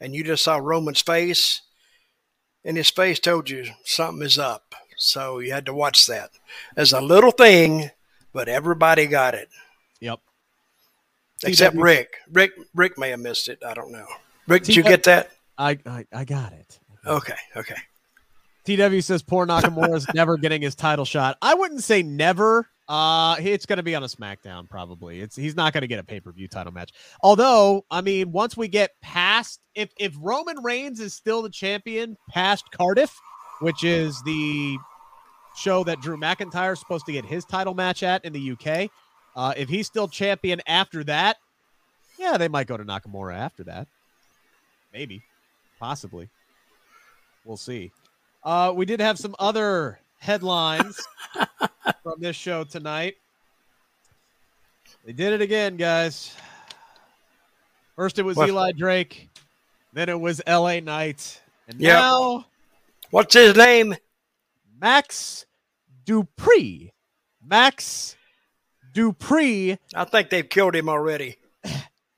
and 0.00 0.14
you 0.14 0.24
just 0.24 0.42
saw 0.42 0.56
Roman's 0.56 1.02
face, 1.02 1.60
and 2.64 2.76
his 2.76 2.90
face 2.90 3.20
told 3.20 3.48
you 3.48 3.66
something 3.84 4.24
is 4.26 4.38
up. 4.38 4.74
So 4.96 5.38
you 5.38 5.52
had 5.52 5.66
to 5.66 5.74
watch 5.74 6.06
that. 6.06 6.30
As 6.76 6.92
a 6.92 7.00
little 7.00 7.30
thing, 7.30 7.90
but 8.32 8.48
everybody 8.48 9.06
got 9.06 9.34
it 9.34 9.48
yep 10.00 10.18
except 11.44 11.76
Rick. 11.76 12.16
Rick 12.32 12.52
Rick 12.74 12.98
may 12.98 13.10
have 13.10 13.20
missed 13.20 13.48
it. 13.48 13.58
I 13.66 13.74
don't 13.74 13.92
know. 13.92 14.06
Rick, 14.46 14.64
did 14.64 14.76
you 14.76 14.82
get 14.82 15.04
that? 15.04 15.30
i 15.58 15.78
i, 15.86 16.06
I 16.12 16.24
got 16.24 16.52
it 16.52 16.80
Okay, 17.06 17.36
okay. 17.56 17.76
TW 18.64 19.00
says 19.00 19.22
poor 19.22 19.46
Nakamura 19.46 19.96
is 19.96 20.06
never 20.14 20.36
getting 20.36 20.62
his 20.62 20.74
title 20.74 21.04
shot. 21.04 21.36
I 21.42 21.54
wouldn't 21.54 21.82
say 21.82 22.02
never. 22.02 22.68
Uh, 22.88 23.36
it's 23.40 23.66
going 23.66 23.78
to 23.78 23.82
be 23.82 23.94
on 23.94 24.02
a 24.02 24.06
SmackDown 24.06 24.68
probably. 24.68 25.20
It's 25.20 25.34
he's 25.34 25.56
not 25.56 25.72
going 25.72 25.82
to 25.82 25.88
get 25.88 25.98
a 25.98 26.04
pay 26.04 26.20
per 26.20 26.30
view 26.30 26.46
title 26.46 26.72
match. 26.72 26.92
Although, 27.22 27.84
I 27.90 28.02
mean, 28.02 28.32
once 28.32 28.56
we 28.56 28.68
get 28.68 28.90
past 29.00 29.60
if 29.74 29.90
if 29.98 30.14
Roman 30.20 30.62
Reigns 30.62 31.00
is 31.00 31.14
still 31.14 31.42
the 31.42 31.50
champion 31.50 32.16
past 32.30 32.64
Cardiff, 32.70 33.18
which 33.60 33.82
is 33.82 34.20
the 34.24 34.76
show 35.56 35.84
that 35.84 36.00
Drew 36.00 36.16
McIntyre 36.16 36.72
is 36.72 36.80
supposed 36.80 37.06
to 37.06 37.12
get 37.12 37.24
his 37.24 37.44
title 37.44 37.74
match 37.74 38.02
at 38.02 38.24
in 38.24 38.32
the 38.32 38.52
UK, 38.52 38.90
uh, 39.34 39.54
if 39.56 39.68
he's 39.68 39.86
still 39.86 40.08
champion 40.08 40.60
after 40.66 41.02
that, 41.04 41.36
yeah, 42.18 42.36
they 42.36 42.48
might 42.48 42.66
go 42.66 42.76
to 42.76 42.84
Nakamura 42.84 43.34
after 43.34 43.64
that. 43.64 43.88
Maybe, 44.92 45.22
possibly. 45.78 46.28
We'll 47.44 47.56
see. 47.56 47.92
Uh, 48.44 48.72
we 48.74 48.84
did 48.86 49.00
have 49.00 49.18
some 49.18 49.34
other 49.38 49.98
headlines 50.18 51.00
from 52.02 52.14
this 52.20 52.36
show 52.36 52.64
tonight. 52.64 53.16
They 55.04 55.12
did 55.12 55.32
it 55.32 55.40
again, 55.40 55.76
guys. 55.76 56.34
First, 57.96 58.18
it 58.18 58.22
was 58.22 58.36
What? 58.36 58.48
Eli 58.48 58.72
Drake. 58.72 59.28
Then 59.92 60.08
it 60.08 60.18
was 60.18 60.40
L.A. 60.46 60.80
Knight, 60.80 61.40
and 61.68 61.78
Yep. 61.78 61.92
now 61.92 62.46
What's 63.10 63.34
his 63.34 63.54
name? 63.54 63.94
Max 64.80 65.44
Dupri. 66.06 66.90
Max 67.44 68.16
Dupri, 68.94 69.78
I 69.94 70.04
think 70.04 70.30
they've 70.30 70.48
killed 70.48 70.74
him 70.74 70.88
already. 70.88 71.36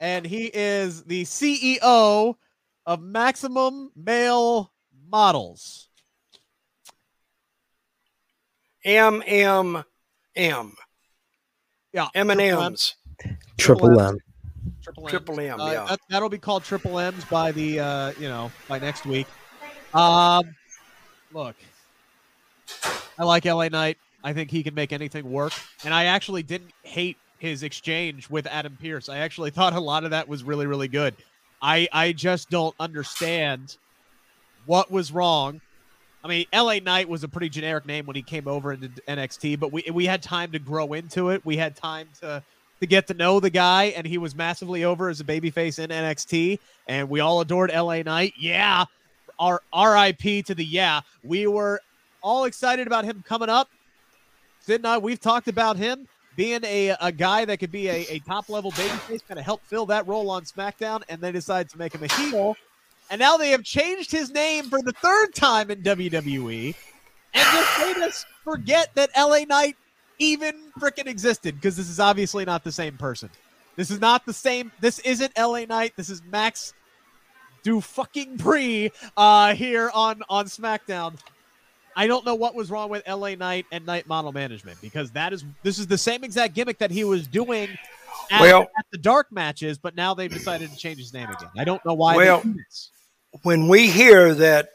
and 0.00 0.24
he 0.24 0.46
is 0.54 1.02
the 1.04 1.24
CEO 1.24 2.36
of 2.86 3.00
Maximum 3.00 3.90
Male 3.96 4.72
Models. 5.10 5.88
M 8.84 9.22
M 9.26 9.82
M. 10.36 10.74
Yeah, 11.92 12.08
M 12.14 12.30
and 12.30 12.40
M's. 12.40 12.96
Triple 13.58 13.98
M. 13.98 14.18
Triple 14.82 15.04
M. 15.06 15.10
Triple 15.10 15.40
M. 15.40 15.60
Uh, 15.60 15.70
Yeah. 15.72 15.86
that, 15.88 16.00
that'll 16.10 16.28
be 16.28 16.38
called 16.38 16.64
Triple 16.64 16.98
M's 16.98 17.24
by 17.26 17.52
the 17.52 17.80
uh, 17.80 18.12
you 18.18 18.28
know 18.28 18.50
by 18.68 18.78
next 18.78 19.06
week. 19.06 19.26
Um, 19.94 20.54
look, 21.32 21.56
I 23.18 23.24
like 23.24 23.44
LA 23.44 23.68
Knight. 23.68 23.96
I 24.22 24.32
think 24.32 24.50
he 24.50 24.62
can 24.62 24.74
make 24.74 24.92
anything 24.92 25.30
work, 25.30 25.52
and 25.84 25.94
I 25.94 26.06
actually 26.06 26.42
didn't 26.42 26.72
hate 26.82 27.16
his 27.38 27.62
exchange 27.62 28.28
with 28.28 28.46
Adam 28.46 28.76
Pearce. 28.80 29.08
I 29.08 29.18
actually 29.18 29.50
thought 29.52 29.72
a 29.72 29.80
lot 29.80 30.04
of 30.04 30.10
that 30.10 30.28
was 30.28 30.44
really 30.44 30.66
really 30.66 30.88
good. 30.88 31.14
I 31.64 31.88
I 31.92 32.12
just 32.12 32.50
don't 32.50 32.74
understand 32.78 33.78
what 34.66 34.90
was 34.90 35.10
wrong. 35.10 35.62
I 36.22 36.28
mean, 36.28 36.44
LA 36.54 36.78
Knight 36.78 37.08
was 37.08 37.24
a 37.24 37.28
pretty 37.28 37.48
generic 37.48 37.86
name 37.86 38.04
when 38.04 38.16
he 38.16 38.22
came 38.22 38.46
over 38.46 38.72
into 38.72 38.88
NXT, 39.08 39.58
but 39.58 39.72
we 39.72 39.82
we 39.92 40.04
had 40.04 40.22
time 40.22 40.52
to 40.52 40.58
grow 40.58 40.92
into 40.92 41.30
it. 41.30 41.44
We 41.44 41.56
had 41.56 41.74
time 41.74 42.08
to 42.20 42.42
to 42.80 42.86
get 42.86 43.06
to 43.06 43.14
know 43.14 43.40
the 43.40 43.48
guy, 43.48 43.84
and 43.96 44.06
he 44.06 44.18
was 44.18 44.34
massively 44.34 44.84
over 44.84 45.08
as 45.08 45.20
a 45.20 45.24
babyface 45.24 45.78
in 45.78 45.88
NXT, 45.88 46.58
and 46.86 47.08
we 47.08 47.20
all 47.20 47.40
adored 47.40 47.72
LA 47.72 48.02
Knight. 48.02 48.34
Yeah, 48.38 48.84
our 49.38 49.62
RIP 49.74 50.44
to 50.44 50.54
the 50.54 50.64
yeah. 50.64 51.00
We 51.22 51.46
were 51.46 51.80
all 52.22 52.44
excited 52.44 52.86
about 52.86 53.06
him 53.06 53.24
coming 53.26 53.48
up. 53.48 53.70
Sid 54.60 54.80
and 54.80 54.86
I, 54.86 54.98
we've 54.98 55.20
talked 55.20 55.48
about 55.48 55.78
him 55.78 56.08
being 56.36 56.64
a, 56.64 56.96
a 57.00 57.12
guy 57.12 57.44
that 57.44 57.58
could 57.58 57.72
be 57.72 57.88
a, 57.88 58.06
a 58.10 58.18
top 58.20 58.48
level 58.48 58.72
babyface, 58.72 59.26
kind 59.26 59.38
of 59.38 59.44
help 59.44 59.62
fill 59.64 59.86
that 59.86 60.06
role 60.06 60.30
on 60.30 60.44
SmackDown, 60.44 61.02
and 61.08 61.20
they 61.20 61.32
decided 61.32 61.70
to 61.70 61.78
make 61.78 61.94
him 61.94 62.02
a 62.02 62.12
heel. 62.14 62.56
And 63.10 63.18
now 63.18 63.36
they 63.36 63.50
have 63.50 63.62
changed 63.62 64.10
his 64.10 64.30
name 64.30 64.64
for 64.64 64.80
the 64.82 64.92
third 64.92 65.34
time 65.34 65.70
in 65.70 65.82
WWE 65.82 66.74
and 67.34 67.44
just 67.44 67.80
made 67.80 68.04
us 68.04 68.24
forget 68.42 68.94
that 68.94 69.10
LA 69.16 69.40
Knight 69.40 69.76
even 70.18 70.54
freaking 70.80 71.06
existed 71.06 71.56
because 71.56 71.76
this 71.76 71.88
is 71.88 72.00
obviously 72.00 72.44
not 72.44 72.64
the 72.64 72.72
same 72.72 72.96
person. 72.96 73.28
This 73.76 73.90
is 73.90 74.00
not 74.00 74.24
the 74.24 74.32
same. 74.32 74.72
This 74.80 75.00
isn't 75.00 75.36
LA 75.36 75.64
Knight. 75.64 75.92
This 75.96 76.08
is 76.08 76.22
Max 76.30 76.72
do 77.64 77.80
fucking 77.80 78.38
pre 78.38 78.92
uh, 79.16 79.54
here 79.54 79.90
on 79.92 80.22
on 80.28 80.46
SmackDown. 80.46 81.18
I 81.96 82.06
don't 82.06 82.24
know 82.24 82.34
what 82.34 82.54
was 82.54 82.70
wrong 82.70 82.90
with 82.90 83.06
LA 83.08 83.34
Knight 83.34 83.66
and 83.72 83.86
Knight 83.86 84.06
Model 84.06 84.32
Management 84.32 84.80
because 84.80 85.10
that 85.12 85.32
is 85.32 85.44
this 85.62 85.78
is 85.78 85.86
the 85.86 85.98
same 85.98 86.24
exact 86.24 86.54
gimmick 86.54 86.78
that 86.78 86.90
he 86.90 87.04
was 87.04 87.26
doing 87.26 87.68
at, 88.30 88.40
Well- 88.40 88.62
at 88.78 88.86
the 88.90 88.98
dark 88.98 89.30
matches, 89.30 89.78
but 89.78 89.94
now 89.94 90.14
they've 90.14 90.32
decided 90.32 90.70
to 90.70 90.76
change 90.76 90.98
his 90.98 91.12
name 91.12 91.28
again. 91.28 91.50
I 91.56 91.64
don't 91.64 91.84
know 91.84 91.94
why. 91.94 92.16
Well-. 92.16 92.42
When 93.42 93.68
we 93.68 93.90
hear 93.90 94.32
that, 94.34 94.70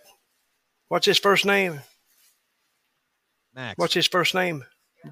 what's 0.90 1.06
his 1.06 1.18
first 1.18 1.46
name? 1.46 1.80
Max, 3.56 3.78
What's 3.78 3.94
his 3.94 4.08
first 4.08 4.36
name? 4.36 4.64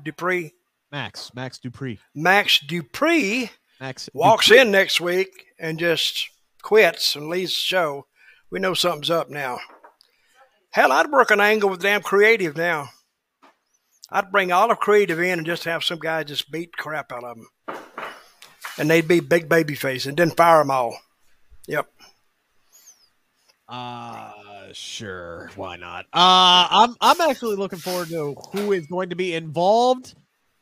Dupri. 0.04 0.52
Max, 0.91 1.32
Max 1.34 1.60
Dupri, 1.60 2.00
Max 2.15 2.60
Dupri 2.65 3.50
Max 3.82 4.10
walks 4.13 4.52
in 4.52 4.72
next 4.72 5.02
week 5.02 5.48
and 5.60 5.78
just 5.80 6.30
quits 6.62 7.15
and 7.15 7.28
leaves 7.30 7.54
the 7.54 7.60
show. 7.60 8.06
We 8.50 8.60
know 8.60 8.74
something's 8.74 9.10
up 9.10 9.30
now. 9.30 9.60
Hell, 10.77 10.91
I'd 10.91 11.09
work 11.09 11.31
an 11.31 11.41
angle 11.41 11.71
with 11.71 11.81
damn 11.81 12.03
creative 12.03 12.55
now. 12.55 12.89
I'd 14.11 14.31
bring 14.31 14.51
all 14.51 14.69
of 14.69 14.77
creative 14.77 15.19
in 15.19 15.39
and 15.39 15.45
just 15.47 15.63
have 15.63 15.83
some 15.83 15.97
guy 15.97 16.23
just 16.23 16.51
beat 16.51 16.77
crap 16.77 17.11
out 17.11 17.23
of 17.23 17.35
them. 17.35 17.77
And 18.77 18.87
they'd 18.87 19.07
be 19.07 19.19
big 19.19 19.49
baby 19.49 19.73
face 19.73 20.05
and 20.05 20.15
then 20.15 20.29
fire 20.29 20.59
them 20.59 20.69
all. 20.69 20.95
Yep. 21.65 21.87
Uh 23.67 24.31
sure, 24.71 25.49
why 25.55 25.77
not? 25.77 26.05
Uh 26.13 26.67
I'm 26.69 26.95
I'm 27.01 27.21
actually 27.21 27.55
looking 27.55 27.79
forward 27.79 28.09
to 28.09 28.35
who 28.51 28.71
is 28.71 28.85
going 28.85 29.09
to 29.09 29.15
be 29.15 29.33
involved 29.33 30.13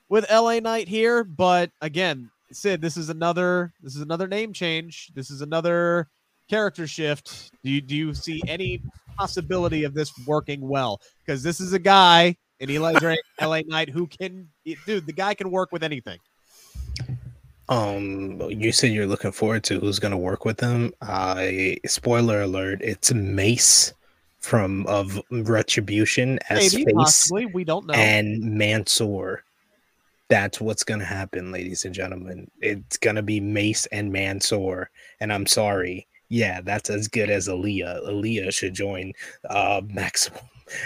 with 0.07 0.31
LA 0.31 0.59
Knight 0.59 0.87
here, 0.87 1.25
but 1.25 1.71
again, 1.81 2.31
Sid, 2.53 2.79
this 2.79 2.95
is 2.95 3.09
another 3.09 3.73
this 3.81 3.97
is 3.97 4.01
another 4.01 4.29
name 4.29 4.53
change. 4.53 5.11
This 5.13 5.29
is 5.29 5.41
another 5.41 6.07
character 6.49 6.87
shift. 6.87 7.51
Do 7.65 7.69
you 7.69 7.81
do 7.81 7.97
you 7.97 8.13
see 8.13 8.41
any 8.47 8.81
possibility 9.17 9.83
of 9.83 9.93
this 9.93 10.11
working 10.25 10.61
well? 10.67 11.01
Because 11.25 11.43
this 11.43 11.59
is 11.59 11.73
a 11.73 11.79
guy 11.79 12.35
in 12.59 12.69
Eli 12.69 12.93
Drake, 12.99 13.19
LA 13.41 13.61
Knight, 13.65 13.89
who 13.89 14.07
can 14.07 14.47
dude, 14.85 15.05
the 15.05 15.13
guy 15.13 15.33
can 15.33 15.51
work 15.51 15.71
with 15.71 15.83
anything. 15.83 16.19
Um, 17.67 18.39
you 18.51 18.71
said 18.71 18.91
you're 18.91 19.07
looking 19.07 19.31
forward 19.31 19.63
to 19.65 19.79
who's 19.79 19.99
gonna 19.99 20.17
work 20.17 20.45
with 20.45 20.57
them. 20.57 20.93
I 21.01 21.77
spoiler 21.85 22.41
alert, 22.41 22.81
it's 22.81 23.11
Mace 23.11 23.93
from 24.39 24.85
of 24.85 25.19
Retribution 25.31 26.37
as 26.49 26.73
Maybe, 26.73 26.85
face 26.85 26.93
possibly, 26.95 27.47
we 27.47 27.63
don't 27.63 27.87
know. 27.87 27.95
and 27.95 28.43
Mansoor. 28.43 29.43
That's 30.27 30.61
what's 30.61 30.83
gonna 30.83 31.05
happen, 31.05 31.51
ladies 31.51 31.85
and 31.85 31.95
gentlemen. 31.95 32.49
It's 32.61 32.97
gonna 32.97 33.23
be 33.23 33.39
Mace 33.39 33.87
and 33.87 34.11
Mansoor, 34.11 34.91
and 35.19 35.33
I'm 35.33 35.47
sorry. 35.47 36.07
Yeah, 36.29 36.61
that's 36.61 36.89
as 36.89 37.07
good 37.07 37.29
as 37.29 37.47
Aliyah. 37.47 38.07
Aliyah 38.07 38.53
should 38.53 38.73
join 38.73 39.13
uh 39.49 39.81
Maximum. 39.87 40.41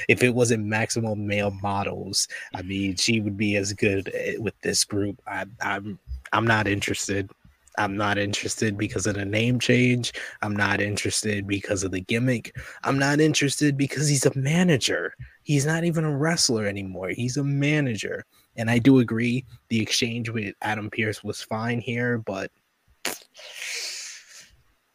If 0.10 0.24
it 0.24 0.36
wasn't 0.36 0.66
Maximum 0.66 1.26
Male 1.26 1.52
Models, 1.52 2.28
I 2.54 2.62
mean, 2.64 2.98
she 2.98 3.22
would 3.22 3.38
be 3.38 3.56
as 3.56 3.72
good 3.72 4.12
eh, 4.14 4.36
with 4.38 4.60
this 4.62 4.84
group. 4.84 5.22
I, 5.26 5.46
I'm 5.62 5.98
I'm 6.34 6.46
not 6.46 6.68
interested. 6.68 7.30
I'm 7.78 7.96
not 7.96 8.18
interested 8.18 8.78
because 8.78 9.08
of 9.08 9.16
the 9.16 9.24
name 9.24 9.58
change. 9.58 10.12
I'm 10.42 10.54
not 10.54 10.82
interested 10.82 11.48
because 11.48 11.84
of 11.86 11.92
the 11.92 12.02
gimmick. 12.02 12.54
I'm 12.84 13.00
not 13.00 13.22
interested 13.22 13.78
because 13.78 14.10
he's 14.10 14.26
a 14.26 14.38
manager. 14.38 15.14
He's 15.44 15.66
not 15.66 15.86
even 15.86 16.04
a 16.04 16.16
wrestler 16.16 16.66
anymore. 16.66 17.10
He's 17.10 17.38
a 17.38 17.44
manager. 17.44 18.26
And 18.58 18.70
I 18.70 18.80
do 18.80 19.00
agree 19.00 19.46
the 19.70 19.82
exchange 19.82 20.30
with 20.30 20.56
Adam 20.62 20.90
Pearce 20.90 21.24
was 21.24 21.42
fine 21.42 21.80
here, 21.80 22.18
but 22.18 22.52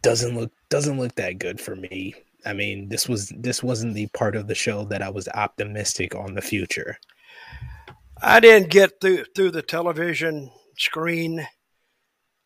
doesn't 0.05 0.37
look 0.37 0.53
doesn't 0.69 0.99
look 0.99 1.15
that 1.17 1.39
good 1.39 1.61
for 1.61 1.75
me. 1.75 2.15
I 2.47 2.53
mean, 2.53 2.89
this 2.89 3.09
was 3.09 3.33
this 3.37 3.63
wasn't 3.63 3.95
the 3.95 4.07
part 4.09 4.37
of 4.37 4.47
the 4.47 4.55
show 4.55 4.85
that 4.85 5.03
I 5.03 5.09
was 5.09 5.29
optimistic 5.29 6.15
on 6.15 6.35
the 6.35 6.43
future. 6.43 6.99
I 8.23 8.39
didn't 8.41 8.71
get 8.71 9.01
through 9.01 9.25
through 9.35 9.53
the 9.53 9.63
television 9.63 10.51
screen 10.77 11.47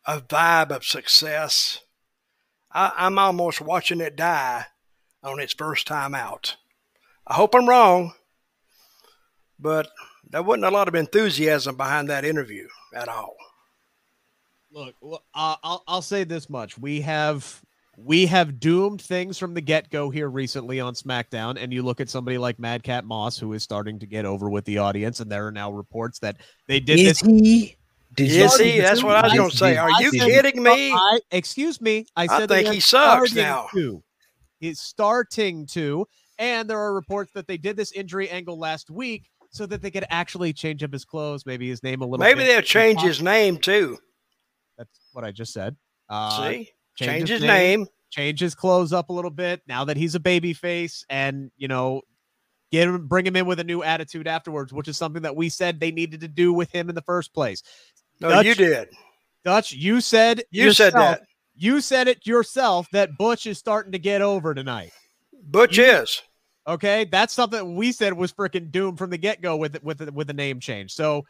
a 0.05 0.21
vibe 0.21 0.71
of 0.71 0.85
success. 0.85 1.81
I, 2.71 2.93
I'm 2.97 3.19
almost 3.19 3.61
watching 3.61 3.99
it 3.99 4.15
die 4.15 4.65
on 5.21 5.39
its 5.39 5.53
first 5.53 5.85
time 5.85 6.15
out. 6.15 6.55
I 7.27 7.33
hope 7.33 7.53
I'm 7.53 7.67
wrong, 7.67 8.13
but 9.59 9.89
there 10.27 10.43
wasn't 10.43 10.65
a 10.65 10.71
lot 10.71 10.87
of 10.87 10.95
enthusiasm 10.95 11.75
behind 11.75 12.09
that 12.09 12.25
interview 12.25 12.67
at 12.93 13.09
all. 13.09 13.35
Look, 14.71 14.95
uh, 15.03 15.55
I'll 15.63 15.83
I'll 15.87 16.01
say 16.01 16.23
this 16.23 16.49
much: 16.49 16.77
we 16.77 17.01
have 17.01 17.61
we 17.97 18.25
have 18.27 18.59
doomed 18.59 19.01
things 19.01 19.37
from 19.37 19.53
the 19.53 19.61
get 19.61 19.89
go 19.89 20.09
here 20.09 20.29
recently 20.29 20.79
on 20.79 20.93
SmackDown, 20.93 21.61
and 21.61 21.73
you 21.73 21.81
look 21.83 21.99
at 21.99 22.09
somebody 22.09 22.37
like 22.37 22.59
Madcap 22.59 23.03
Moss, 23.03 23.37
who 23.37 23.53
is 23.53 23.63
starting 23.63 23.99
to 23.99 24.05
get 24.05 24.25
over 24.25 24.49
with 24.49 24.65
the 24.65 24.77
audience, 24.77 25.19
and 25.19 25.31
there 25.31 25.47
are 25.47 25.51
now 25.51 25.71
reports 25.71 26.19
that 26.19 26.37
they 26.67 26.79
did 26.79 26.99
Is 26.99 27.19
this. 27.19 27.21
he? 27.21 27.75
Did 28.15 28.31
Is 28.31 28.57
you- 28.59 28.65
he? 28.65 28.79
That's 28.79 29.03
what 29.03 29.15
I 29.15 29.23
was 29.23 29.33
going 29.33 29.49
to 29.51 29.57
say. 29.57 29.77
Are 29.77 29.89
I 29.89 29.99
you 29.99 30.11
said- 30.11 30.27
kidding 30.27 30.63
me? 30.63 30.91
I, 30.93 31.19
excuse 31.31 31.79
me. 31.81 32.05
I 32.15 32.23
I 32.23 32.27
said 32.27 32.49
that 32.49 32.63
think 32.63 32.73
he 32.73 32.79
sucks 32.79 33.33
now. 33.33 33.67
To. 33.73 34.03
He's 34.59 34.79
starting 34.79 35.65
to, 35.67 36.05
and 36.37 36.69
there 36.69 36.79
are 36.79 36.93
reports 36.93 37.31
that 37.33 37.47
they 37.47 37.57
did 37.57 37.75
this 37.77 37.91
injury 37.93 38.29
angle 38.29 38.57
last 38.59 38.89
week 38.89 39.29
so 39.51 39.65
that 39.65 39.81
they 39.81 39.89
could 39.91 40.05
actually 40.09 40.53
change 40.53 40.83
up 40.83 40.91
his 40.93 41.05
clothes, 41.05 41.45
maybe 41.45 41.67
his 41.69 41.81
name 41.81 42.01
a 42.01 42.05
little. 42.05 42.23
Maybe 42.23 42.41
bit. 42.41 42.47
they'll 42.47 42.61
change 42.61 43.01
his 43.01 43.21
name 43.21 43.57
too. 43.57 43.97
That's 44.79 44.99
what 45.13 45.23
I 45.23 45.31
just 45.31 45.53
said. 45.53 45.75
Uh, 46.09 46.47
See, 46.55 46.69
change 46.95 47.29
his 47.29 47.41
name. 47.43 47.85
change 48.09 48.39
his 48.39 48.55
clothes 48.55 48.91
up 48.93 49.09
a 49.09 49.13
little 49.13 49.29
bit 49.29 49.61
now 49.67 49.85
that 49.85 49.95
he's 49.97 50.15
a 50.15 50.19
baby 50.19 50.53
face 50.53 51.05
and 51.11 51.51
you 51.57 51.67
know 51.67 52.01
get 52.71 52.87
him 52.87 53.07
bring 53.07 53.25
him 53.27 53.35
in 53.35 53.45
with 53.45 53.59
a 53.59 53.63
new 53.63 53.83
attitude 53.83 54.27
afterwards 54.27 54.73
which 54.73 54.87
is 54.87 54.97
something 54.97 55.21
that 55.21 55.35
we 55.35 55.47
said 55.49 55.79
they 55.79 55.91
needed 55.91 56.19
to 56.21 56.27
do 56.27 56.51
with 56.51 56.71
him 56.71 56.89
in 56.89 56.95
the 56.95 57.03
first 57.03 57.31
place 57.35 57.61
No, 58.19 58.29
Dutch- 58.29 58.45
you 58.47 58.55
did. 58.55 58.89
dutch 59.45 59.71
you 59.73 60.01
said 60.01 60.41
You 60.49 60.71
said 60.73 60.93
that. 60.93 61.21
you 61.55 61.81
said 61.81 62.07
it 62.07 62.25
yourself 62.25 62.87
that 62.93 63.11
butch 63.19 63.45
is 63.45 63.59
starting 63.59 63.91
to 63.91 63.99
get 63.99 64.21
over 64.23 64.55
tonight 64.55 64.91
Butch 65.43 65.77
you- 65.77 65.83
is. 65.85 66.21
okay 66.67 67.05
that's 67.11 67.33
something 67.33 67.75
we 67.75 67.91
said 67.91 68.13
was 68.13 68.33
freaking 68.33 68.71
doomed 68.71 68.97
from 68.97 69.11
the 69.11 69.17
get-go 69.19 69.55
with 69.55 69.81
with 69.83 69.99
the, 69.99 70.11
with 70.11 70.25
the 70.25 70.33
name 70.33 70.59
change 70.59 70.91
so 70.93 71.23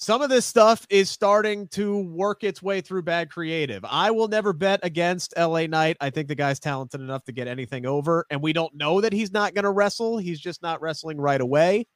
some 0.00 0.22
of 0.22 0.30
this 0.30 0.46
stuff 0.46 0.86
is 0.88 1.10
starting 1.10 1.68
to 1.68 1.98
work 1.98 2.42
its 2.42 2.62
way 2.62 2.80
through 2.80 3.02
bad 3.02 3.30
creative. 3.30 3.84
I 3.84 4.10
will 4.10 4.28
never 4.28 4.54
bet 4.54 4.80
against 4.82 5.34
LA 5.36 5.66
Knight. 5.66 5.98
I 6.00 6.08
think 6.08 6.26
the 6.26 6.34
guy's 6.34 6.58
talented 6.58 7.02
enough 7.02 7.22
to 7.24 7.32
get 7.32 7.46
anything 7.46 7.84
over, 7.84 8.24
and 8.30 8.40
we 8.40 8.54
don't 8.54 8.74
know 8.74 9.02
that 9.02 9.12
he's 9.12 9.30
not 9.30 9.54
going 9.54 9.64
to 9.64 9.70
wrestle. 9.70 10.16
He's 10.16 10.40
just 10.40 10.62
not 10.62 10.80
wrestling 10.80 11.20
right 11.20 11.40
away. 11.40 11.86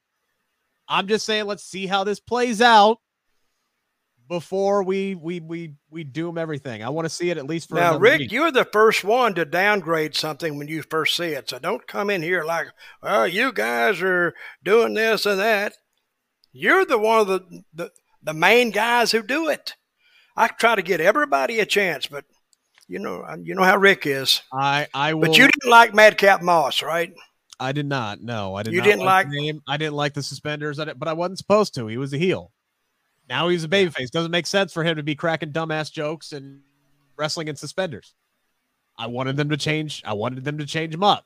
I'm 0.86 1.08
just 1.08 1.24
saying, 1.24 1.46
let's 1.46 1.64
see 1.64 1.86
how 1.86 2.04
this 2.04 2.20
plays 2.20 2.60
out 2.60 2.98
before 4.28 4.82
we 4.82 5.14
we 5.14 5.40
we 5.40 5.72
we 5.88 6.04
doom 6.04 6.36
everything. 6.36 6.82
I 6.82 6.90
want 6.90 7.06
to 7.06 7.10
see 7.10 7.30
it 7.30 7.38
at 7.38 7.46
least 7.46 7.70
for 7.70 7.76
Now, 7.76 7.96
Rick, 7.96 8.20
week. 8.20 8.32
you're 8.32 8.52
the 8.52 8.66
first 8.66 9.02
one 9.02 9.34
to 9.34 9.46
downgrade 9.46 10.14
something 10.14 10.58
when 10.58 10.68
you 10.68 10.82
first 10.82 11.16
see 11.16 11.28
it. 11.28 11.48
So 11.48 11.58
don't 11.58 11.86
come 11.86 12.10
in 12.10 12.20
here 12.20 12.44
like, 12.44 12.66
"Oh, 13.02 13.24
you 13.24 13.50
guys 13.50 14.02
are 14.02 14.34
doing 14.62 14.92
this 14.92 15.24
and 15.24 15.40
that." 15.40 15.78
You're 16.54 16.86
the 16.86 16.96
one 16.96 17.18
of 17.18 17.26
the 17.26 17.64
the, 17.74 17.90
the 18.22 18.32
main 18.32 18.70
guys 18.70 19.12
who 19.12 19.22
do 19.22 19.48
it. 19.48 19.74
I 20.36 20.46
try 20.48 20.76
to 20.76 20.82
get 20.82 21.00
everybody 21.00 21.60
a 21.60 21.66
chance, 21.66 22.06
but 22.06 22.24
you 22.88 23.00
know, 23.00 23.22
uh, 23.22 23.36
you 23.42 23.54
know 23.54 23.64
how 23.64 23.76
Rick 23.76 24.06
is. 24.06 24.40
I 24.52 24.86
I 24.94 25.14
will. 25.14 25.28
But 25.28 25.36
you 25.36 25.48
didn't 25.48 25.68
like 25.70 25.94
Madcap 25.94 26.42
Moss, 26.42 26.82
right? 26.82 27.12
I 27.58 27.72
did 27.72 27.86
not. 27.86 28.20
No, 28.20 28.54
I 28.54 28.62
did. 28.62 28.72
You 28.72 28.80
not 28.80 28.84
didn't 28.84 29.04
like, 29.04 29.26
like- 29.26 29.34
name. 29.34 29.62
I 29.66 29.76
didn't 29.76 29.94
like 29.94 30.14
the 30.14 30.22
suspenders. 30.22 30.78
I 30.78 30.92
but 30.92 31.08
I 31.08 31.12
wasn't 31.12 31.38
supposed 31.38 31.74
to. 31.74 31.88
He 31.88 31.96
was 31.96 32.14
a 32.14 32.18
heel. 32.18 32.52
Now 33.28 33.48
he's 33.48 33.64
a 33.64 33.68
babyface. 33.68 34.10
Doesn't 34.10 34.30
make 34.30 34.46
sense 34.46 34.72
for 34.72 34.84
him 34.84 34.96
to 34.96 35.02
be 35.02 35.14
cracking 35.14 35.52
dumbass 35.52 35.90
jokes 35.90 36.32
and 36.32 36.60
wrestling 37.16 37.48
in 37.48 37.56
suspenders. 37.56 38.14
I 38.96 39.06
wanted 39.06 39.36
them 39.36 39.48
to 39.48 39.56
change. 39.56 40.02
I 40.04 40.12
wanted 40.12 40.44
them 40.44 40.58
to 40.58 40.66
change 40.66 40.94
him 40.94 41.02
up. 41.02 41.24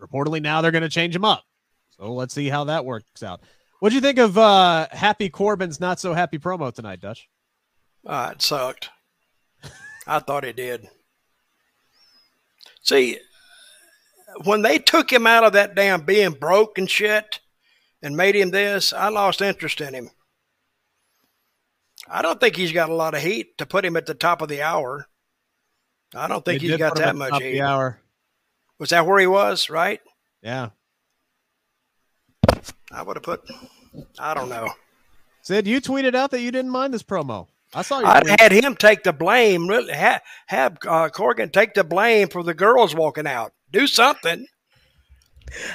Reportedly, 0.00 0.40
now 0.40 0.60
they're 0.60 0.70
going 0.70 0.82
to 0.82 0.88
change 0.88 1.14
him 1.16 1.24
up. 1.24 1.44
So 1.96 2.12
let's 2.12 2.32
see 2.34 2.48
how 2.48 2.64
that 2.64 2.84
works 2.84 3.22
out. 3.22 3.40
What 3.80 3.88
do 3.90 3.94
you 3.96 4.00
think 4.00 4.18
of 4.18 4.38
uh 4.38 4.86
Happy 4.92 5.28
Corbin's 5.28 5.80
not 5.80 5.98
so 6.00 6.12
happy 6.14 6.38
promo 6.38 6.72
tonight, 6.72 7.00
Dutch? 7.00 7.28
Uh, 8.06 8.30
it 8.32 8.42
sucked. 8.42 8.90
I 10.06 10.18
thought 10.20 10.44
it 10.44 10.56
did. 10.56 10.88
See, 12.82 13.18
when 14.44 14.62
they 14.62 14.78
took 14.78 15.12
him 15.12 15.26
out 15.26 15.44
of 15.44 15.52
that 15.52 15.74
damn 15.74 16.02
being 16.02 16.32
broke 16.32 16.78
and 16.78 16.90
shit 16.90 17.40
and 18.02 18.16
made 18.16 18.34
him 18.34 18.50
this, 18.50 18.92
I 18.92 19.08
lost 19.08 19.42
interest 19.42 19.80
in 19.80 19.94
him. 19.94 20.10
I 22.08 22.22
don't 22.22 22.40
think 22.40 22.56
he's 22.56 22.72
got 22.72 22.88
a 22.88 22.94
lot 22.94 23.14
of 23.14 23.20
heat 23.22 23.58
to 23.58 23.66
put 23.66 23.84
him 23.84 23.96
at 23.96 24.06
the 24.06 24.14
top 24.14 24.40
of 24.42 24.48
the 24.48 24.62
hour. 24.62 25.06
I 26.14 26.26
don't 26.26 26.44
think 26.44 26.60
They 26.62 26.68
he's 26.68 26.76
got 26.78 26.96
that 26.96 27.14
much 27.14 27.32
of 27.34 27.38
the 27.40 27.52
heat. 27.52 27.60
hour. 27.60 28.00
Was 28.78 28.90
that 28.90 29.06
where 29.06 29.20
he 29.20 29.26
was? 29.26 29.68
Right? 29.70 30.00
Yeah. 30.42 30.70
I 32.92 33.02
would 33.02 33.16
have 33.16 33.22
put. 33.22 33.48
I 34.18 34.34
don't 34.34 34.48
know. 34.48 34.68
Sid, 35.42 35.66
you 35.66 35.80
tweeted 35.80 36.14
out 36.14 36.30
that 36.32 36.40
you 36.40 36.50
didn't 36.50 36.70
mind 36.70 36.92
this 36.92 37.02
promo. 37.02 37.48
I 37.72 37.82
saw 37.82 38.00
your 38.00 38.08
I 38.08 38.20
tweet. 38.20 38.40
had 38.40 38.52
him 38.52 38.74
take 38.74 39.04
the 39.04 39.12
blame. 39.12 39.68
Really, 39.68 39.92
have, 39.92 40.22
have 40.46 40.72
uh, 40.86 41.08
Corgan 41.08 41.52
take 41.52 41.74
the 41.74 41.84
blame 41.84 42.28
for 42.28 42.42
the 42.42 42.54
girls 42.54 42.94
walking 42.94 43.26
out. 43.26 43.52
Do 43.72 43.86
something. 43.86 44.46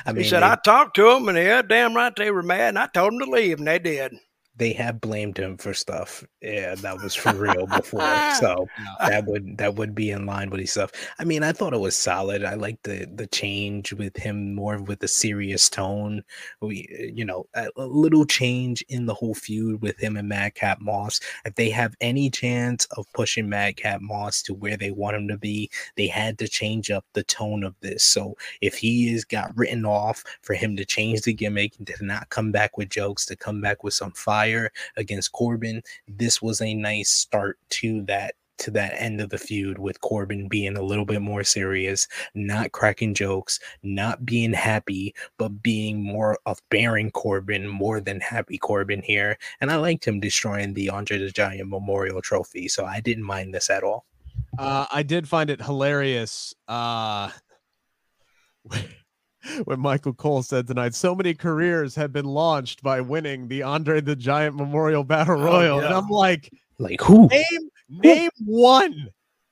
I 0.05 0.11
mean, 0.13 0.23
He 0.23 0.29
said, 0.29 0.41
they, 0.41 0.47
I 0.47 0.55
talked 0.63 0.95
to 0.97 1.03
them, 1.03 1.27
and 1.29 1.37
yeah, 1.37 1.61
damn 1.61 1.95
right 1.95 2.13
they 2.15 2.31
were 2.31 2.43
mad, 2.43 2.69
and 2.69 2.79
I 2.79 2.87
told 2.87 3.13
them 3.13 3.19
to 3.19 3.31
leave, 3.31 3.59
and 3.59 3.67
they 3.67 3.79
did. 3.79 4.13
They 4.57 4.71
have 4.73 5.01
blamed 5.01 5.37
him 5.37 5.57
for 5.57 5.73
stuff. 5.73 6.23
Yeah, 6.41 6.75
that 6.75 7.01
was 7.01 7.13
for 7.13 7.33
real 7.33 7.67
before. 7.67 8.01
So 8.35 8.67
that 8.99 9.25
would 9.25 9.57
that 9.57 9.75
would 9.75 9.95
be 9.95 10.11
in 10.11 10.25
line 10.25 10.49
with 10.49 10.59
his 10.59 10.71
stuff. 10.71 10.91
I 11.19 11.23
mean, 11.23 11.41
I 11.43 11.51
thought 11.51 11.73
it 11.73 11.79
was 11.79 11.95
solid. 11.95 12.43
I 12.43 12.55
like 12.55 12.81
the 12.83 13.07
the 13.13 13.27
change 13.27 13.93
with 13.93 14.15
him 14.17 14.55
more 14.55 14.81
with 14.81 15.01
a 15.03 15.07
serious 15.07 15.69
tone. 15.69 16.23
We, 16.61 16.87
eh, 16.91 17.11
you 17.13 17.23
know, 17.23 17.45
a, 17.53 17.69
a 17.77 17.85
little 17.85 18.25
change 18.25 18.83
in 18.89 19.05
the 19.05 19.13
whole 19.13 19.35
feud 19.35 19.81
with 19.81 19.97
him 19.99 20.17
and 20.17 20.27
Madcap 20.27 20.81
Moss. 20.81 21.19
If 21.45 21.55
they 21.55 21.69
have 21.69 21.95
any 22.01 22.29
chance 22.29 22.85
of 22.97 23.05
pushing 23.13 23.47
Madcap 23.47 24.01
Moss 24.01 24.41
to 24.43 24.53
where 24.53 24.77
they 24.77 24.91
want 24.91 25.15
him 25.15 25.27
to 25.29 25.37
be, 25.37 25.69
they 25.95 26.07
had 26.07 26.37
to 26.39 26.47
change 26.47 26.91
up 26.91 27.05
the 27.13 27.23
tone 27.23 27.63
of 27.63 27.75
this. 27.81 28.03
So 28.03 28.35
if 28.61 28.75
he 28.75 29.13
is 29.13 29.23
got 29.23 29.55
written 29.55 29.85
off 29.85 30.23
for 30.41 30.53
him 30.53 30.75
to 30.75 30.85
change 30.85 31.21
the 31.21 31.33
gimmick 31.33 31.77
and 31.77 31.87
to 31.87 32.05
not 32.05 32.29
come 32.29 32.51
back 32.51 32.77
with 32.77 32.89
jokes, 32.89 33.25
to 33.27 33.35
come 33.35 33.61
back 33.61 33.83
with 33.83 33.93
some 33.93 34.11
fire 34.11 34.44
against 34.97 35.31
Corbin, 35.31 35.81
this 36.07 36.41
was 36.41 36.61
a 36.61 36.73
nice 36.73 37.09
start 37.09 37.57
to 37.69 38.01
that 38.03 38.35
to 38.57 38.71
that 38.71 38.93
end 38.95 39.19
of 39.21 39.29
the 39.29 39.37
feud 39.37 39.77
with 39.77 39.99
Corbin 40.01 40.47
being 40.47 40.77
a 40.77 40.81
little 40.81 41.05
bit 41.05 41.21
more 41.21 41.43
serious, 41.43 42.07
not 42.33 42.71
cracking 42.71 43.13
jokes, 43.13 43.59
not 43.83 44.25
being 44.25 44.53
happy, 44.53 45.13
but 45.37 45.61
being 45.61 46.01
more 46.01 46.37
of 46.45 46.61
Baron 46.69 47.11
Corbin 47.11 47.67
more 47.67 47.99
than 47.99 48.21
happy 48.21 48.57
Corbin 48.57 49.01
here. 49.01 49.37
And 49.61 49.71
I 49.71 49.75
liked 49.75 50.05
him 50.05 50.19
destroying 50.19 50.73
the 50.73 50.89
Andre 50.89 51.17
the 51.17 51.31
Giant 51.31 51.69
Memorial 51.69 52.21
Trophy, 52.21 52.67
so 52.67 52.85
I 52.85 53.01
didn't 53.01 53.23
mind 53.23 53.53
this 53.53 53.69
at 53.69 53.83
all. 53.83 54.05
Uh, 54.57 54.85
I 54.91 55.03
did 55.03 55.27
find 55.27 55.49
it 55.49 55.61
hilarious. 55.61 56.53
Uh, 56.67 57.29
when 59.65 59.79
Michael 59.79 60.13
Cole 60.13 60.43
said 60.43 60.67
tonight, 60.67 60.93
so 60.95 61.13
many 61.15 61.33
careers 61.33 61.95
have 61.95 62.11
been 62.13 62.25
launched 62.25 62.81
by 62.83 63.01
winning 63.01 63.47
the 63.47 63.63
Andre 63.63 64.01
the 64.01 64.15
Giant 64.15 64.55
Memorial 64.55 65.03
Battle 65.03 65.39
Oh, 65.39 65.43
Royal. 65.45 65.79
And. 65.79 65.93
I'm 65.93 66.07
like, 66.09 66.51
Like 66.79 67.01
who? 67.01 67.27
name, 67.27 67.69
name 67.89 68.29
one, 68.45 69.09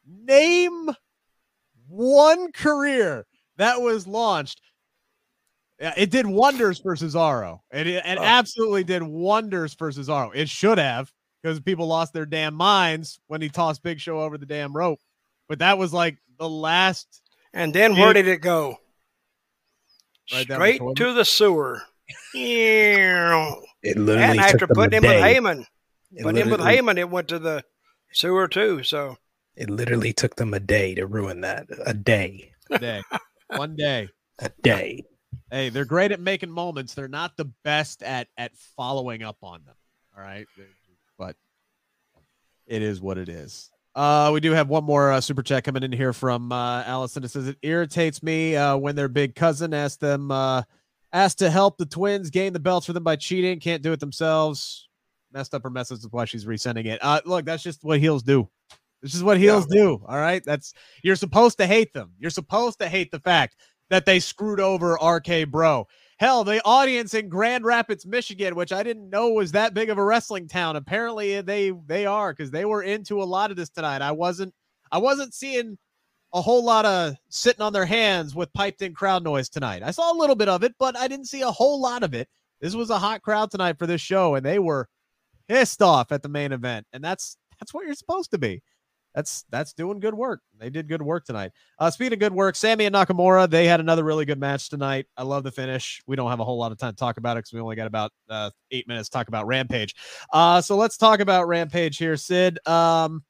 name 0.08 0.90
one 1.88 2.52
career 2.52 3.26
that 3.58 3.82
was 3.82 4.08
launched. 4.08 4.62
Yeah, 5.80 5.94
It 5.98 6.10
did 6.12 6.26
wonders 6.26 6.80
for 6.80 6.96
Cesaro. 6.96 7.60
It, 7.72 7.88
it, 7.88 8.04
it 8.06 8.18
Oh. 8.18 8.24
absolutely 8.24 8.84
did 8.84 9.04
wonders 9.04 9.74
for 9.74 9.92
Cesaro. 9.92 10.32
It 10.34 10.50
should 10.50 10.78
have 10.78 11.12
because 11.42 11.60
people 11.60 11.88
lost 11.88 12.14
their 12.14 12.26
damn 12.26 12.54
minds 12.54 13.20
when 13.28 13.42
he 13.42 13.50
tossed 13.50 13.84
Big 13.84 14.00
Show 14.00 14.22
over 14.22 14.38
the 14.38 14.46
damn 14.46 14.74
rope. 14.76 15.00
But 15.50 15.60
that 15.60 15.78
was 15.78 15.94
like 15.94 16.18
the 16.40 16.48
last. 16.50 17.22
And 17.54 17.74
then 17.74 17.96
where 17.96 18.14
did 18.14 18.28
it 18.28 18.42
go? 18.42 18.78
Right 20.32 20.48
down 20.48 20.60
the 20.60 20.76
Straight 20.76 20.96
to 20.98 21.14
the 21.14 21.26
sewer. 21.26 21.82
and 22.36 23.56
It 23.82 23.98
literally 23.98 24.24
and 24.32 24.40
after 24.40 24.60
took 24.60 24.70
putting 24.76 24.94
a 24.94 24.98
him 24.98 25.04
with 25.04 25.12
day. 25.12 25.36
Heyman, 25.36 25.66
It 26.14 26.24
putting 26.24 26.42
him 26.42 26.50
with 26.50 26.60
literally- 26.62 26.78
Heyman, 26.96 26.98
it 27.00 27.10
went 27.10 27.28
to 27.30 27.40
the 27.40 27.64
sewer 28.14 28.48
too. 28.48 28.84
So 28.84 29.18
It 29.56 29.70
literally 29.70 30.14
took 30.14 30.36
them 30.36 30.54
a 30.54 30.60
day 30.60 30.96
to 30.96 31.06
ruin 31.06 31.42
that. 31.42 31.68
A 31.86 31.94
day. 31.94 32.54
A 32.72 32.80
day. 32.80 33.02
One 33.48 33.76
day. 33.76 34.10
A 34.40 34.50
day. 34.62 35.04
Hey, 35.52 35.70
they're 35.70 35.86
great 35.86 36.12
at 36.12 36.20
making 36.20 36.50
moments. 36.50 36.94
They're 36.94 37.08
not 37.08 37.38
the 37.38 37.46
best 37.64 38.02
at 38.02 38.28
at 38.38 38.56
following 38.76 39.22
up 39.24 39.38
on 39.44 39.64
them. 39.66 39.76
All 40.18 40.24
right, 40.24 40.48
but 41.18 41.36
it 42.66 42.82
is 42.82 43.00
what 43.02 43.18
it 43.18 43.30
is. 43.30 43.70
Uh, 43.96 44.32
we 44.34 44.40
do 44.40 44.52
have 44.52 44.70
one 44.70 44.84
more 44.84 45.12
uh, 45.12 45.22
super 45.22 45.44
chat 45.44 45.64
coming 45.64 45.84
in 45.84 45.92
here 45.92 46.14
from 46.14 46.52
uh, 46.52 46.84
Allison. 46.84 47.24
It 47.24 47.30
says 47.30 47.48
it 47.48 47.58
irritates 47.62 48.24
me 48.24 48.56
uh, 48.56 48.76
when 48.76 48.96
their 48.96 49.08
big 49.08 49.36
cousin 49.36 49.74
asked 49.74 50.00
them 50.00 50.32
uh, 50.32 50.64
asked 51.12 51.40
to 51.40 51.50
help 51.50 51.78
the 51.78 51.86
twins 51.86 52.32
gain 52.32 52.54
the 52.54 52.60
belts 52.60 52.88
for 52.88 52.94
them 52.94 53.04
by 53.04 53.16
cheating. 53.16 53.60
Can't 53.60 53.84
do 53.84 53.92
it 53.92 54.00
themselves. 54.00 54.88
Messed 55.32 55.54
up 55.54 55.64
her 55.64 55.70
message. 55.70 56.00
That's 56.02 56.12
why 56.12 56.26
she's 56.26 56.46
resending 56.46 56.86
it. 56.86 57.00
Uh, 57.04 57.22
look, 57.26 57.46
that's 57.46 57.64
just 57.64 57.84
what 57.84 58.00
heels 58.00 58.24
do. 58.24 58.50
This 59.04 59.14
is 59.14 59.24
what 59.24 59.38
heels 59.38 59.66
do. 59.68 60.02
All 60.08 60.18
right, 60.18 60.44
that's 60.44 60.74
you're 61.04 61.16
supposed 61.16 61.58
to 61.60 61.68
hate 61.68 61.94
them. 61.94 62.14
You're 62.18 62.32
supposed 62.32 62.80
to 62.80 62.90
hate 62.90 63.12
the 63.12 63.20
fact 63.20 63.58
that 63.90 64.06
they 64.06 64.20
screwed 64.20 64.60
over 64.60 64.94
RK 64.94 65.50
Bro. 65.50 65.88
Hell, 66.24 66.46
the 66.46 66.62
audience 66.64 67.14
in 67.16 67.28
Grand 67.28 67.66
Rapids, 67.66 68.06
Michigan, 68.06 68.56
which 68.56 68.72
I 68.72 68.82
didn't 68.82 69.10
know 69.10 69.32
was 69.32 69.52
that 69.52 69.74
big 69.74 69.90
of 69.90 69.98
a 69.98 70.04
wrestling 70.06 70.48
town. 70.48 70.78
Apparently 70.78 71.42
they 71.42 71.72
they 71.86 72.06
are 72.06 72.32
because 72.32 72.50
they 72.50 72.64
were 72.64 72.82
into 72.82 73.22
a 73.22 73.26
lot 73.26 73.52
of 73.52 73.58
this 73.58 73.68
tonight. 73.68 74.02
I 74.02 74.14
wasn't 74.14 74.54
I 74.90 75.00
wasn't 75.00 75.34
seeing 75.34 75.78
a 76.32 76.42
whole 76.42 76.64
lot 76.64 76.86
of 76.86 77.16
sitting 77.28 77.62
on 77.62 77.74
their 77.74 77.86
hands 77.86 78.36
with 78.36 78.54
piped 78.54 78.82
in 78.82 78.94
crowd 78.94 79.26
noise 79.26 79.50
tonight. 79.50 79.84
I 79.84 79.92
saw 79.92 80.14
a 80.14 80.18
little 80.18 80.38
bit 80.38 80.48
of 80.48 80.64
it, 80.64 80.76
but 80.80 80.96
I 80.96 81.10
didn't 81.10 81.28
see 81.28 81.42
a 81.42 81.52
whole 81.52 81.82
lot 81.82 82.04
of 82.04 82.14
it. 82.14 82.30
This 82.62 82.74
was 82.74 82.90
a 82.90 83.00
hot 83.00 83.22
crowd 83.22 83.52
tonight 83.52 83.78
for 83.78 83.86
this 83.86 84.00
show, 84.00 84.36
and 84.36 84.46
they 84.46 84.60
were 84.60 84.88
pissed 85.50 85.82
off 85.82 86.14
at 86.14 86.24
the 86.24 86.30
main 86.30 86.54
event. 86.54 86.88
And 86.94 87.04
that's 87.04 87.36
that's 87.60 87.74
what 87.74 87.86
you're 87.86 87.96
supposed 87.96 88.32
to 88.32 88.38
be. 88.38 88.62
That's 89.14 89.46
that's 89.50 89.74
doing 89.74 90.00
good 90.00 90.16
work. 90.16 90.42
They 90.58 90.70
did 90.70 90.88
good 90.88 91.02
work 91.02 91.26
tonight. 91.26 91.52
Uh, 91.78 91.92
speaking 91.92 92.14
of 92.14 92.20
good 92.20 92.34
work, 92.34 92.56
Sami 92.56 92.86
and 92.86 92.96
Nakamura, 92.96 93.50
they 93.50 93.68
had 93.68 93.80
another 93.80 94.04
really 94.04 94.26
good 94.26 94.40
match 94.40 94.70
tonight. 94.70 95.06
I 95.16 95.24
love 95.24 95.44
the 95.44 95.52
finish. 95.52 96.02
We 96.08 96.16
don't 96.16 96.30
have 96.30 96.40
a 96.40 96.44
whole 96.44 96.58
lot 96.58 96.72
of 96.72 96.80
time 96.80 96.94
to 96.94 96.98
talk 96.98 97.18
about 97.18 97.38
it 97.38 97.42
because 97.42 97.54
we 97.54 97.60
only 97.60 97.76
got 97.76 97.88
about 97.88 98.12
uh, 98.30 98.50
eight 98.72 98.88
minutes 98.88 99.10
to 99.10 99.14
talk 99.14 99.28
about 99.28 99.46
Rampage. 99.46 99.96
Uh, 100.32 100.62
so 100.62 100.76
let's 100.76 100.98
talk 100.98 101.20
about 101.20 101.48
Rampage 101.48 101.98
here, 101.98 102.18
Sid. 102.18 102.66
Um, 102.68 103.24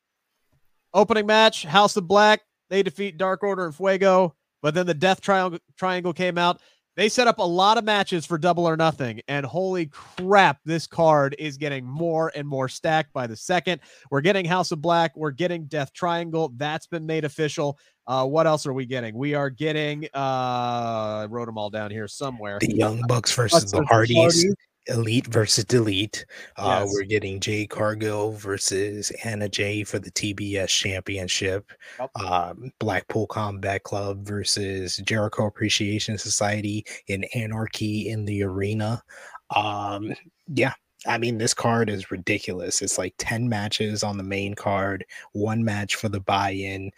opening 0.93 1.25
match, 1.25 1.63
House 1.63 1.97
of 1.97 2.07
Black. 2.07 2.41
They 2.69 2.81
defeat 2.81 3.17
Dark 3.17 3.43
Order 3.43 3.65
and 3.65 3.75
Fuego, 3.75 4.35
but 4.61 4.73
then 4.73 4.85
the 4.85 4.93
Death 4.93 5.19
Triangle 5.19 5.59
Triangle 5.77 6.13
came 6.13 6.37
out. 6.37 6.61
They 6.95 7.09
set 7.09 7.27
up 7.27 7.39
a 7.39 7.43
lot 7.43 7.79
of 7.79 7.83
matches 7.83 8.25
for 8.25 8.37
Double 8.37 8.67
or 8.67 8.77
Nothing, 8.77 9.19
and 9.27 9.45
holy 9.45 9.87
crap, 9.87 10.59
this 10.63 10.85
card 10.85 11.35
is 11.39 11.57
getting 11.57 11.85
more 11.85 12.31
and 12.35 12.47
more 12.47 12.69
stacked 12.69 13.11
by 13.13 13.25
the 13.25 13.35
second. 13.35 13.81
We're 14.11 14.21
getting 14.21 14.45
House 14.45 14.71
of 14.71 14.79
Black. 14.79 15.15
We're 15.15 15.31
getting 15.31 15.65
Death 15.65 15.91
Triangle. 15.93 16.53
That's 16.55 16.85
been 16.85 17.07
made 17.07 17.25
official. 17.25 17.79
Uh, 18.05 18.27
what 18.27 18.45
else 18.45 18.67
are 18.67 18.73
we 18.73 18.85
getting? 18.85 19.15
We 19.15 19.33
are 19.33 19.49
getting. 19.49 20.05
Uh, 20.13 21.21
I 21.23 21.27
wrote 21.29 21.45
them 21.45 21.57
all 21.57 21.71
down 21.71 21.89
here 21.89 22.07
somewhere. 22.07 22.59
The 22.59 22.75
Young 22.75 23.01
Bucks 23.07 23.33
versus 23.33 23.61
Bucks 23.61 23.71
the. 23.71 23.85
Hardys. 23.85 24.45
Elite 24.87 25.27
versus 25.27 25.65
Delete. 25.65 26.25
Uh, 26.57 26.81
Yes. 26.83 26.89
We're 26.93 27.03
getting 27.03 27.39
Jade 27.39 27.69
Cargill 27.69 28.33
versus 28.33 29.11
Anna 29.23 29.47
Jay 29.47 29.83
for 29.83 29.99
the 29.99 30.11
TBS 30.11 30.69
Championship. 30.69 31.71
Yep. 31.99 32.11
Um, 32.17 32.71
Blackpool 32.79 33.27
Combat 33.27 33.83
Club 33.83 34.25
versus 34.25 34.97
Jericho 34.97 35.45
Appreciation 35.47 36.17
Society 36.17 36.85
in 37.07 37.23
Anarchy 37.35 38.09
in 38.09 38.25
the 38.25 38.43
Arena. 38.43 39.01
Um, 39.55 40.13
yeah. 40.47 40.73
I 41.05 41.17
mean, 41.17 41.37
this 41.37 41.53
card 41.53 41.89
is 41.89 42.11
ridiculous. 42.11 42.81
It's 42.81 42.97
like 42.97 43.13
10 43.17 43.49
matches 43.49 44.03
on 44.03 44.17
the 44.17 44.23
main 44.23 44.53
card, 44.53 45.05
one 45.33 45.63
match 45.63 45.95
for 45.95 46.07
the 46.09 46.21
buy 46.21 46.51
in. 46.51 46.91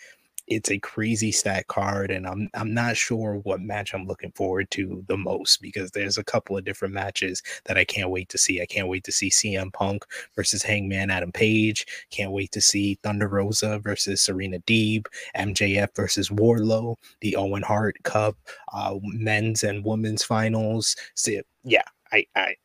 It's 0.47 0.69
a 0.69 0.79
crazy 0.79 1.31
stat 1.31 1.67
card, 1.67 2.11
and 2.11 2.27
I'm 2.27 2.49
I'm 2.53 2.73
not 2.73 2.97
sure 2.97 3.35
what 3.43 3.61
match 3.61 3.93
I'm 3.93 4.05
looking 4.05 4.31
forward 4.31 4.69
to 4.71 5.03
the 5.07 5.17
most 5.17 5.61
because 5.61 5.91
there's 5.91 6.17
a 6.17 6.23
couple 6.23 6.57
of 6.57 6.65
different 6.65 6.93
matches 6.93 7.41
that 7.65 7.77
I 7.77 7.83
can't 7.83 8.09
wait 8.09 8.29
to 8.29 8.37
see. 8.37 8.61
I 8.61 8.65
can't 8.65 8.87
wait 8.87 9.03
to 9.05 9.11
see 9.11 9.29
CM 9.29 9.73
Punk 9.73 10.05
versus 10.35 10.61
Hangman 10.63 11.09
Adam 11.09 11.31
Page. 11.31 11.85
Can't 12.11 12.31
wait 12.31 12.51
to 12.51 12.61
see 12.61 12.99
Thunder 13.03 13.27
Rosa 13.27 13.79
versus 13.79 14.21
Serena 14.21 14.59
Deeb. 14.59 15.07
MJF 15.35 15.95
versus 15.95 16.29
Wardlow. 16.29 16.95
The 17.21 17.35
Owen 17.35 17.63
Hart 17.63 17.97
Cup, 18.03 18.37
uh, 18.73 18.95
men's 19.03 19.63
and 19.63 19.83
women's 19.83 20.23
finals. 20.23 20.95
So, 21.15 21.41
yeah, 21.63 21.83
I 22.11 22.25
I 22.35 22.55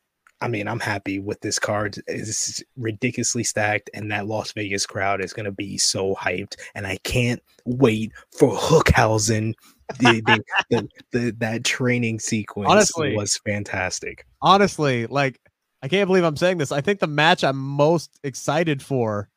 I 0.41 0.47
mean, 0.47 0.67
I'm 0.67 0.79
happy 0.79 1.19
with 1.19 1.39
this 1.41 1.59
card. 1.59 2.01
It's 2.07 2.63
ridiculously 2.75 3.43
stacked, 3.43 3.89
and 3.93 4.11
that 4.11 4.27
Las 4.27 4.51
Vegas 4.53 4.85
crowd 4.85 5.21
is 5.23 5.33
going 5.33 5.45
to 5.45 5.51
be 5.51 5.77
so 5.77 6.15
hyped. 6.15 6.55
And 6.73 6.87
I 6.87 6.97
can't 7.03 7.41
wait 7.65 8.11
for 8.37 8.55
Hookhausen. 8.55 9.53
The, 9.99 10.21
the, 10.25 10.43
the, 10.69 10.87
the, 11.11 11.31
that 11.39 11.65
training 11.65 12.19
sequence 12.19 12.69
Honestly. 12.69 13.15
was 13.15 13.37
fantastic. 13.45 14.25
honestly, 14.41 15.05
like 15.07 15.39
I 15.83 15.87
can't 15.87 16.07
believe 16.07 16.23
I'm 16.23 16.37
saying 16.37 16.59
this. 16.59 16.71
I 16.71 16.81
think 16.81 16.99
the 16.99 17.07
match 17.07 17.43
I'm 17.43 17.57
most 17.57 18.19
excited 18.23 18.81
for 18.81 19.29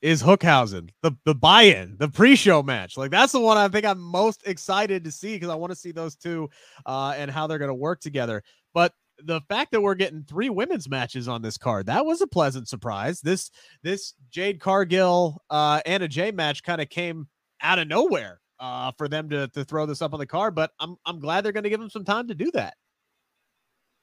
is 0.00 0.22
Hookhausen, 0.22 0.90
the 1.02 1.12
the 1.24 1.34
buy-in, 1.34 1.96
the 1.98 2.08
pre-show 2.08 2.62
match. 2.62 2.96
Like 2.96 3.10
that's 3.10 3.32
the 3.32 3.40
one 3.40 3.56
I 3.56 3.68
think 3.68 3.84
I'm 3.84 4.00
most 4.00 4.46
excited 4.46 5.04
to 5.04 5.10
see 5.10 5.34
because 5.34 5.48
I 5.48 5.54
want 5.54 5.72
to 5.72 5.78
see 5.78 5.92
those 5.92 6.14
two 6.14 6.50
uh, 6.86 7.14
and 7.16 7.30
how 7.30 7.46
they're 7.46 7.58
going 7.58 7.68
to 7.68 7.74
work 7.74 8.00
together. 8.00 8.42
But 8.74 8.92
the 9.24 9.40
fact 9.48 9.72
that 9.72 9.80
we're 9.80 9.94
getting 9.94 10.22
three 10.22 10.50
women's 10.50 10.88
matches 10.88 11.28
on 11.28 11.42
this 11.42 11.58
card 11.58 11.86
that 11.86 12.06
was 12.06 12.20
a 12.20 12.26
pleasant 12.26 12.68
surprise. 12.68 13.20
This 13.20 13.50
this 13.82 14.14
Jade 14.30 14.60
Cargill 14.60 15.42
uh, 15.50 15.80
Anna 15.86 16.08
Jay 16.08 16.30
match 16.30 16.62
kind 16.62 16.80
of 16.80 16.88
came 16.88 17.28
out 17.60 17.78
of 17.78 17.88
nowhere 17.88 18.40
uh, 18.60 18.92
for 18.96 19.08
them 19.08 19.28
to 19.30 19.48
to 19.48 19.64
throw 19.64 19.86
this 19.86 20.02
up 20.02 20.12
on 20.12 20.20
the 20.20 20.26
card, 20.26 20.54
but 20.54 20.72
I'm 20.80 20.96
I'm 21.04 21.20
glad 21.20 21.44
they're 21.44 21.52
going 21.52 21.64
to 21.64 21.70
give 21.70 21.80
them 21.80 21.90
some 21.90 22.04
time 22.04 22.28
to 22.28 22.34
do 22.34 22.50
that. 22.52 22.74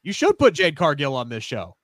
You 0.03 0.13
should 0.13 0.37
put 0.37 0.53
Jade 0.53 0.77
Cargill 0.77 1.15
on 1.15 1.29
this 1.29 1.43
show. 1.43 1.75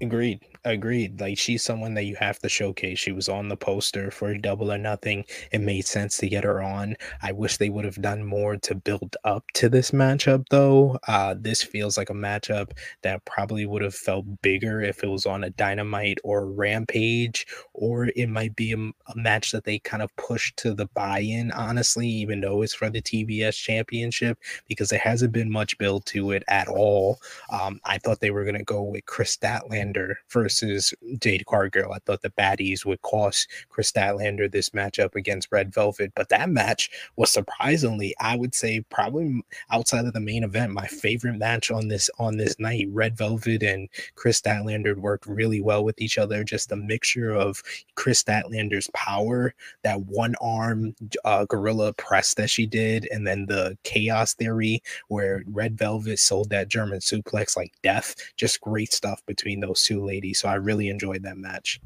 Agreed. 0.00 0.40
Agreed. 0.64 1.20
Like 1.20 1.38
she's 1.38 1.62
someone 1.62 1.94
that 1.94 2.04
you 2.04 2.16
have 2.16 2.38
to 2.40 2.48
showcase. 2.48 2.98
She 2.98 3.12
was 3.12 3.28
on 3.28 3.48
the 3.48 3.56
poster 3.56 4.10
for 4.10 4.34
Double 4.36 4.72
or 4.72 4.78
Nothing. 4.78 5.24
It 5.52 5.60
made 5.60 5.86
sense 5.86 6.16
to 6.18 6.28
get 6.28 6.42
her 6.42 6.62
on. 6.62 6.96
I 7.22 7.32
wish 7.32 7.58
they 7.58 7.68
would 7.68 7.84
have 7.84 8.00
done 8.00 8.24
more 8.24 8.56
to 8.56 8.74
build 8.74 9.16
up 9.24 9.44
to 9.54 9.68
this 9.68 9.92
matchup, 9.92 10.46
though. 10.50 10.98
Uh, 11.06 11.34
this 11.38 11.62
feels 11.62 11.96
like 11.96 12.10
a 12.10 12.14
matchup 12.14 12.72
that 13.02 13.24
probably 13.24 13.66
would 13.66 13.82
have 13.82 13.94
felt 13.94 14.24
bigger 14.42 14.80
if 14.80 15.04
it 15.04 15.08
was 15.08 15.26
on 15.26 15.44
a 15.44 15.50
Dynamite 15.50 16.18
or 16.24 16.46
Rampage, 16.50 17.46
or 17.74 18.08
it 18.16 18.28
might 18.28 18.56
be 18.56 18.72
a, 18.72 18.76
a 18.78 19.16
match 19.16 19.52
that 19.52 19.64
they 19.64 19.78
kind 19.78 20.02
of 20.02 20.14
pushed 20.16 20.56
to 20.58 20.74
the 20.74 20.86
buy-in. 20.86 21.52
Honestly, 21.52 22.08
even 22.08 22.40
though 22.40 22.62
it's 22.62 22.74
for 22.74 22.90
the 22.90 23.02
TBS 23.02 23.54
Championship, 23.56 24.38
because 24.66 24.88
there 24.88 24.98
hasn't 24.98 25.32
been 25.32 25.52
much 25.52 25.78
build 25.78 26.04
to 26.06 26.32
it 26.32 26.42
at 26.48 26.68
all. 26.68 27.20
Um, 27.50 27.80
I 27.84 27.98
thought 27.98 28.20
they 28.20 28.30
were 28.30 28.44
gonna 28.44 28.64
go 28.64 28.82
with 28.82 29.06
Kris 29.06 29.36
Statlander 29.84 30.14
versus 30.30 30.94
Jade 31.20 31.46
Cargill. 31.46 31.92
I 31.92 31.98
thought 32.00 32.22
the 32.22 32.30
baddies 32.30 32.84
would 32.84 33.02
cost 33.02 33.48
Kris 33.68 33.90
Statlander 33.90 34.50
this 34.50 34.70
matchup 34.70 35.14
against 35.14 35.48
Red 35.50 35.72
Velvet, 35.72 36.12
but 36.14 36.28
that 36.28 36.50
match 36.50 36.90
was 37.16 37.30
surprisingly, 37.30 38.14
I 38.20 38.36
would 38.36 38.54
say, 38.54 38.80
probably 38.90 39.42
outside 39.70 40.06
of 40.06 40.12
the 40.12 40.20
main 40.20 40.44
event, 40.44 40.72
my 40.72 40.86
favorite 40.86 41.38
match 41.38 41.70
on 41.70 41.88
this 41.88 42.10
on 42.18 42.36
this 42.36 42.58
night. 42.58 42.88
Red 42.90 43.16
Velvet 43.16 43.62
and 43.62 43.88
Kris 44.14 44.40
Statlander 44.40 44.96
worked 44.96 45.26
really 45.26 45.60
well 45.60 45.84
with 45.84 46.00
each 46.00 46.18
other. 46.18 46.44
Just 46.44 46.72
a 46.72 46.76
mixture 46.76 47.32
of 47.32 47.62
Kris 47.94 48.22
Statlander's 48.22 48.90
power, 48.94 49.54
that 49.82 50.00
one 50.02 50.34
arm 50.40 50.94
uh, 51.24 51.44
gorilla 51.46 51.92
press 51.94 52.34
that 52.34 52.50
she 52.50 52.66
did, 52.66 53.08
and 53.10 53.26
then 53.26 53.46
the 53.46 53.76
chaos 53.84 54.34
theory 54.34 54.82
where 55.08 55.42
Red 55.46 55.78
Velvet 55.78 56.18
sold 56.18 56.50
that 56.50 56.68
German 56.68 57.00
suplex 57.00 57.56
like 57.56 57.72
death. 57.82 58.14
Just 58.36 58.60
great 58.60 58.92
stuff 58.92 59.22
between 59.26 59.60
those 59.60 59.73
two 59.82 60.04
ladies. 60.04 60.40
So 60.40 60.48
I 60.48 60.54
really 60.54 60.88
enjoyed 60.88 61.22
that 61.22 61.36
match. 61.36 61.80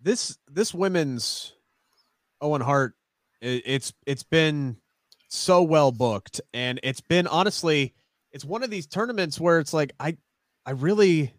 This 0.00 0.38
this 0.48 0.72
women's 0.72 1.54
Owen 2.40 2.60
Hart, 2.60 2.94
it, 3.40 3.62
it's 3.66 3.92
it's 4.06 4.22
been 4.22 4.76
so 5.28 5.62
well 5.62 5.92
booked, 5.92 6.40
and 6.54 6.80
it's 6.82 7.00
been 7.00 7.26
honestly, 7.26 7.94
it's 8.32 8.44
one 8.44 8.62
of 8.62 8.70
these 8.70 8.86
tournaments 8.86 9.40
where 9.40 9.58
it's 9.58 9.72
like 9.72 9.92
I 9.98 10.16
I 10.64 10.72
really 10.72 11.32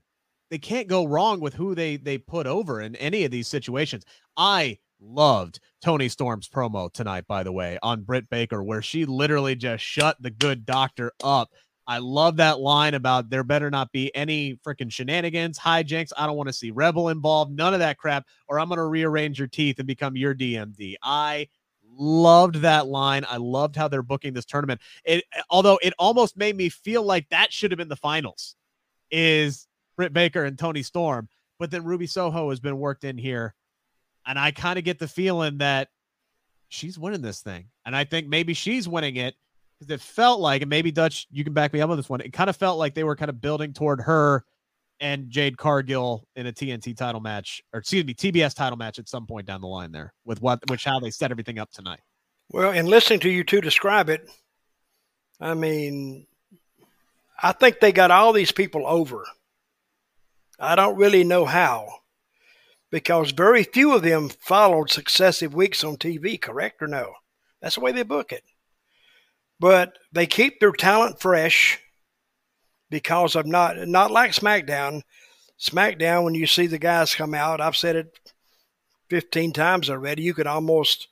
they 0.50 0.58
can't 0.58 0.88
go 0.88 1.06
wrong 1.06 1.39
with 1.39 1.54
who 1.54 1.76
they 1.76 1.97
they 1.97 2.18
put 2.18 2.47
over 2.47 2.82
in 2.82 2.95
any 2.95 3.24
of 3.24 3.32
these 3.32 3.47
situations. 3.47 4.04
I 4.36 4.80
loved 5.00 5.60
Toni 5.82 6.10
Storm's 6.10 6.50
promo 6.50 6.91
tonight, 6.91 7.26
by 7.28 7.43
the 7.43 7.52
way, 7.52 7.78
on 7.82 8.02
Britt 8.02 8.30
Baker, 8.30 8.64
where 8.64 8.82
she 8.82 9.06
literally 9.06 9.56
just 9.56 9.84
shut 9.84 10.18
the 10.20 10.32
good 10.32 10.66
doctor 10.66 11.12
up 11.24 11.52
I 11.90 11.98
love 11.98 12.36
that 12.36 12.60
line 12.60 12.94
about 12.94 13.32
there 13.32 13.44
better 13.44 13.72
not 13.72 13.92
be 13.92 14.16
any 14.16 14.60
freaking 14.64 14.92
shenanigans, 14.92 15.58
hijinks. 15.58 16.12
I 16.16 16.28
don't 16.28 16.38
want 16.38 16.48
to 16.48 16.54
see 16.54 16.70
Rebel 16.70 17.10
involved, 17.10 17.52
none 17.52 17.74
of 17.74 17.80
that 17.80 17.98
crap, 17.98 18.28
or 18.48 18.60
I'm 18.60 18.68
going 18.68 18.78
to 18.78 18.86
rearrange 18.86 19.40
your 19.40 19.48
teeth 19.48 19.80
and 19.80 19.88
become 19.88 20.16
your 20.16 20.36
DMD. 20.36 20.98
I 21.02 21.48
loved 21.98 22.58
that 22.58 22.86
line. 22.86 23.26
I 23.28 23.38
loved 23.38 23.76
how 23.76 23.88
they're 23.88 24.04
booking 24.04 24.34
this 24.34 24.46
tournament. 24.46 24.82
It 25.04 25.24
eh, 25.34 25.42
although 25.50 25.80
it 25.82 25.96
almost 25.98 26.38
made 26.38 26.56
me 26.56 26.70
feel 26.70 27.02
like 27.02 27.28
that 27.30 27.52
should 27.52 27.72
have 27.72 27.80
been 27.80 27.90
the 27.90 27.96
finals 27.96 28.56
is 29.10 29.68
Britt 29.98 30.14
Baker 30.14 30.46
and 30.46 30.60
Toni 30.60 30.84
Storm, 30.84 31.28
but 31.58 31.72
then 31.72 31.86
Ruby 31.86 32.06
Soho 32.06 32.52
has 32.52 32.60
been 32.60 32.78
worked 32.78 33.04
in 33.04 33.18
here. 33.18 33.56
And 34.28 34.38
I 34.38 34.52
kind 34.52 34.78
of 34.78 34.86
get 34.86 35.00
the 35.00 35.08
feeling 35.08 35.58
that 35.58 35.90
she's 36.68 37.00
winning 37.00 37.24
this 37.24 37.42
thing. 37.42 37.70
And 37.84 37.96
I 37.96 38.04
think 38.04 38.28
maybe 38.28 38.54
she's 38.54 38.88
winning 38.88 39.16
it 39.16 39.34
because 39.80 39.94
it 39.94 40.02
felt 40.02 40.40
like, 40.40 40.62
and 40.62 40.70
maybe 40.70 40.92
Dutch, 40.92 41.28
you 41.32 41.44
can 41.44 41.54
back 41.54 41.72
me 41.74 41.82
up 41.82 41.90
on 41.90 41.98
this 41.98 42.10
one. 42.10 42.22
It 42.22 42.34
kind 42.34 42.50
of 42.50 42.58
felt 42.58 42.78
like 42.78 42.94
they 42.94 43.04
were 43.04 43.16
kind 43.16 43.30
of 43.30 43.42
building 43.42 43.74
toward 43.74 44.02
her 44.02 44.44
and 45.00 45.30
Jade 45.30 45.58
Cargill 45.58 46.28
in 46.36 46.48
a 46.48 46.52
TNT 46.52 46.96
title 46.98 47.22
match, 47.22 47.64
or 47.74 47.80
excuse 47.80 48.04
me, 48.06 48.14
TBS 48.14 48.54
title 48.54 48.78
match 48.78 49.00
at 49.00 49.08
some 49.08 49.26
point 49.26 49.48
down 49.48 49.62
the 49.62 49.68
line 49.68 49.94
there 49.94 50.14
with 50.26 50.42
what, 50.42 50.60
which 50.70 50.84
how 50.84 51.00
they 51.00 51.10
set 51.10 51.32
everything 51.32 51.58
up 51.58 51.72
tonight. 51.72 52.02
Well, 52.52 52.72
in 52.72 52.88
listening 52.88 53.22
to 53.22 53.30
you 53.30 53.46
two 53.46 53.62
describe 53.62 54.10
it, 54.10 54.30
I 55.40 55.54
mean, 55.54 56.28
I 57.42 57.54
think 57.54 57.80
they 57.80 57.94
got 57.94 58.12
all 58.12 58.34
these 58.34 58.52
people 58.52 58.86
over. 58.86 59.24
I 60.60 60.76
don't 60.76 60.98
really 60.98 61.24
know 61.24 61.46
how, 61.46 61.88
because 62.92 63.32
very 63.32 63.64
few 63.64 63.96
of 63.96 64.02
them 64.02 64.28
followed 64.28 64.90
successive 64.90 65.54
weeks 65.54 65.86
on 65.86 65.96
TV, 65.96 66.42
correct 66.42 66.82
or 66.82 66.88
no? 66.88 67.14
That's 67.62 67.76
the 67.76 67.82
way 67.82 67.94
they 67.94 68.04
book 68.04 68.34
it 68.34 68.44
but 69.60 69.97
they 70.12 70.26
keep 70.26 70.60
their 70.60 70.72
talent 70.72 71.20
fresh 71.20 71.80
because 72.89 73.36
of 73.36 73.45
not 73.45 73.88
not 73.88 74.12
like 74.12 74.32
SmackDown. 74.32 75.01
SmackDown, 75.60 76.24
when 76.24 76.36
you 76.36 76.47
see 76.47 76.68
the 76.68 76.80
guys 76.80 77.14
come 77.14 77.34
out, 77.34 77.60
I've 77.60 77.76
said 77.76 77.95
it 77.95 78.20
15 79.10 79.51
times 79.51 79.89
already. 79.89 80.24
You 80.24 80.34
can 80.34 80.47
almost 80.47 81.07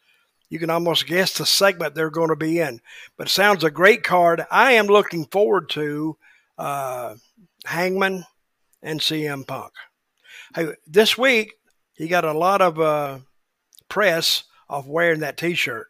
you 0.50 0.60
can 0.60 0.70
almost 0.70 1.08
guess 1.08 1.38
the 1.38 1.46
segment 1.46 1.94
they're 1.94 2.10
going 2.10 2.30
to 2.30 2.36
be 2.36 2.60
in. 2.60 2.80
But 3.18 3.30
sounds 3.30 3.64
a 3.64 3.72
great 3.72 4.04
card. 4.04 4.46
I 4.50 4.74
am 4.74 4.88
looking 4.88 5.26
forward 5.26 5.70
to 5.72 6.18
uh, 6.58 7.16
Hangman 7.66 8.26
and 8.82 9.02
CM 9.02 9.46
Punk. 9.46 9.74
Hey, 10.56 10.74
this 10.86 11.18
week 11.18 11.56
he 11.94 12.08
got 12.08 12.24
a 12.24 12.32
lot 12.32 12.62
of 12.62 12.80
uh, 12.80 13.20
press 13.90 14.44
of 14.70 14.88
wearing 14.88 15.20
that 15.20 15.38
T-shirt 15.38 15.88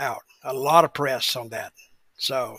out 0.00 0.22
a 0.44 0.52
lot 0.52 0.84
of 0.84 0.92
press 0.92 1.36
on 1.36 1.48
that. 1.50 1.72
So 2.16 2.58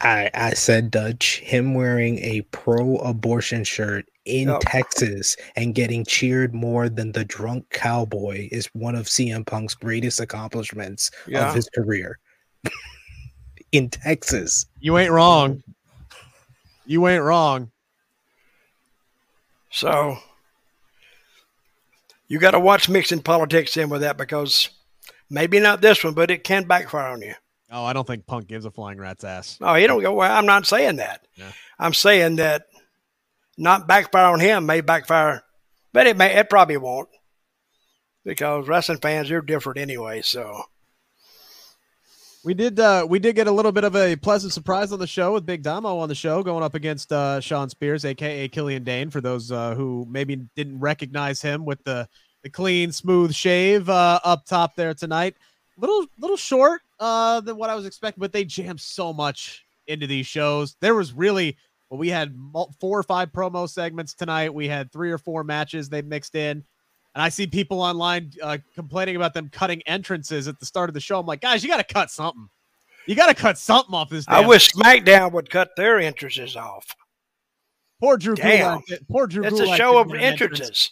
I 0.00 0.30
I 0.34 0.54
said 0.54 0.90
Dutch 0.90 1.40
him 1.40 1.74
wearing 1.74 2.18
a 2.18 2.42
pro 2.50 2.96
abortion 2.96 3.64
shirt 3.64 4.06
in 4.24 4.48
yep. 4.48 4.60
Texas 4.60 5.36
and 5.56 5.74
getting 5.74 6.04
cheered 6.04 6.54
more 6.54 6.88
than 6.88 7.12
the 7.12 7.24
drunk 7.24 7.68
cowboy 7.70 8.48
is 8.50 8.66
one 8.72 8.94
of 8.94 9.06
CM 9.06 9.46
Punk's 9.46 9.74
greatest 9.74 10.20
accomplishments 10.20 11.10
yeah. 11.26 11.48
of 11.48 11.54
his 11.54 11.68
career. 11.74 12.18
in 13.74 13.90
Texas. 13.90 14.66
You 14.80 14.98
ain't 14.98 15.10
wrong. 15.10 15.62
You 16.86 17.08
ain't 17.08 17.24
wrong. 17.24 17.72
So 19.70 20.16
you 22.28 22.38
got 22.38 22.52
to 22.52 22.60
watch 22.60 22.88
mixing 22.88 23.20
politics 23.20 23.76
in 23.76 23.88
with 23.88 24.02
that 24.02 24.16
because 24.16 24.70
Maybe 25.30 25.60
not 25.60 25.80
this 25.80 26.04
one, 26.04 26.14
but 26.14 26.30
it 26.30 26.44
can 26.44 26.64
backfire 26.64 27.08
on 27.08 27.22
you. 27.22 27.34
Oh, 27.70 27.84
I 27.84 27.92
don't 27.92 28.06
think 28.06 28.26
Punk 28.26 28.46
gives 28.46 28.64
a 28.64 28.70
flying 28.70 28.98
rat's 28.98 29.24
ass. 29.24 29.58
No, 29.60 29.74
he 29.74 29.86
don't 29.86 30.02
go. 30.02 30.14
Well, 30.14 30.30
I'm 30.30 30.46
not 30.46 30.66
saying 30.66 30.96
that. 30.96 31.26
Yeah. 31.36 31.50
I'm 31.78 31.94
saying 31.94 32.36
that 32.36 32.66
not 33.56 33.88
backfire 33.88 34.32
on 34.32 34.40
him 34.40 34.66
may 34.66 34.80
backfire, 34.80 35.42
but 35.92 36.06
it 36.06 36.16
may. 36.16 36.36
It 36.36 36.50
probably 36.50 36.76
won't 36.76 37.08
because 38.24 38.68
wrestling 38.68 38.98
fans 38.98 39.30
are 39.30 39.40
different 39.40 39.78
anyway. 39.78 40.22
So 40.22 40.62
we 42.44 42.54
did 42.54 42.78
uh, 42.78 43.06
we 43.08 43.18
did 43.18 43.34
get 43.34 43.46
a 43.46 43.52
little 43.52 43.72
bit 43.72 43.84
of 43.84 43.96
a 43.96 44.16
pleasant 44.16 44.52
surprise 44.52 44.92
on 44.92 44.98
the 44.98 45.06
show 45.06 45.32
with 45.32 45.46
Big 45.46 45.62
Damo 45.62 45.98
on 45.98 46.08
the 46.08 46.14
show 46.14 46.42
going 46.42 46.62
up 46.62 46.74
against 46.74 47.12
uh, 47.12 47.40
Shawn 47.40 47.70
Spears, 47.70 48.04
aka 48.04 48.48
Killian 48.48 48.84
Dain. 48.84 49.10
For 49.10 49.20
those 49.20 49.50
uh, 49.50 49.74
who 49.74 50.06
maybe 50.08 50.36
didn't 50.54 50.78
recognize 50.80 51.40
him 51.40 51.64
with 51.64 51.82
the 51.84 52.08
the 52.44 52.50
clean, 52.50 52.92
smooth 52.92 53.34
shave 53.34 53.88
uh, 53.88 54.20
up 54.22 54.46
top 54.46 54.76
there 54.76 54.94
tonight. 54.94 55.34
Little 55.76 56.06
little 56.20 56.36
short 56.36 56.82
uh, 57.00 57.40
than 57.40 57.56
what 57.56 57.70
I 57.70 57.74
was 57.74 57.86
expecting, 57.86 58.20
but 58.20 58.32
they 58.32 58.44
jam 58.44 58.78
so 58.78 59.12
much 59.12 59.64
into 59.88 60.06
these 60.06 60.26
shows. 60.26 60.76
There 60.80 60.94
was 60.94 61.12
really 61.12 61.56
well, 61.90 61.98
we 61.98 62.08
had 62.08 62.36
four 62.78 62.98
or 62.98 63.02
five 63.02 63.32
promo 63.32 63.68
segments 63.68 64.14
tonight. 64.14 64.54
We 64.54 64.68
had 64.68 64.92
three 64.92 65.10
or 65.10 65.18
four 65.18 65.42
matches 65.42 65.88
they 65.88 66.02
mixed 66.02 66.36
in. 66.36 66.62
And 67.14 67.22
I 67.22 67.28
see 67.28 67.46
people 67.46 67.80
online 67.80 68.32
uh, 68.42 68.58
complaining 68.74 69.16
about 69.16 69.34
them 69.34 69.48
cutting 69.48 69.82
entrances 69.82 70.48
at 70.48 70.58
the 70.58 70.66
start 70.66 70.90
of 70.90 70.94
the 70.94 71.00
show. 71.00 71.18
I'm 71.20 71.26
like, 71.26 71.40
guys, 71.40 71.62
you 71.62 71.70
got 71.70 71.76
to 71.76 71.94
cut 71.94 72.10
something. 72.10 72.48
You 73.06 73.14
got 73.14 73.28
to 73.28 73.34
cut 73.34 73.56
something 73.56 73.94
off 73.94 74.10
this. 74.10 74.24
I 74.26 74.44
wish 74.44 74.72
SmackDown 74.72 75.32
would 75.32 75.48
cut 75.48 75.70
their 75.76 75.98
entrances 76.00 76.56
off. 76.56 76.86
Poor 78.00 78.16
Drew 78.16 78.34
Damn. 78.34 78.80
Gulak. 78.80 79.08
Poor 79.08 79.26
Drew 79.26 79.44
It's 79.44 79.60
Gulak 79.60 79.74
a 79.74 79.76
show 79.76 79.98
of 79.98 80.12
entrances. 80.12 80.60
Entrance. 80.60 80.90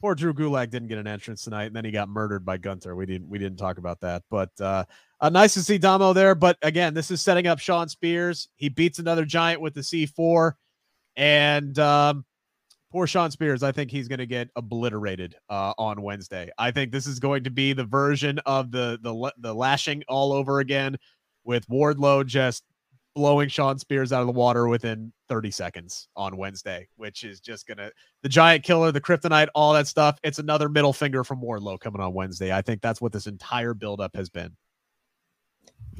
Poor 0.00 0.14
Drew 0.14 0.32
Gulak 0.32 0.70
didn't 0.70 0.88
get 0.88 0.96
an 0.98 1.06
entrance 1.06 1.44
tonight, 1.44 1.66
and 1.66 1.76
then 1.76 1.84
he 1.84 1.90
got 1.90 2.08
murdered 2.08 2.44
by 2.44 2.56
Gunther. 2.56 2.96
We 2.96 3.04
didn't 3.04 3.28
we 3.28 3.38
didn't 3.38 3.58
talk 3.58 3.76
about 3.76 4.00
that, 4.00 4.22
but 4.30 4.48
uh, 4.58 4.84
uh, 5.20 5.28
nice 5.28 5.52
to 5.54 5.62
see 5.62 5.76
Damo 5.76 6.14
there. 6.14 6.34
But 6.34 6.56
again, 6.62 6.94
this 6.94 7.10
is 7.10 7.20
setting 7.20 7.46
up 7.46 7.58
Shawn 7.58 7.88
Spears. 7.88 8.48
He 8.56 8.70
beats 8.70 8.98
another 8.98 9.26
giant 9.26 9.60
with 9.60 9.74
the 9.74 9.82
C4, 9.82 10.52
and 11.16 11.78
um, 11.78 12.24
poor 12.90 13.06
Shawn 13.06 13.30
Spears, 13.30 13.62
I 13.62 13.72
think 13.72 13.90
he's 13.90 14.08
going 14.08 14.20
to 14.20 14.26
get 14.26 14.48
obliterated 14.56 15.36
uh, 15.50 15.74
on 15.76 16.00
Wednesday. 16.00 16.50
I 16.56 16.70
think 16.70 16.92
this 16.92 17.06
is 17.06 17.18
going 17.18 17.44
to 17.44 17.50
be 17.50 17.74
the 17.74 17.84
version 17.84 18.38
of 18.46 18.70
the 18.70 18.98
the 19.02 19.32
the 19.36 19.54
lashing 19.54 20.02
all 20.08 20.32
over 20.32 20.60
again, 20.60 20.96
with 21.44 21.66
Wardlow 21.68 22.24
just 22.24 22.64
blowing 23.20 23.50
Shawn 23.50 23.78
Spears 23.78 24.14
out 24.14 24.22
of 24.22 24.26
the 24.26 24.32
water 24.32 24.66
within 24.66 25.12
30 25.28 25.50
seconds 25.50 26.08
on 26.16 26.38
Wednesday, 26.38 26.88
which 26.96 27.22
is 27.22 27.38
just 27.38 27.66
gonna 27.66 27.90
the 28.22 28.30
giant 28.30 28.64
killer, 28.64 28.90
the 28.92 29.00
kryptonite, 29.00 29.48
all 29.54 29.74
that 29.74 29.86
stuff. 29.86 30.18
It's 30.22 30.38
another 30.38 30.70
middle 30.70 30.94
finger 30.94 31.22
from 31.22 31.42
Wardlow 31.42 31.78
coming 31.80 32.00
on 32.00 32.14
Wednesday. 32.14 32.50
I 32.50 32.62
think 32.62 32.80
that's 32.80 32.98
what 32.98 33.12
this 33.12 33.26
entire 33.26 33.74
buildup 33.74 34.16
has 34.16 34.30
been. 34.30 34.56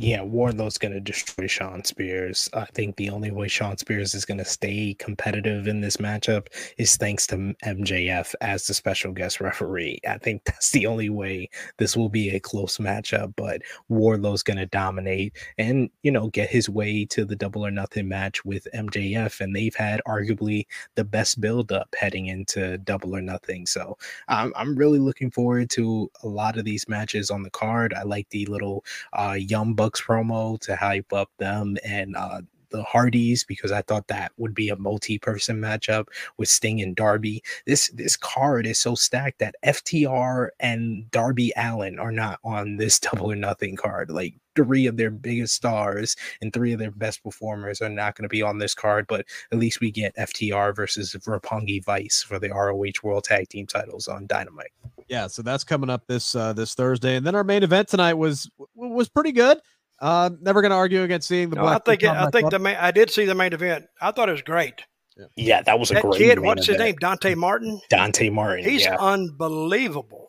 Yeah, 0.00 0.22
Wardlow's 0.22 0.78
going 0.78 0.94
to 0.94 1.00
destroy 1.00 1.46
Shawn 1.46 1.84
Spears. 1.84 2.48
I 2.54 2.64
think 2.64 2.96
the 2.96 3.10
only 3.10 3.30
way 3.30 3.48
Shawn 3.48 3.76
Spears 3.76 4.14
is 4.14 4.24
going 4.24 4.38
to 4.38 4.46
stay 4.46 4.96
competitive 4.98 5.68
in 5.68 5.82
this 5.82 5.98
matchup 5.98 6.46
is 6.78 6.96
thanks 6.96 7.26
to 7.26 7.36
MJF 7.62 8.34
as 8.40 8.66
the 8.66 8.72
special 8.72 9.12
guest 9.12 9.42
referee. 9.42 10.00
I 10.08 10.16
think 10.16 10.44
that's 10.46 10.70
the 10.70 10.86
only 10.86 11.10
way 11.10 11.50
this 11.76 11.98
will 11.98 12.08
be 12.08 12.30
a 12.30 12.40
close 12.40 12.78
matchup, 12.78 13.34
but 13.36 13.60
Wardlow's 13.90 14.42
going 14.42 14.56
to 14.56 14.64
dominate 14.64 15.36
and, 15.58 15.90
you 16.02 16.10
know, 16.10 16.28
get 16.28 16.48
his 16.48 16.70
way 16.70 17.04
to 17.04 17.26
the 17.26 17.36
double 17.36 17.66
or 17.66 17.70
nothing 17.70 18.08
match 18.08 18.42
with 18.42 18.66
MJF. 18.74 19.38
And 19.42 19.54
they've 19.54 19.76
had 19.76 20.00
arguably 20.08 20.64
the 20.94 21.04
best 21.04 21.42
buildup 21.42 21.94
heading 21.94 22.24
into 22.24 22.78
double 22.78 23.14
or 23.14 23.20
nothing. 23.20 23.66
So 23.66 23.98
um, 24.28 24.54
I'm 24.56 24.76
really 24.76 24.98
looking 24.98 25.30
forward 25.30 25.68
to 25.70 26.10
a 26.22 26.26
lot 26.26 26.56
of 26.56 26.64
these 26.64 26.88
matches 26.88 27.30
on 27.30 27.42
the 27.42 27.50
card. 27.50 27.92
I 27.92 28.04
like 28.04 28.30
the 28.30 28.46
little 28.46 28.82
uh, 29.12 29.36
Young 29.70 29.76
Bucks 29.76 30.02
promo 30.02 30.58
to 30.62 30.74
hype 30.74 31.12
up 31.12 31.30
them 31.38 31.76
and 31.84 32.16
uh, 32.16 32.40
the 32.70 32.82
Hardys 32.82 33.44
because 33.44 33.70
I 33.70 33.82
thought 33.82 34.08
that 34.08 34.32
would 34.36 34.52
be 34.52 34.68
a 34.68 34.76
multi-person 34.76 35.60
matchup 35.60 36.06
with 36.38 36.48
Sting 36.48 36.80
and 36.82 36.96
Darby. 36.96 37.42
This 37.66 37.88
this 37.90 38.16
card 38.16 38.66
is 38.66 38.80
so 38.80 38.96
stacked 38.96 39.38
that 39.38 39.54
FTR 39.64 40.48
and 40.58 41.08
Darby 41.12 41.52
Allin 41.56 42.00
are 42.00 42.10
not 42.10 42.40
on 42.42 42.78
this 42.78 42.98
double 43.00 43.30
or 43.30 43.36
nothing 43.36 43.76
card. 43.76 44.10
Like 44.10 44.34
three 44.64 44.86
of 44.86 44.96
their 44.96 45.11
biggest 45.11 45.54
stars 45.54 46.16
and 46.40 46.52
three 46.52 46.72
of 46.72 46.78
their 46.78 46.90
best 46.90 47.22
performers 47.22 47.80
are 47.80 47.88
not 47.88 48.16
going 48.16 48.24
to 48.24 48.28
be 48.28 48.42
on 48.42 48.58
this 48.58 48.74
card, 48.74 49.06
but 49.08 49.26
at 49.52 49.58
least 49.58 49.80
we 49.80 49.90
get 49.90 50.14
FTR 50.16 50.74
versus 50.74 51.12
Roppongi 51.26 51.84
Vice 51.84 52.22
for 52.22 52.38
the 52.38 52.50
ROH 52.50 53.02
World 53.02 53.24
Tag 53.24 53.48
Team 53.48 53.66
titles 53.66 54.08
on 54.08 54.26
Dynamite. 54.26 54.72
Yeah, 55.08 55.26
so 55.26 55.42
that's 55.42 55.64
coming 55.64 55.90
up 55.90 56.06
this 56.06 56.34
uh, 56.34 56.52
this 56.52 56.74
Thursday, 56.74 57.16
and 57.16 57.26
then 57.26 57.34
our 57.34 57.44
main 57.44 57.62
event 57.62 57.88
tonight 57.88 58.14
was 58.14 58.50
was 58.74 59.08
pretty 59.08 59.32
good. 59.32 59.58
Uh, 60.00 60.30
never 60.40 60.62
going 60.62 60.70
to 60.70 60.76
argue 60.76 61.02
against 61.02 61.28
seeing 61.28 61.50
the. 61.50 61.56
No, 61.56 61.66
I 61.66 61.78
think 61.78 62.02
it, 62.02 62.08
I 62.08 62.30
think 62.30 62.44
Club. 62.44 62.52
the 62.52 62.58
main, 62.58 62.76
I 62.76 62.90
did 62.90 63.11
see 63.11 63.24
the 63.24 63.34
main 63.34 63.52
event. 63.52 63.86
I 64.00 64.12
thought 64.12 64.28
it 64.28 64.32
was 64.32 64.42
great. 64.42 64.84
Yeah, 65.16 65.26
yeah 65.36 65.62
that 65.62 65.78
was 65.78 65.90
a 65.90 66.00
great 66.00 66.16
kid. 66.16 66.38
What's 66.38 66.68
event. 66.68 66.80
his 66.80 66.86
name? 66.86 66.96
Dante 67.00 67.34
Martin. 67.34 67.80
Dante 67.90 68.30
Martin. 68.30 68.64
He's 68.64 68.84
yeah. 68.84 68.96
unbelievable, 68.98 70.28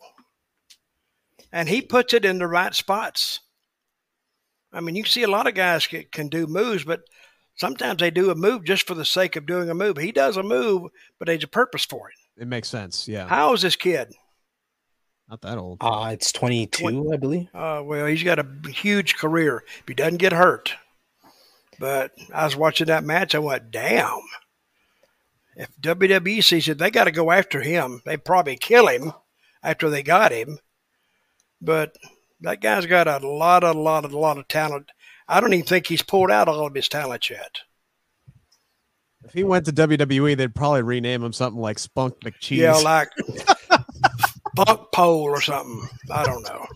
and 1.52 1.68
he 1.68 1.80
puts 1.80 2.12
it 2.12 2.24
in 2.24 2.38
the 2.38 2.48
right 2.48 2.74
spots. 2.74 3.40
I 4.72 4.80
mean, 4.80 4.94
you 4.94 5.04
see 5.04 5.22
a 5.22 5.28
lot 5.28 5.46
of 5.46 5.54
guys 5.54 5.86
can, 5.86 6.04
can 6.10 6.28
do 6.28 6.46
moves, 6.46 6.84
but 6.84 7.02
sometimes 7.56 8.00
they 8.00 8.10
do 8.10 8.30
a 8.30 8.34
move 8.34 8.64
just 8.64 8.86
for 8.86 8.94
the 8.94 9.04
sake 9.04 9.36
of 9.36 9.46
doing 9.46 9.68
a 9.68 9.74
move. 9.74 9.98
He 9.98 10.12
does 10.12 10.36
a 10.36 10.42
move, 10.42 10.90
but 11.18 11.26
there's 11.26 11.44
a 11.44 11.48
purpose 11.48 11.84
for 11.84 12.08
it. 12.08 12.42
It 12.42 12.48
makes 12.48 12.68
sense. 12.68 13.06
Yeah. 13.06 13.28
How 13.28 13.52
is 13.52 13.62
this 13.62 13.76
kid? 13.76 14.14
Not 15.28 15.42
that 15.42 15.58
old. 15.58 15.78
Uh, 15.80 16.10
it's 16.12 16.32
22, 16.32 16.82
20, 16.82 17.12
I 17.12 17.16
believe. 17.16 17.48
Uh, 17.54 17.82
well, 17.84 18.06
he's 18.06 18.22
got 18.22 18.38
a 18.38 18.46
huge 18.70 19.16
career 19.16 19.64
if 19.80 19.88
he 19.88 19.94
doesn't 19.94 20.18
get 20.18 20.32
hurt. 20.32 20.74
But 21.78 22.12
I 22.34 22.44
was 22.44 22.56
watching 22.56 22.86
that 22.88 23.04
match. 23.04 23.34
I 23.34 23.38
went, 23.38 23.70
damn. 23.70 24.20
If 25.56 25.68
WWE 25.80 26.42
sees 26.42 26.68
it, 26.68 26.78
they 26.78 26.90
got 26.90 27.04
to 27.04 27.10
go 27.10 27.30
after 27.30 27.60
him. 27.60 28.02
They 28.04 28.16
probably 28.16 28.56
kill 28.56 28.88
him 28.88 29.12
after 29.62 29.90
they 29.90 30.02
got 30.02 30.32
him. 30.32 30.58
But 31.60 31.96
that 32.42 32.60
guy's 32.60 32.86
got 32.86 33.08
a 33.08 33.26
lot, 33.26 33.64
a 33.64 33.72
lot, 33.72 34.04
a 34.04 34.18
lot 34.18 34.38
of 34.38 34.48
talent. 34.48 34.90
I 35.28 35.40
don't 35.40 35.52
even 35.54 35.66
think 35.66 35.86
he's 35.86 36.02
pulled 36.02 36.30
out 36.30 36.48
all 36.48 36.66
of 36.66 36.74
his 36.74 36.88
talent 36.88 37.30
yet. 37.30 37.60
If 39.24 39.32
he 39.32 39.44
went 39.44 39.66
to 39.66 39.72
WWE, 39.72 40.36
they'd 40.36 40.54
probably 40.54 40.82
rename 40.82 41.22
him 41.22 41.32
something 41.32 41.60
like 41.60 41.78
Spunk 41.78 42.14
McCheese. 42.20 42.56
Yeah, 42.56 42.76
like 42.84 43.08
Buck 44.54 44.92
Pole 44.92 45.22
or 45.22 45.40
something. 45.40 45.88
I 46.10 46.24
don't 46.24 46.42
know. 46.42 46.66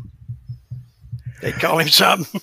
They 1.42 1.52
call 1.52 1.80
him 1.80 1.88
something. 1.88 2.40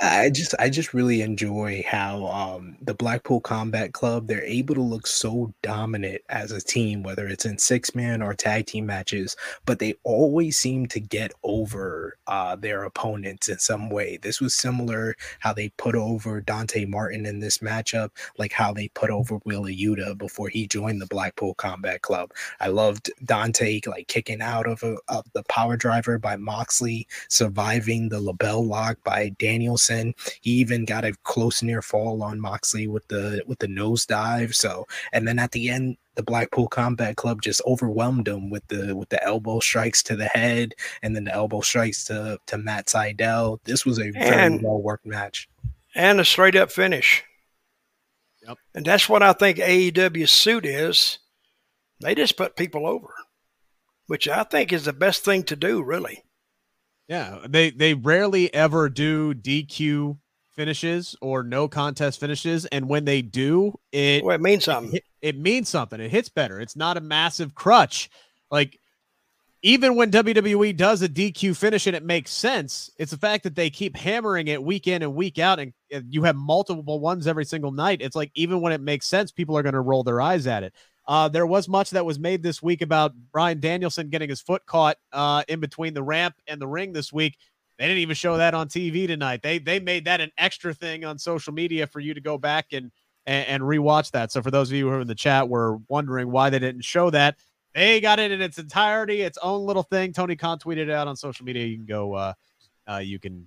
I 0.00 0.30
just 0.30 0.54
I 0.58 0.70
just 0.70 0.94
really 0.94 1.22
enjoy 1.22 1.84
how 1.86 2.26
um, 2.26 2.76
the 2.80 2.94
Blackpool 2.94 3.40
Combat 3.40 3.92
Club 3.92 4.26
they're 4.26 4.44
able 4.44 4.74
to 4.74 4.82
look 4.82 5.06
so 5.06 5.52
dominant 5.62 6.22
as 6.28 6.52
a 6.52 6.60
team, 6.60 7.02
whether 7.02 7.26
it's 7.26 7.44
in 7.44 7.58
six 7.58 7.94
man 7.94 8.22
or 8.22 8.34
tag 8.34 8.66
team 8.66 8.86
matches, 8.86 9.36
but 9.64 9.78
they 9.78 9.94
always 10.04 10.56
seem 10.56 10.86
to 10.86 11.00
get 11.00 11.32
over 11.42 12.16
uh, 12.26 12.56
their 12.56 12.84
opponents 12.84 13.48
in 13.48 13.58
some 13.58 13.90
way. 13.90 14.18
This 14.22 14.40
was 14.40 14.54
similar 14.54 15.16
how 15.40 15.52
they 15.52 15.70
put 15.70 15.94
over 15.94 16.40
Dante 16.40 16.84
Martin 16.84 17.26
in 17.26 17.40
this 17.40 17.58
matchup, 17.58 18.10
like 18.38 18.52
how 18.52 18.72
they 18.72 18.88
put 18.88 19.10
over 19.10 19.36
Wheeler 19.44 19.70
Yuta 19.70 20.16
before 20.16 20.48
he 20.48 20.66
joined 20.66 21.00
the 21.00 21.06
Blackpool 21.06 21.54
Combat 21.54 22.02
Club. 22.02 22.32
I 22.60 22.68
loved 22.68 23.10
Dante 23.24 23.80
like 23.86 24.08
kicking 24.08 24.40
out 24.42 24.66
of, 24.66 24.82
a, 24.82 24.96
of 25.08 25.26
the 25.32 25.42
power 25.44 25.76
driver 25.76 26.18
by 26.18 26.36
Moxley, 26.36 27.06
surviving 27.28 28.08
the 28.08 28.20
LeBell 28.20 28.66
Lock 28.66 28.98
by 29.04 29.30
Dan 29.38 29.55
Danielson. 29.56 30.14
He 30.40 30.52
even 30.52 30.84
got 30.84 31.04
a 31.04 31.12
close 31.24 31.62
near 31.62 31.82
fall 31.82 32.22
on 32.22 32.40
Moxley 32.40 32.86
with 32.86 33.08
the 33.08 33.42
with 33.46 33.58
the 33.58 33.66
nosedive. 33.66 34.54
So 34.54 34.86
and 35.12 35.26
then 35.26 35.38
at 35.38 35.52
the 35.52 35.70
end, 35.70 35.96
the 36.14 36.22
Blackpool 36.22 36.68
Combat 36.68 37.16
Club 37.16 37.42
just 37.42 37.62
overwhelmed 37.66 38.28
him 38.28 38.50
with 38.50 38.66
the 38.68 38.94
with 38.94 39.08
the 39.08 39.22
elbow 39.24 39.60
strikes 39.60 40.02
to 40.04 40.16
the 40.16 40.26
head 40.26 40.74
and 41.02 41.16
then 41.16 41.24
the 41.24 41.32
elbow 41.32 41.60
strikes 41.60 42.04
to 42.04 42.38
to 42.46 42.58
Matt 42.58 42.86
Sydal. 42.86 43.58
This 43.64 43.86
was 43.86 43.98
a 43.98 44.10
very 44.10 44.58
well 44.58 44.80
worked 44.82 45.06
match. 45.06 45.48
And 45.94 46.20
a 46.20 46.24
straight 46.24 46.56
up 46.56 46.70
finish. 46.70 47.24
Yep. 48.46 48.58
And 48.74 48.84
that's 48.84 49.08
what 49.08 49.22
I 49.22 49.32
think 49.32 49.56
AEW's 49.56 50.30
suit 50.30 50.66
is. 50.66 51.18
They 52.00 52.14
just 52.14 52.36
put 52.36 52.56
people 52.56 52.86
over, 52.86 53.08
which 54.06 54.28
I 54.28 54.44
think 54.44 54.72
is 54.72 54.84
the 54.84 54.92
best 54.92 55.24
thing 55.24 55.42
to 55.44 55.56
do, 55.56 55.82
really. 55.82 56.22
Yeah, 57.08 57.38
they 57.48 57.70
they 57.70 57.94
rarely 57.94 58.52
ever 58.52 58.88
do 58.88 59.32
DQ 59.34 60.18
finishes 60.52 61.14
or 61.20 61.42
no 61.42 61.68
contest 61.68 62.18
finishes, 62.18 62.66
and 62.66 62.88
when 62.88 63.04
they 63.04 63.22
do, 63.22 63.74
it 63.92 64.24
well, 64.24 64.34
it 64.34 64.40
means 64.40 64.64
something. 64.64 64.96
It, 64.96 65.04
it 65.22 65.38
means 65.38 65.68
something. 65.68 66.00
It 66.00 66.10
hits 66.10 66.28
better. 66.28 66.60
It's 66.60 66.76
not 66.76 66.96
a 66.96 67.00
massive 67.00 67.54
crutch. 67.54 68.10
Like 68.50 68.80
even 69.62 69.96
when 69.96 70.10
WWE 70.10 70.76
does 70.76 71.02
a 71.02 71.08
DQ 71.08 71.56
finish 71.56 71.86
and 71.86 71.96
it 71.96 72.04
makes 72.04 72.30
sense, 72.30 72.90
it's 72.98 73.10
the 73.10 73.18
fact 73.18 73.44
that 73.44 73.54
they 73.54 73.70
keep 73.70 73.96
hammering 73.96 74.48
it 74.48 74.62
week 74.62 74.86
in 74.86 75.02
and 75.02 75.14
week 75.14 75.38
out, 75.38 75.58
and 75.58 75.72
you 76.08 76.24
have 76.24 76.36
multiple 76.36 77.00
ones 77.00 77.26
every 77.26 77.44
single 77.44 77.72
night. 77.72 78.02
It's 78.02 78.16
like 78.16 78.30
even 78.34 78.60
when 78.60 78.72
it 78.72 78.80
makes 78.80 79.06
sense, 79.06 79.32
people 79.32 79.56
are 79.56 79.62
going 79.62 79.74
to 79.74 79.80
roll 79.80 80.02
their 80.02 80.20
eyes 80.20 80.46
at 80.46 80.62
it. 80.62 80.74
Uh, 81.08 81.28
there 81.28 81.46
was 81.46 81.68
much 81.68 81.90
that 81.90 82.04
was 82.04 82.18
made 82.18 82.42
this 82.42 82.62
week 82.62 82.82
about 82.82 83.12
Bryan 83.32 83.60
Danielson 83.60 84.08
getting 84.08 84.28
his 84.28 84.40
foot 84.40 84.66
caught 84.66 84.96
uh, 85.12 85.44
in 85.48 85.60
between 85.60 85.94
the 85.94 86.02
ramp 86.02 86.34
and 86.46 86.60
the 86.60 86.66
ring 86.66 86.92
this 86.92 87.12
week. 87.12 87.36
They 87.78 87.86
didn't 87.86 88.00
even 88.00 88.16
show 88.16 88.38
that 88.38 88.54
on 88.54 88.68
TV 88.68 89.06
tonight. 89.06 89.42
They 89.42 89.58
they 89.58 89.78
made 89.78 90.06
that 90.06 90.20
an 90.20 90.32
extra 90.38 90.72
thing 90.74 91.04
on 91.04 91.18
social 91.18 91.52
media 91.52 91.86
for 91.86 92.00
you 92.00 92.14
to 92.14 92.20
go 92.20 92.38
back 92.38 92.72
and 92.72 92.90
and, 93.26 93.46
and 93.48 93.62
rewatch 93.62 94.12
that. 94.12 94.32
So 94.32 94.42
for 94.42 94.50
those 94.50 94.70
of 94.70 94.76
you 94.76 94.88
who 94.88 94.94
are 94.94 95.00
in 95.00 95.08
the 95.08 95.14
chat 95.14 95.48
were 95.48 95.78
wondering 95.88 96.30
why 96.30 96.50
they 96.50 96.58
didn't 96.58 96.84
show 96.84 97.10
that, 97.10 97.36
they 97.74 98.00
got 98.00 98.18
it 98.18 98.30
in 98.30 98.40
its 98.40 98.58
entirety, 98.58 99.20
its 99.20 99.38
own 99.42 99.66
little 99.66 99.82
thing. 99.82 100.12
Tony 100.12 100.36
Khan 100.36 100.58
tweeted 100.58 100.88
it 100.88 100.90
out 100.90 101.08
on 101.08 101.16
social 101.16 101.44
media. 101.44 101.66
You 101.66 101.76
can 101.76 101.86
go, 101.86 102.14
uh, 102.14 102.32
uh, 102.90 102.98
you 102.98 103.18
can 103.18 103.46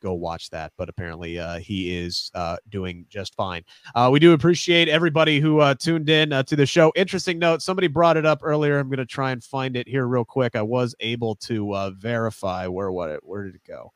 go 0.00 0.14
watch 0.14 0.50
that. 0.50 0.72
But 0.76 0.88
apparently, 0.88 1.38
uh, 1.38 1.58
he 1.58 1.96
is 1.96 2.30
uh, 2.34 2.56
doing 2.68 3.06
just 3.08 3.34
fine. 3.34 3.64
Uh, 3.94 4.08
we 4.12 4.20
do 4.20 4.32
appreciate 4.32 4.88
everybody 4.88 5.40
who 5.40 5.60
uh, 5.60 5.74
tuned 5.74 6.08
in 6.08 6.32
uh, 6.32 6.42
to 6.44 6.56
the 6.56 6.66
show. 6.66 6.92
Interesting 6.96 7.38
note: 7.38 7.62
somebody 7.62 7.86
brought 7.86 8.16
it 8.16 8.26
up 8.26 8.40
earlier. 8.42 8.78
I'm 8.78 8.88
going 8.88 8.98
to 8.98 9.06
try 9.06 9.32
and 9.32 9.42
find 9.42 9.76
it 9.76 9.88
here 9.88 10.06
real 10.06 10.24
quick. 10.24 10.56
I 10.56 10.62
was 10.62 10.94
able 11.00 11.36
to 11.36 11.74
uh, 11.74 11.90
verify 11.90 12.66
where 12.66 12.90
what 12.90 13.10
it 13.10 13.20
where 13.22 13.44
did 13.44 13.54
it 13.54 13.62
go? 13.66 13.92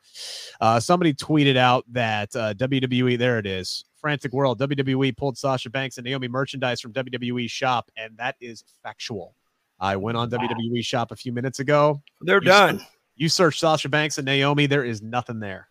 somebody 0.80 1.14
tweeted 1.14 1.56
out 1.56 1.84
that 1.92 2.32
WWE. 2.32 3.18
There 3.18 3.38
it 3.38 3.46
is. 3.46 3.84
Frantic 4.02 4.32
World. 4.32 4.58
WWE 4.58 5.16
pulled 5.16 5.38
Sasha 5.38 5.70
Banks 5.70 5.96
and 5.96 6.04
Naomi 6.04 6.28
merchandise 6.28 6.80
from 6.80 6.92
WWE 6.92 7.48
shop, 7.48 7.90
and 7.96 8.16
that 8.18 8.34
is 8.40 8.64
factual. 8.82 9.36
I 9.78 9.96
went 9.96 10.16
on 10.16 10.30
wow. 10.30 10.38
WWE 10.38 10.84
shop 10.84 11.10
a 11.10 11.16
few 11.16 11.32
minutes 11.32 11.60
ago. 11.60 12.02
They're 12.20 12.42
you 12.42 12.46
done. 12.46 12.80
you 13.16 13.28
search 13.28 13.58
Sasha 13.58 13.88
Banks 13.88 14.18
and 14.18 14.26
Naomi, 14.26 14.66
there 14.66 14.84
is 14.84 15.02
nothing 15.02 15.40
there. 15.40 15.68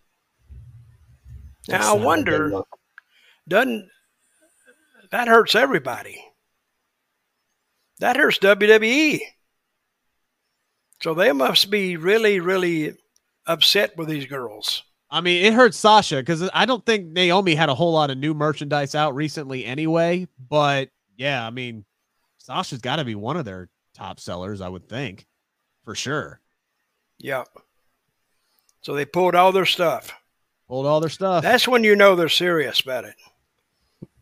Now 1.67 1.95
I 1.95 1.97
wonder, 1.97 2.63
doesn't 3.47 3.87
that 5.11 5.27
hurts 5.27 5.55
everybody? 5.55 6.23
That 7.99 8.17
hurts 8.17 8.39
WWE. 8.39 9.19
So 11.01 11.13
they 11.13 11.31
must 11.31 11.69
be 11.69 11.97
really, 11.97 12.39
really 12.39 12.95
upset 13.45 13.97
with 13.97 14.07
these 14.07 14.25
girls. 14.25 14.83
I 15.09 15.19
mean, 15.21 15.45
it 15.45 15.53
hurts 15.53 15.77
Sasha 15.77 16.17
because 16.17 16.49
I 16.53 16.65
don't 16.65 16.85
think 16.85 17.07
Naomi 17.07 17.53
had 17.53 17.69
a 17.69 17.75
whole 17.75 17.93
lot 17.93 18.11
of 18.11 18.17
new 18.17 18.33
merchandise 18.33 18.95
out 18.95 19.13
recently 19.13 19.65
anyway. 19.65 20.27
But 20.49 20.89
yeah, 21.17 21.45
I 21.45 21.49
mean, 21.49 21.85
Sasha's 22.37 22.79
got 22.79 22.95
to 22.95 23.05
be 23.05 23.15
one 23.15 23.35
of 23.35 23.45
their 23.45 23.69
top 23.93 24.19
sellers, 24.19 24.61
I 24.61 24.69
would 24.69 24.87
think, 24.87 25.27
for 25.83 25.95
sure. 25.95 26.39
Yeah. 27.17 27.43
So 28.81 28.93
they 28.93 29.05
pulled 29.05 29.35
all 29.35 29.51
their 29.51 29.65
stuff. 29.65 30.13
Pulled 30.71 30.85
all 30.85 31.01
their 31.01 31.09
stuff. 31.09 31.43
That's 31.43 31.67
when 31.67 31.83
you 31.83 31.97
know 31.97 32.15
they're 32.15 32.29
serious 32.29 32.79
about 32.79 33.03
it. 33.03 33.15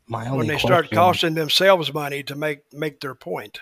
My 0.07 0.25
only 0.25 0.39
When 0.39 0.47
they 0.47 0.53
question, 0.53 0.67
start 0.67 0.89
costing 0.91 1.35
themselves 1.35 1.93
money 1.93 2.23
to 2.23 2.33
make 2.33 2.61
make 2.73 3.01
their 3.01 3.13
point. 3.13 3.61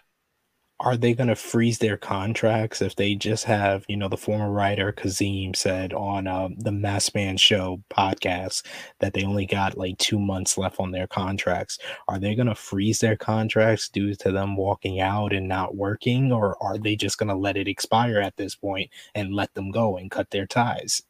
are 0.79 0.95
they 0.95 1.13
going 1.13 1.27
to 1.27 1.35
freeze 1.35 1.79
their 1.79 1.97
contracts 1.97 2.81
if 2.81 2.95
they 2.95 3.13
just 3.15 3.43
have, 3.43 3.83
you 3.89 3.97
know, 3.97 4.07
the 4.07 4.15
former 4.15 4.49
writer 4.51 4.93
Kazim 4.93 5.53
said 5.53 5.91
on 5.91 6.27
uh, 6.27 6.47
the 6.55 6.71
Mass 6.71 7.13
Man 7.13 7.35
Show 7.35 7.83
podcast 7.89 8.63
that 8.99 9.13
they 9.13 9.23
only 9.25 9.45
got 9.45 9.77
like 9.77 9.97
two 9.97 10.19
months 10.19 10.57
left 10.57 10.79
on 10.79 10.91
their 10.91 11.07
contracts. 11.07 11.79
Are 12.07 12.19
they 12.19 12.35
going 12.35 12.47
to 12.47 12.55
freeze 12.55 12.99
their 12.99 13.17
contracts 13.17 13.89
due 13.89 14.15
to 14.15 14.31
them 14.31 14.55
walking 14.55 15.01
out 15.01 15.33
and 15.33 15.47
not 15.47 15.75
working, 15.75 16.31
or 16.31 16.55
are 16.63 16.77
they 16.77 16.95
just 16.95 17.17
going 17.17 17.29
to 17.29 17.35
let 17.35 17.57
it 17.57 17.67
expire 17.67 18.19
at 18.19 18.37
this 18.37 18.55
point 18.55 18.89
and 19.13 19.33
let 19.33 19.53
them 19.55 19.71
go 19.71 19.97
and 19.97 20.09
cut 20.09 20.29
their 20.29 20.47
ties? 20.47 21.03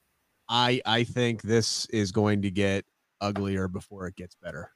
I 0.49 0.81
I 0.85 1.03
think 1.03 1.41
this 1.41 1.85
is 1.87 2.11
going 2.11 2.41
to 2.43 2.51
get 2.51 2.85
uglier 3.21 3.67
before 3.67 4.07
it 4.07 4.15
gets 4.15 4.35
better. 4.35 4.71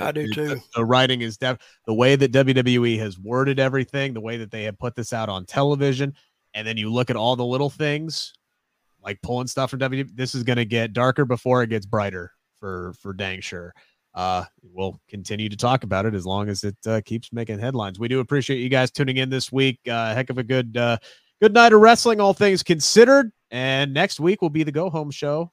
I 0.00 0.12
do 0.12 0.32
too. 0.32 0.48
The, 0.48 0.62
the 0.76 0.84
writing 0.84 1.20
is 1.20 1.36
def- 1.36 1.58
the 1.86 1.94
way 1.94 2.16
that 2.16 2.32
WWE 2.32 2.98
has 2.98 3.18
worded 3.18 3.60
everything, 3.60 4.12
the 4.12 4.20
way 4.20 4.36
that 4.38 4.50
they 4.50 4.64
have 4.64 4.78
put 4.78 4.96
this 4.96 5.12
out 5.12 5.28
on 5.28 5.46
television, 5.46 6.14
and 6.52 6.66
then 6.66 6.76
you 6.76 6.92
look 6.92 7.10
at 7.10 7.16
all 7.16 7.36
the 7.36 7.44
little 7.44 7.70
things 7.70 8.32
like 9.04 9.20
pulling 9.22 9.46
stuff 9.46 9.70
from 9.70 9.80
WWE. 9.80 10.08
This 10.14 10.34
is 10.34 10.42
going 10.42 10.56
to 10.56 10.64
get 10.64 10.92
darker 10.92 11.24
before 11.24 11.62
it 11.62 11.70
gets 11.70 11.86
brighter 11.86 12.32
for 12.58 12.92
for 13.00 13.12
dang 13.12 13.40
sure. 13.40 13.74
Uh, 14.14 14.44
we'll 14.62 15.00
continue 15.08 15.48
to 15.48 15.56
talk 15.56 15.82
about 15.82 16.06
it 16.06 16.14
as 16.14 16.24
long 16.24 16.48
as 16.48 16.62
it 16.62 16.76
uh, 16.86 17.00
keeps 17.04 17.32
making 17.32 17.58
headlines. 17.58 17.98
We 17.98 18.08
do 18.08 18.20
appreciate 18.20 18.58
you 18.58 18.68
guys 18.68 18.90
tuning 18.90 19.16
in 19.16 19.28
this 19.28 19.50
week. 19.50 19.80
Uh, 19.88 20.14
heck 20.14 20.30
of 20.30 20.38
a 20.38 20.44
good 20.44 20.76
uh, 20.76 20.98
good 21.42 21.52
night 21.52 21.72
of 21.72 21.80
wrestling, 21.80 22.20
all 22.20 22.34
things 22.34 22.62
considered. 22.62 23.32
And 23.54 23.94
next 23.94 24.18
week 24.18 24.42
will 24.42 24.50
be 24.50 24.64
the 24.64 24.72
go 24.72 24.90
home 24.90 25.12
show 25.12 25.52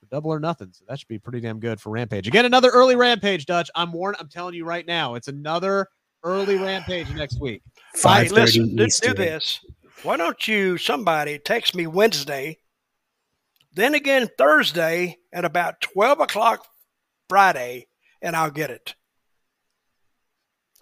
for 0.00 0.06
double 0.06 0.30
or 0.30 0.40
nothing. 0.40 0.70
So 0.72 0.82
that 0.88 0.98
should 0.98 1.08
be 1.08 1.18
pretty 1.18 1.40
damn 1.40 1.60
good 1.60 1.78
for 1.78 1.90
Rampage. 1.90 2.26
Again, 2.26 2.46
another 2.46 2.70
early 2.70 2.96
Rampage, 2.96 3.44
Dutch. 3.44 3.70
I'm 3.74 3.92
warned. 3.92 4.16
I'm 4.18 4.30
telling 4.30 4.54
you 4.54 4.64
right 4.64 4.86
now, 4.86 5.14
it's 5.14 5.28
another 5.28 5.88
early 6.22 6.56
Rampage 6.56 7.10
next 7.10 7.38
week. 7.38 7.60
Hey, 7.92 8.00
Five 8.00 8.28
thirty 8.28 8.60
listen, 8.60 8.76
do, 8.76 8.88
do 9.08 9.12
this. 9.12 9.60
Why 10.04 10.16
don't 10.16 10.48
you 10.48 10.78
somebody 10.78 11.38
text 11.38 11.74
me 11.74 11.86
Wednesday, 11.86 12.60
then 13.74 13.94
again 13.94 14.26
Thursday 14.38 15.18
at 15.30 15.44
about 15.44 15.82
twelve 15.82 16.20
o'clock 16.20 16.66
Friday, 17.28 17.88
and 18.22 18.34
I'll 18.34 18.50
get 18.50 18.70
it. 18.70 18.94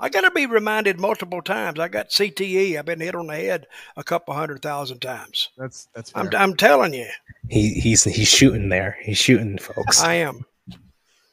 I 0.03 0.09
got 0.09 0.23
to 0.23 0.33
be 0.33 0.47
reminded 0.47 0.99
multiple 0.99 1.41
times. 1.41 1.79
I 1.79 1.87
got 1.87 2.09
CTE. 2.11 2.77
I've 2.77 2.85
been 2.85 2.99
hit 3.01 3.15
on 3.15 3.29
the 3.29 3.37
head 3.37 3.69
a 3.97 4.03
couple 4.03 4.35
hundred 4.35 4.61
thousand 4.61 4.99
times. 5.01 5.51
That's 5.57 5.87
that's 5.95 6.11
fair. 6.11 6.25
I'm, 6.25 6.31
I'm 6.35 6.57
telling 6.57 6.93
you, 6.93 7.07
He 7.49 7.71
he's 7.75 8.03
he's 8.03 8.27
shooting 8.29 8.69
there. 8.69 8.99
He's 9.01 9.17
shooting, 9.17 9.59
folks. 9.59 10.03
I 10.03 10.15
am. 10.15 10.45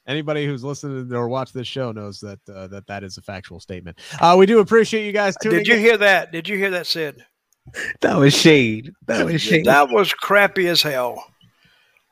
Anybody 0.05 0.45
who's 0.45 0.63
listened 0.63 1.11
or 1.13 1.27
watched 1.29 1.53
this 1.55 1.67
show 1.67 1.91
knows 1.91 2.19
that 2.19 2.39
uh, 2.47 2.67
that 2.67 2.85
that 2.87 3.03
is 3.03 3.17
a 3.17 3.21
factual 3.23 3.59
statement. 3.59 3.97
Uh, 4.21 4.35
we 4.37 4.45
do 4.45 4.59
appreciate 4.59 5.05
you 5.05 5.11
guys 5.13 5.35
tuning 5.41 5.57
Did 5.59 5.67
you 5.67 5.73
in. 5.75 5.79
hear 5.79 5.97
that? 5.97 6.31
Did 6.31 6.47
you 6.47 6.55
hear 6.57 6.69
that, 6.71 6.85
Sid? 6.87 7.23
that 8.01 8.17
was 8.17 8.35
shade. 8.35 8.93
That 9.07 9.25
was 9.25 9.41
shade. 9.41 9.65
That 9.65 9.89
was 9.89 10.13
crappy 10.13 10.67
as 10.67 10.81
hell. 10.83 11.23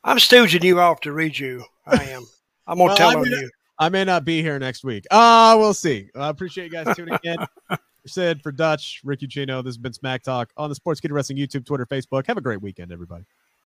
I'm 0.03 0.17
stooging 0.17 0.63
you 0.63 0.79
off 0.79 1.01
to 1.01 1.11
read 1.13 1.37
you. 1.37 1.63
I 1.85 2.03
am. 2.05 2.25
I'm 2.67 2.77
gonna 2.77 2.89
Well, 2.89 2.97
tell 2.97 3.09
I 3.11 3.15
on 3.15 3.21
mean, 3.23 3.31
you. 3.31 3.49
I 3.79 3.89
may 3.89 4.03
not 4.03 4.25
be 4.25 4.41
here 4.41 4.57
next 4.59 4.83
week. 4.83 5.05
Uh, 5.11 5.55
we'll 5.59 5.73
see. 5.73 6.09
I 6.15 6.29
appreciate 6.29 6.65
you 6.65 6.83
guys 6.83 6.95
tuning 6.95 7.17
in. 7.23 7.37
Sid, 8.07 8.41
for 8.41 8.51
Dutch, 8.51 9.01
Rick 9.03 9.19
Ucchino, 9.19 9.63
this 9.63 9.71
has 9.71 9.77
been 9.77 9.93
Smack 9.93 10.23
Talk 10.23 10.49
on 10.55 10.69
the 10.69 10.75
Sportskeeda 10.75 11.11
Wrestling 11.11 11.37
YouTube, 11.37 11.65
Twitter, 11.65 11.85
Facebook. 11.85 12.25
Have 12.27 12.37
a 12.37 12.41
great 12.41 12.61
weekend, 12.61 12.91
everybody. 12.91 13.25